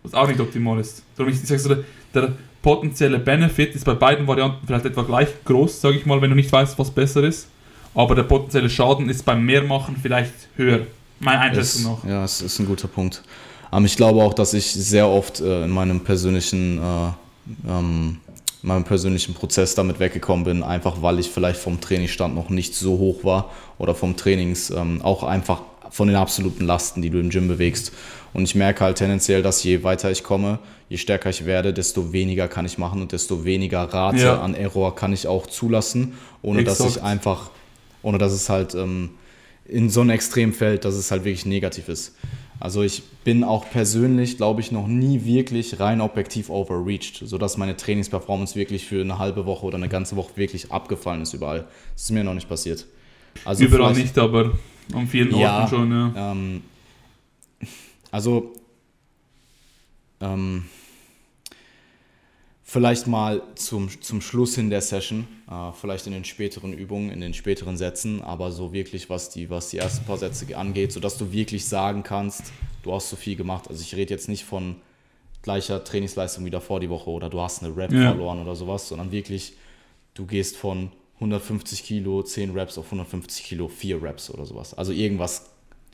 [0.04, 1.04] Was auch nicht optimal ist.
[1.16, 1.84] Darum ich sage so, der,
[2.14, 6.30] der potenzielle Benefit ist bei beiden Varianten vielleicht etwa gleich groß, sage ich mal, wenn
[6.30, 7.50] du nicht weißt, was besser ist.
[7.94, 10.86] Aber der potenzielle Schaden ist beim Mehrmachen vielleicht höher.
[11.20, 12.04] Meine Einschätzung noch.
[12.06, 13.24] Ja, es ist ein guter Punkt.
[13.72, 18.18] Aber ich glaube auch, dass ich sehr oft äh, in meinem persönlichen, äh, ähm,
[18.62, 22.98] meinem persönlichen Prozess damit weggekommen bin, einfach weil ich vielleicht vom Trainingsstand noch nicht so
[22.98, 27.30] hoch war oder vom Trainings ähm, auch einfach von den absoluten Lasten, die du im
[27.30, 27.92] Gym bewegst.
[28.34, 32.12] Und ich merke halt tendenziell, dass je weiter ich komme, je stärker ich werde, desto
[32.12, 34.42] weniger kann ich machen und desto weniger Rate ja.
[34.42, 36.80] an Error kann ich auch zulassen, ohne Exakt.
[36.80, 37.50] dass ich einfach,
[38.04, 39.12] ohne dass es halt ähm,
[39.68, 42.16] in so ein Extrem fällt, dass es halt wirklich negativ ist.
[42.60, 47.78] Also ich bin auch persönlich, glaube ich, noch nie wirklich rein objektiv overreached, sodass meine
[47.78, 51.68] Trainingsperformance wirklich für eine halbe Woche oder eine ganze Woche wirklich abgefallen ist überall.
[51.94, 52.86] Das ist mir noch nicht passiert.
[53.46, 54.54] Also Überall nicht, aber
[54.94, 56.32] an vielen Orten ja, schon, ja.
[56.32, 56.62] Ähm,
[58.10, 58.54] also
[60.22, 60.66] ähm,
[62.78, 67.22] Vielleicht mal zum, zum Schluss hin der Session, äh, vielleicht in den späteren Übungen, in
[67.22, 71.18] den späteren Sätzen, aber so wirklich, was die, was die ersten paar Sätze angeht, sodass
[71.18, 73.68] du wirklich sagen kannst, du hast so viel gemacht.
[73.68, 74.76] Also ich rede jetzt nicht von
[75.42, 78.12] gleicher Trainingsleistung wie davor die Woche oder du hast eine Rap ja.
[78.12, 79.54] verloren oder sowas, sondern wirklich,
[80.14, 84.76] du gehst von 150 Kilo, 10 Reps auf 150 Kilo, 4 Reps oder sowas.
[84.76, 85.50] Also irgendwas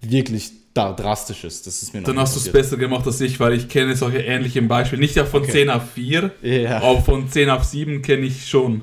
[0.10, 1.62] wirklich da drastisches.
[1.62, 4.20] Das ist mir Dann hast du es besser gemacht als ich, weil ich kenne solche
[4.20, 5.02] ähnlichen Beispiele.
[5.02, 5.52] Nicht ja von okay.
[5.52, 6.82] 10 auf 4, yeah.
[6.82, 8.82] aber von 10 auf 7 kenne ich schon.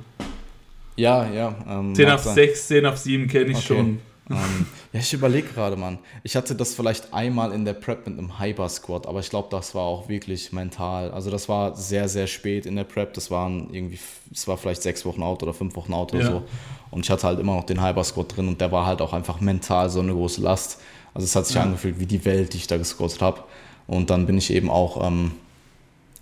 [0.97, 1.55] Ja, ja.
[1.69, 2.35] Ähm, 10 auf sein.
[2.35, 3.67] 6, 10 auf 7 kenne ich okay.
[3.67, 3.99] schon.
[4.31, 5.99] Ähm, Ja, ich überlege gerade, Mann.
[6.25, 9.47] Ich hatte das vielleicht einmal in der Prep mit einem Hyper Squad, aber ich glaube,
[9.49, 11.13] das war auch wirklich mental.
[11.13, 13.15] Also das war sehr, sehr spät in der Prep.
[13.15, 14.01] Das waren irgendwie,
[14.33, 16.31] es war vielleicht sechs Wochen out oder fünf Wochen out oder ja.
[16.31, 16.43] so.
[16.91, 19.13] Und ich hatte halt immer noch den Hyper Squad drin und der war halt auch
[19.13, 20.81] einfach mental so eine große Last.
[21.15, 21.63] Also es hat sich ja.
[21.63, 23.43] angefühlt wie die Welt, die ich da gesquattet habe.
[23.87, 25.33] Und dann bin ich eben auch ähm,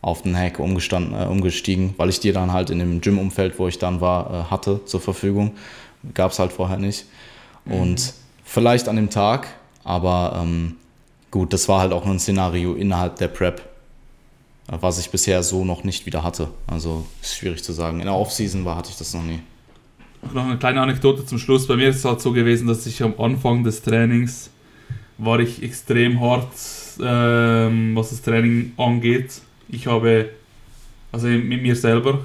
[0.00, 3.68] auf den Hack umgestanden, äh, umgestiegen, weil ich die dann halt in dem Gym-Umfeld, wo
[3.68, 5.52] ich dann war, äh, hatte zur Verfügung.
[6.14, 7.06] Gab es halt vorher nicht.
[7.64, 7.72] Mhm.
[7.74, 9.48] Und vielleicht an dem Tag,
[9.84, 10.76] aber ähm,
[11.30, 13.62] gut, das war halt auch ein Szenario innerhalb der Prep,
[14.66, 16.48] was ich bisher so noch nicht wieder hatte.
[16.66, 18.00] Also ist schwierig zu sagen.
[18.00, 19.40] In der Offseason war, hatte ich das noch nie.
[20.32, 21.66] Noch eine kleine Anekdote zum Schluss.
[21.66, 24.50] Bei mir ist es halt so gewesen, dass ich am Anfang des Trainings
[25.18, 26.52] war ich extrem hart,
[27.02, 29.40] ähm, was das Training angeht.
[29.68, 30.30] Ich habe,
[31.12, 32.20] also mit mir selber,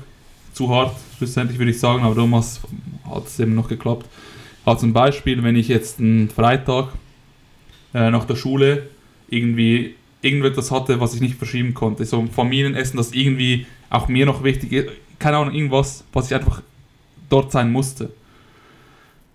[0.54, 2.62] zu hart, schlussendlich würde ich sagen, aber damals
[3.10, 4.08] hat es eben noch geklappt.
[4.66, 6.90] Also zum Beispiel, wenn ich jetzt einen Freitag
[7.94, 8.90] äh, nach der Schule
[9.30, 14.26] irgendwie irgendetwas hatte, was ich nicht verschieben konnte, so ein Familienessen, das irgendwie auch mir
[14.26, 14.90] noch wichtig ist,
[15.20, 16.62] keine Ahnung, irgendwas, was ich einfach
[17.30, 18.12] dort sein musste.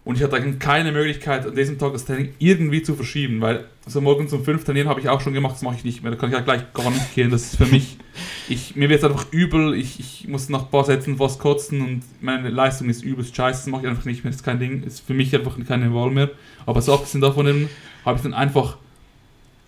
[0.09, 3.67] Und ich hatte eigentlich keine Möglichkeit, an diesem Tag das Training irgendwie zu verschieben, weil
[3.87, 6.11] so morgens um 5 trainieren habe ich auch schon gemacht, das mache ich nicht mehr.
[6.11, 7.29] Da kann ich ja gleich gar nicht gehen.
[7.29, 7.99] Das ist für mich,
[8.49, 11.83] ich, mir wird es einfach übel, ich, ich muss nach ein paar Sätzen was kotzen
[11.83, 14.59] und meine Leistung ist übelst scheiße, das mache ich einfach nicht mehr, das ist kein
[14.59, 16.31] Ding, ist für mich einfach keine Wahl mehr.
[16.65, 17.69] Aber so abgesehen davon
[18.07, 18.79] habe ich dann einfach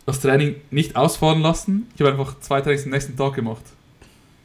[0.06, 1.86] das Training nicht ausfahren lassen.
[1.94, 3.64] Ich habe einfach zwei Trainings am nächsten Tag gemacht.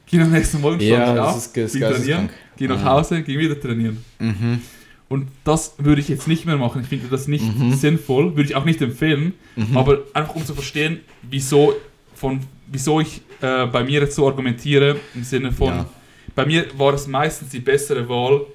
[0.07, 3.57] Ging am nächsten Morgen ja, das auf, ist, ging trainieren, gehe nach Hause, ging wieder
[3.57, 4.03] trainieren.
[4.19, 4.59] Mhm.
[5.07, 6.81] Und das würde ich jetzt nicht mehr machen.
[6.81, 7.73] Ich finde das nicht mhm.
[7.73, 9.33] sinnvoll, würde ich auch nicht empfehlen.
[9.55, 9.77] Mhm.
[9.77, 11.73] Aber einfach um zu verstehen, wieso,
[12.15, 15.85] von, wieso ich äh, bei mir jetzt so argumentiere, im Sinne von, ja.
[16.33, 18.45] bei mir war es meistens die bessere Wahl,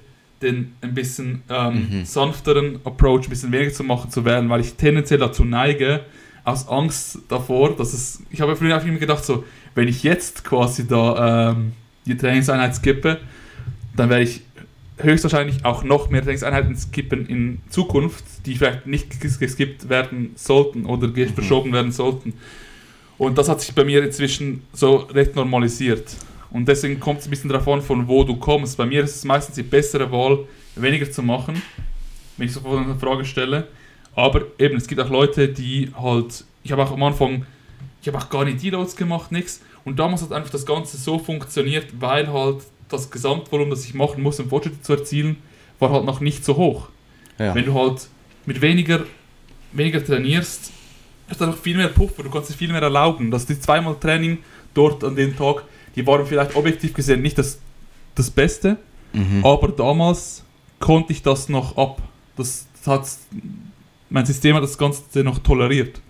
[0.41, 2.05] den ein bisschen ähm, mhm.
[2.05, 6.01] sanfteren Approach, ein bisschen weniger zu machen zu wählen, weil ich tendenziell dazu neige,
[6.43, 8.23] aus Angst davor, dass es.
[8.31, 9.43] Ich habe früher auch immer gedacht, so,
[9.75, 11.73] wenn ich jetzt quasi da ähm,
[12.05, 13.19] die Trainingseinheit skippe,
[13.95, 14.41] dann werde ich
[15.03, 21.07] höchstwahrscheinlich auch noch mehr Trainingseinheiten skippen in Zukunft, die vielleicht nicht geskippt werden sollten oder
[21.07, 21.29] mhm.
[21.29, 22.33] verschoben werden sollten.
[23.17, 26.15] Und das hat sich bei mir inzwischen so recht normalisiert.
[26.49, 28.77] Und deswegen kommt es ein bisschen darauf an, von wo du kommst.
[28.77, 30.45] Bei mir ist es meistens die bessere Wahl,
[30.75, 31.61] weniger zu machen,
[32.37, 33.67] wenn ich sofort eine Frage stelle.
[34.15, 37.45] Aber eben, es gibt auch Leute, die halt, ich habe auch am Anfang,
[38.01, 39.61] ich habe auch gar nicht Deloads gemacht, nichts.
[39.85, 44.23] Und damals hat einfach das Ganze so funktioniert, weil halt das Gesamtvolumen, das ich machen
[44.23, 45.37] muss, um Fortschritte zu erzielen,
[45.79, 46.89] war halt noch nicht so hoch.
[47.39, 47.55] Ja.
[47.55, 48.07] Wenn du halt
[48.45, 49.05] mit weniger,
[49.71, 50.71] weniger trainierst,
[51.27, 53.31] hast du einfach viel mehr Puffer, du kannst dir viel mehr erlauben.
[53.31, 54.39] Dass die zweimal Training
[54.73, 55.63] dort an dem Tag,
[55.95, 57.59] die waren vielleicht objektiv gesehen nicht das,
[58.15, 58.77] das Beste,
[59.13, 59.43] mhm.
[59.43, 60.43] aber damals
[60.79, 62.01] konnte ich das noch ab.
[62.35, 63.07] Das, das hat,
[64.09, 66.01] mein System hat das Ganze noch toleriert.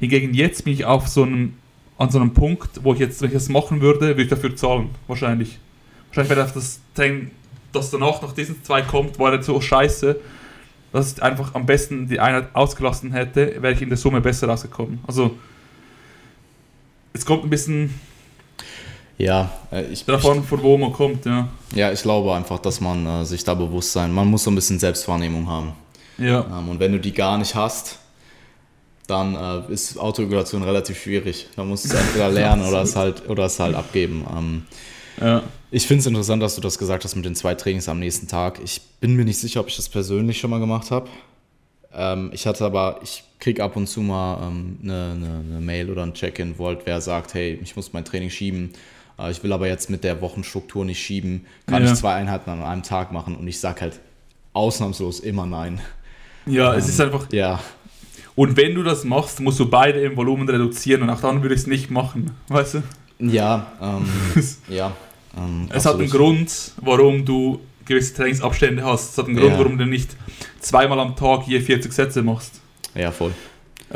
[0.00, 1.54] Hingegen jetzt bin ich auf so einem,
[1.96, 4.54] an so einem Punkt, wo ich jetzt, wenn ich das machen würde, würde ich dafür
[4.54, 5.58] zahlen, wahrscheinlich.
[6.08, 7.30] Wahrscheinlich wäre das Training,
[7.72, 10.16] das danach nach diesen zwei kommt, war jetzt so scheiße,
[10.92, 14.48] dass ich einfach am besten die Einheit ausgelassen hätte, wäre ich in der Summe besser
[14.48, 15.00] rausgekommen.
[15.06, 15.36] Also,
[17.12, 17.92] es kommt ein bisschen
[19.18, 21.48] ja, äh, ich, davon, von wo man kommt, ja.
[21.74, 24.54] Ja, ich glaube einfach, dass man äh, sich da bewusst sein, man muss so ein
[24.54, 25.72] bisschen Selbstwahrnehmung haben.
[26.18, 26.46] Ja.
[26.56, 27.98] Ähm, und wenn du die gar nicht hast,
[29.08, 31.48] dann äh, ist Autoregulation relativ schwierig.
[31.56, 34.24] Da musst du es entweder lernen oder es halt oder es halt abgeben.
[34.36, 34.62] Ähm,
[35.20, 35.42] ja.
[35.70, 38.26] Ich finde es interessant, dass du das gesagt hast mit den zwei Trainings am nächsten
[38.26, 38.60] Tag.
[38.64, 41.08] Ich bin mir nicht sicher, ob ich das persönlich schon mal gemacht habe.
[41.92, 45.90] Ähm, ich hatte aber, ich kriege ab und zu mal ähm, eine, eine, eine, Mail
[45.90, 48.70] oder ein Check-in, wo halt wer sagt, hey, ich muss mein Training schieben.
[49.18, 51.44] Äh, ich will aber jetzt mit der Wochenstruktur nicht schieben.
[51.66, 51.92] Kann ja.
[51.92, 53.36] ich zwei Einheiten an einem Tag machen?
[53.36, 54.00] Und ich sage halt
[54.54, 55.80] ausnahmslos immer nein.
[56.46, 57.30] Ja, ähm, es ist einfach.
[57.30, 57.60] Ja.
[58.34, 61.54] Und wenn du das machst, musst du beide im Volumen reduzieren und auch dann würde
[61.54, 62.82] ich es nicht machen, weißt du?
[63.18, 64.08] Ja, ähm,
[64.68, 64.92] ja.
[65.38, 69.12] Ähm, es hat einen Grund, warum du gewisse Trainingsabstände hast.
[69.12, 69.58] Es hat einen Grund, ja.
[69.58, 70.10] warum du nicht
[70.60, 72.60] zweimal am Tag je 40 Sätze machst.
[72.94, 73.32] Ja, voll.
[73.90, 73.94] Äh,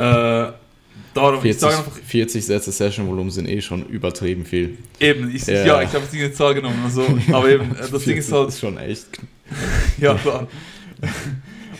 [1.13, 4.77] darum, 40, ich sage einfach, 40 Sätze Session-Volumen sind eh schon übertrieben viel.
[4.99, 5.65] Eben, ich, ja.
[5.65, 5.81] ja.
[5.81, 6.79] ich habe jetzt die Zahl genommen.
[6.83, 8.49] Also, aber eben, äh, das Ding ist halt.
[8.49, 9.07] ist schon echt.
[9.97, 10.47] ja, klar.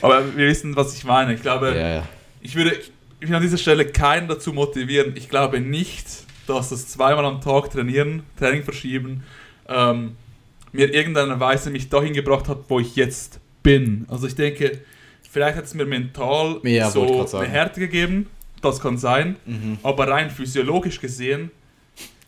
[0.01, 1.33] aber wir wissen, was ich meine.
[1.33, 2.03] Ich glaube, ja.
[2.41, 2.77] ich würde
[3.23, 5.13] ich will an dieser Stelle keinen dazu motivieren.
[5.15, 6.05] Ich glaube nicht,
[6.45, 9.23] dass das zweimal am Tag trainieren, Training verschieben,
[9.67, 10.15] ähm,
[10.71, 14.05] mir irgendeiner Weise mich dahin gebracht hat, wo ich jetzt bin.
[14.09, 14.79] Also ich denke,
[15.29, 18.27] vielleicht hat es mir mental ja, so eine Härte gegeben,
[18.61, 19.77] das kann sein, mhm.
[19.83, 21.51] aber rein physiologisch gesehen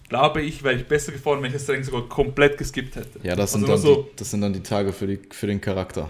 [0.10, 3.20] glaube ich, wäre ich besser gefahren, wenn ich das Training sogar komplett geskippt hätte.
[3.24, 5.48] Ja, das, also sind, dann so, die, das sind dann die Tage für, die, für
[5.48, 6.10] den Charakter.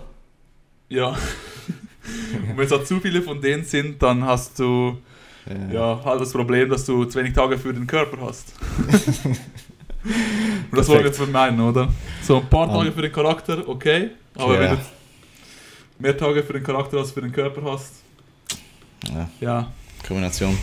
[0.90, 1.10] Ja.
[2.50, 4.98] Und wenn es halt zu viele von denen sind, dann hast du
[5.48, 5.74] ja.
[5.74, 8.54] ja halt das Problem, dass du zu wenig Tage für den Körper hast.
[10.06, 11.90] Und das wollen wir vermeiden, oder?
[12.22, 14.12] So ein paar Tage für den Charakter, okay.
[14.36, 14.62] Aber yeah.
[14.62, 14.84] wenn du
[16.00, 17.94] mehr Tage für den Charakter als für den Körper hast,
[19.14, 19.30] ja.
[19.42, 19.72] ja.
[20.06, 20.58] Kombination.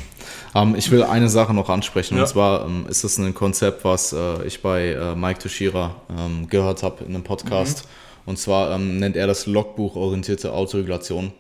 [0.55, 2.23] Um, ähm, ich will eine Sache noch ansprechen, ja.
[2.23, 5.97] und zwar um, ähm, ist das ein Konzept, was uh, ich bei uh, Mike Toshira
[6.09, 7.85] um, gehört habe in einem Podcast.
[7.85, 7.89] Mhm.
[8.25, 11.33] Und zwar nennt er das Logbuch-orientierte Autoregulation.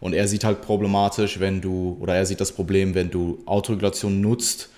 [0.00, 4.20] und er sieht halt problematisch, wenn du, oder er sieht das Problem, wenn du Autoregulation
[4.20, 4.70] nutzt,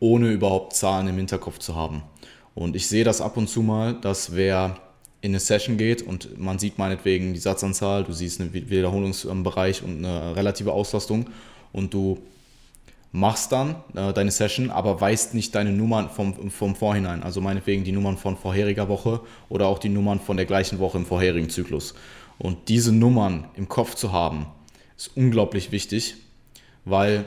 [0.00, 2.02] ohne überhaupt Zahlen im Hinterkopf zu haben.
[2.54, 4.78] Und ich sehe das ab und zu mal, dass wer
[5.20, 10.04] in eine Session geht und man sieht meinetwegen die Satzanzahl, du siehst einen Wiederholungsbereich und
[10.04, 11.26] eine relative Auslastung
[11.72, 12.18] und du
[13.10, 17.82] machst dann äh, deine Session, aber weißt nicht deine Nummern vom, vom Vorhinein, also meinetwegen
[17.84, 21.48] die Nummern von vorheriger Woche oder auch die Nummern von der gleichen Woche im vorherigen
[21.48, 21.94] Zyklus.
[22.38, 24.46] Und diese Nummern im Kopf zu haben,
[24.96, 26.16] ist unglaublich wichtig,
[26.84, 27.24] weil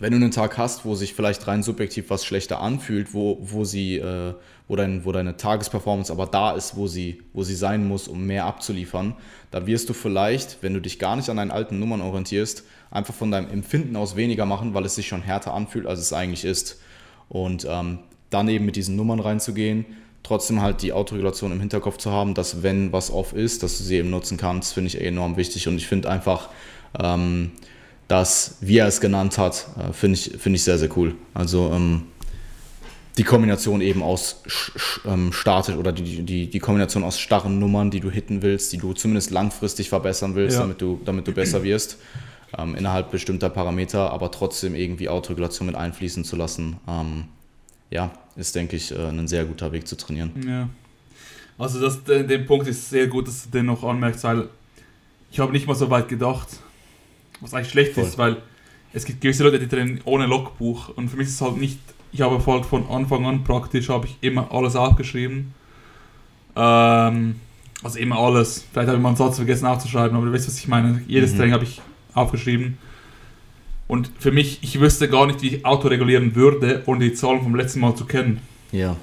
[0.00, 3.64] wenn du einen Tag hast, wo sich vielleicht rein subjektiv was schlechter anfühlt, wo, wo,
[3.64, 4.34] sie, äh,
[4.66, 8.26] wo, dein, wo deine Tagesperformance aber da ist, wo sie, wo sie sein muss, um
[8.26, 9.14] mehr abzuliefern,
[9.50, 13.14] da wirst du vielleicht, wenn du dich gar nicht an deinen alten Nummern orientierst, einfach
[13.14, 16.44] von deinem Empfinden aus weniger machen, weil es sich schon härter anfühlt, als es eigentlich
[16.44, 16.80] ist.
[17.28, 18.00] Und ähm,
[18.30, 19.86] dann eben mit diesen Nummern reinzugehen,
[20.24, 23.84] trotzdem halt die Autoregulation im Hinterkopf zu haben, dass wenn was off ist, dass du
[23.84, 25.68] sie eben nutzen kannst, finde ich enorm wichtig.
[25.68, 26.48] Und ich finde einfach,
[26.98, 27.52] ähm,
[28.08, 31.14] dass, wie er es genannt hat, äh, finde ich, find ich sehr, sehr cool.
[31.32, 32.02] Also ähm,
[33.16, 34.42] die Kombination eben aus
[35.04, 38.78] ähm, statisch oder die, die, die Kombination aus starren Nummern, die du hitten willst, die
[38.78, 40.62] du zumindest langfristig verbessern willst, ja.
[40.62, 41.98] damit, du, damit du besser wirst,
[42.58, 47.24] ähm, innerhalb bestimmter Parameter, aber trotzdem irgendwie Autoregulation mit einfließen zu lassen, ähm,
[47.90, 50.32] ja, ist, denke ich, äh, ein sehr guter Weg zu trainieren.
[50.46, 50.68] Ja.
[51.56, 54.48] Also das, den Punkt ist sehr gut, dass du den noch anmerkst, weil
[55.30, 56.48] ich habe nicht mal so weit gedacht.
[57.40, 58.04] Was eigentlich schlecht Voll.
[58.04, 58.36] ist, weil
[58.92, 61.78] es gibt gewisse Leute, die trainieren ohne Logbuch und für mich ist es halt nicht,
[62.12, 65.52] ich habe halt von Anfang an praktisch, habe ich immer alles aufgeschrieben.
[66.54, 67.36] Ähm,
[67.82, 68.64] also immer alles.
[68.72, 71.02] Vielleicht habe ich mal einen Satz vergessen aufzuschreiben, aber du weißt, was ich meine.
[71.06, 71.36] Jedes mhm.
[71.36, 71.82] Training habe ich
[72.14, 72.78] aufgeschrieben.
[73.86, 77.54] Und für mich, ich wüsste gar nicht, wie ich autoregulieren würde, ohne die Zahlen vom
[77.54, 78.40] letzten Mal zu kennen.
[78.72, 78.96] Ja.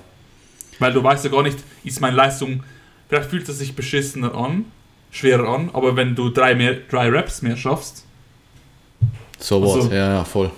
[0.80, 2.64] Weil du weißt ja gar nicht, ist meine Leistung,
[3.08, 4.66] vielleicht fühlt es sich beschissener an,
[5.12, 8.06] schwerer an, aber wenn du drei, mehr, drei Raps mehr schaffst,
[9.44, 10.52] so was, also, ja, ja, voll.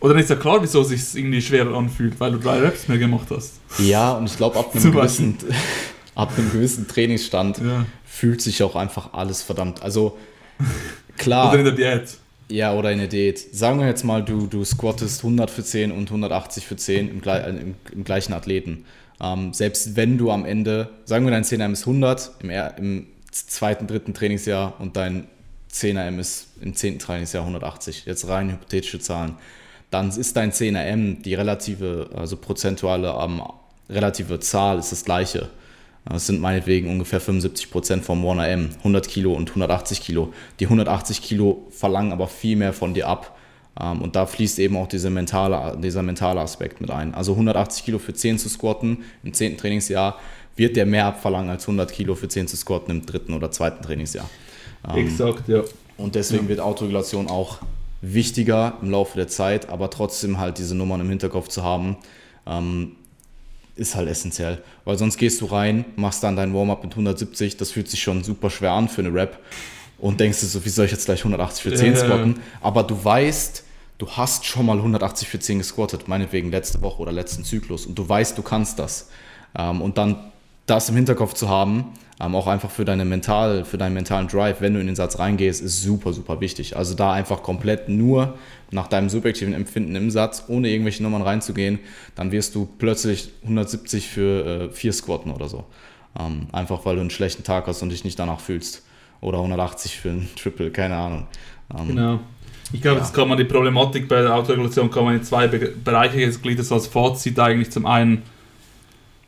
[0.00, 2.98] Oder ist ja klar, wieso es sich irgendwie schwerer anfühlt, weil du drei Raps mehr
[2.98, 3.60] gemacht hast.
[3.78, 5.36] Ja, und ich glaube, ab, einem gewissen,
[6.14, 7.84] ab einem gewissen Trainingsstand ja.
[8.04, 9.82] fühlt sich auch einfach alles verdammt.
[9.82, 10.16] Also,
[11.18, 11.50] klar.
[11.50, 12.16] oder in der Diät.
[12.48, 13.54] Ja, oder in der Diät.
[13.54, 17.22] Sagen wir jetzt mal, du, du squattest 100 für 10 und 180 für 10 im,
[17.22, 18.86] im, im gleichen Athleten.
[19.22, 23.86] Ähm, selbst wenn du am Ende, sagen wir dein 10 ist 100 im, im zweiten,
[23.86, 25.28] dritten Trainingsjahr und dein
[25.72, 26.98] 10er M ist im 10.
[26.98, 29.36] Trainingsjahr 180, jetzt rein hypothetische Zahlen,
[29.90, 33.42] dann ist dein 10er M, die relative, also prozentuale ähm,
[33.88, 35.48] relative Zahl ist das gleiche.
[36.04, 40.32] Das sind meinetwegen ungefähr 75 Prozent vom 1er M, 100 Kilo und 180 Kilo.
[40.58, 43.36] Die 180 Kilo verlangen aber viel mehr von dir ab.
[43.80, 47.14] Ähm, und da fließt eben auch diese mentale, dieser mentale Aspekt mit ein.
[47.14, 49.58] Also 180 Kilo für 10 zu squatten im 10.
[49.58, 50.18] Trainingsjahr
[50.56, 53.82] wird der mehr abverlangen als 100 Kilo für 10 zu squatten im dritten oder zweiten
[53.82, 54.28] Trainingsjahr.
[54.88, 55.62] Ähm, Exakt, ja.
[55.96, 56.50] Und deswegen ja.
[56.50, 57.58] wird Autoregulation auch
[58.02, 61.96] wichtiger im Laufe der Zeit, aber trotzdem halt diese Nummern im Hinterkopf zu haben,
[62.46, 62.92] ähm,
[63.76, 64.62] ist halt essentiell.
[64.84, 68.24] Weil sonst gehst du rein, machst dann dein Warm-up mit 170, das fühlt sich schon
[68.24, 69.38] super schwer an für eine Rap
[69.98, 72.40] und denkst du so, wie soll ich jetzt gleich 180 für 10 ja, squatten?
[72.62, 73.64] Aber du weißt,
[73.98, 77.98] du hast schon mal 180 für 10 gesquattet, meinetwegen letzte Woche oder letzten Zyklus und
[77.98, 79.08] du weißt, du kannst das.
[79.56, 80.30] Ähm, und dann
[80.70, 84.60] das im Hinterkopf zu haben, ähm, auch einfach für deine mental, für deinen mentalen Drive,
[84.60, 86.76] wenn du in den Satz reingehst, ist super, super wichtig.
[86.76, 88.34] Also da einfach komplett nur
[88.70, 91.78] nach deinem subjektiven Empfinden im Satz, ohne irgendwelche Nummern reinzugehen,
[92.14, 95.64] dann wirst du plötzlich 170 für äh, vier Squatten oder so.
[96.18, 98.84] Ähm, einfach weil du einen schlechten Tag hast und dich nicht danach fühlst.
[99.22, 101.26] Oder 180 für ein Triple, keine Ahnung.
[101.76, 102.20] Ähm, genau.
[102.72, 103.04] Ich glaube, ja.
[103.04, 106.66] jetzt kann man die Problematik bei der Autoregulation kann man in zwei Be Bereiche gliedern.
[106.70, 108.22] Als Fazit eigentlich zum einen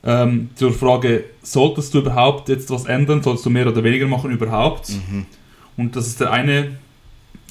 [0.04, 3.22] ähm, zur Frage, solltest du überhaupt jetzt was ändern?
[3.22, 4.90] Solltest du mehr oder weniger machen überhaupt?
[4.90, 5.26] Mhm.
[5.76, 6.76] Und das ist der eine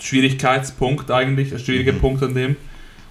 [0.02, 2.00] Schwierigkeitspunkt eigentlich, der schwierige mhm.
[2.00, 2.56] Punkt an dem.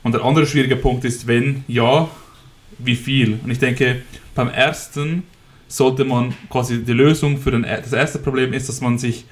[0.02, 2.08] Und der andere schwierige Punkt ist, wenn ja,
[2.78, 3.38] wie viel?
[3.42, 4.02] Und ich denke,
[4.34, 5.22] beim ersten
[5.68, 9.24] sollte man quasi die Lösung für den, das erste Problem ist, dass man sich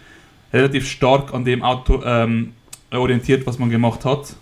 [0.52, 2.52] relativ stark an dem Auto ähm,
[2.90, 4.34] orientiert, was man gemacht hat,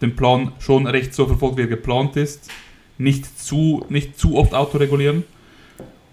[0.00, 2.50] den Plan schon recht so verfolgt, wie er geplant ist
[2.98, 5.24] nicht zu, nicht zu oft autoregulieren.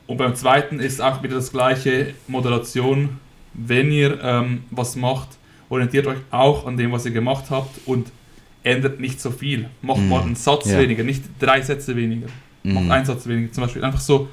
[0.07, 3.17] Und beim zweiten ist auch wieder das gleiche Moderation,
[3.53, 5.29] wenn ihr ähm, was macht,
[5.69, 8.11] orientiert euch auch an dem, was ihr gemacht habt und
[8.63, 9.69] ändert nicht so viel.
[9.81, 10.09] Macht mm.
[10.09, 10.79] mal einen Satz ja.
[10.79, 12.27] weniger, nicht drei Sätze weniger.
[12.63, 12.73] Mm.
[12.73, 13.51] Macht einen Satz weniger.
[13.51, 14.27] Zum Beispiel einfach so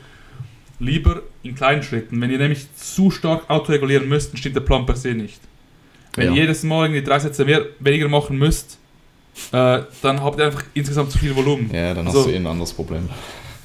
[0.79, 2.21] lieber in kleinen Schritten.
[2.21, 5.41] Wenn ihr nämlich zu stark autoregulieren müsst, dann stimmt der Plan per se nicht.
[6.15, 6.33] Wenn ja.
[6.33, 8.79] ihr jedes Mal irgendwie drei Sätze mehr, weniger machen müsst,
[9.53, 11.71] äh, dann habt ihr einfach insgesamt zu viel Volumen.
[11.73, 13.09] Ja, dann also, hast du eh ein anderes Problem.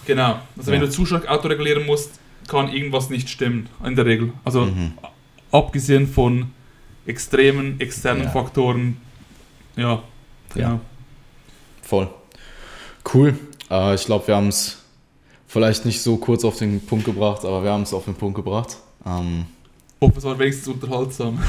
[0.05, 0.39] Genau.
[0.57, 0.75] Also ja.
[0.75, 4.33] wenn du zu stark autoregulieren musst, kann irgendwas nicht stimmen, in der Regel.
[4.45, 4.93] Also mhm.
[5.51, 6.51] abgesehen von
[7.05, 8.29] extremen externen ja.
[8.29, 8.97] Faktoren,
[9.75, 10.01] ja.
[10.55, 10.79] Ja.
[11.81, 12.09] Voll.
[13.13, 13.37] Cool.
[13.69, 14.83] Äh, ich glaube, wir haben es
[15.47, 18.35] vielleicht nicht so kurz auf den Punkt gebracht, aber wir haben es auf den Punkt
[18.35, 18.77] gebracht.
[19.05, 19.45] Ähm,
[20.01, 21.39] hoffe, es war wenigstens unterhaltsam.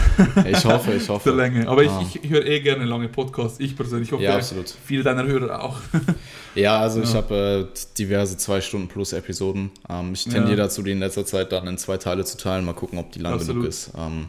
[0.47, 1.29] ich hoffe, ich hoffe.
[1.37, 1.69] Der Länge.
[1.69, 2.03] Aber ah.
[2.03, 4.09] ich, ich, höre eh gerne lange Podcasts, ich persönlich.
[4.09, 4.75] Ich hoffe, ja, absolut.
[4.85, 5.79] viele deiner Hörer auch.
[6.55, 7.05] ja, also ja.
[7.05, 9.71] ich habe äh, diverse 2 Stunden plus Episoden.
[9.89, 10.65] Ähm, ich tendiere ja.
[10.65, 12.65] dazu, die in letzter Zeit dann in zwei Teile zu teilen.
[12.65, 13.57] Mal gucken, ob die lang absolut.
[13.57, 13.93] genug ist.
[13.97, 14.27] Ähm.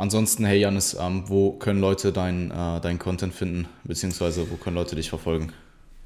[0.00, 3.68] Ansonsten, hey Janis, ähm, wo können Leute dein, äh, dein Content finden?
[3.84, 5.52] Beziehungsweise wo können Leute dich verfolgen?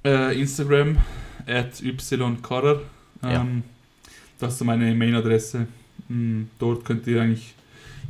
[0.04, 0.98] Äh, Instagram,
[1.46, 2.80] at ycarrer.
[3.22, 3.62] Ähm,
[4.40, 5.68] das ist meine Mailadresse.
[6.08, 7.54] Hm, dort könnt ihr eigentlich.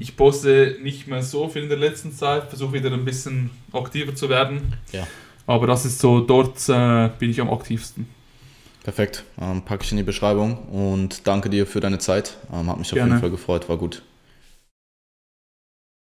[0.00, 4.14] Ich poste nicht mehr so viel in der letzten Zeit, versuche wieder ein bisschen aktiver
[4.14, 4.74] zu werden.
[4.90, 5.06] Ja.
[5.46, 8.08] Aber das ist so, dort äh, bin ich am aktivsten.
[8.82, 9.24] Perfekt.
[9.40, 12.36] Ähm, packe ich in die Beschreibung und danke dir für deine Zeit.
[12.52, 13.12] Ähm, hat mich auf Gerne.
[13.12, 14.02] jeden Fall gefreut, war gut.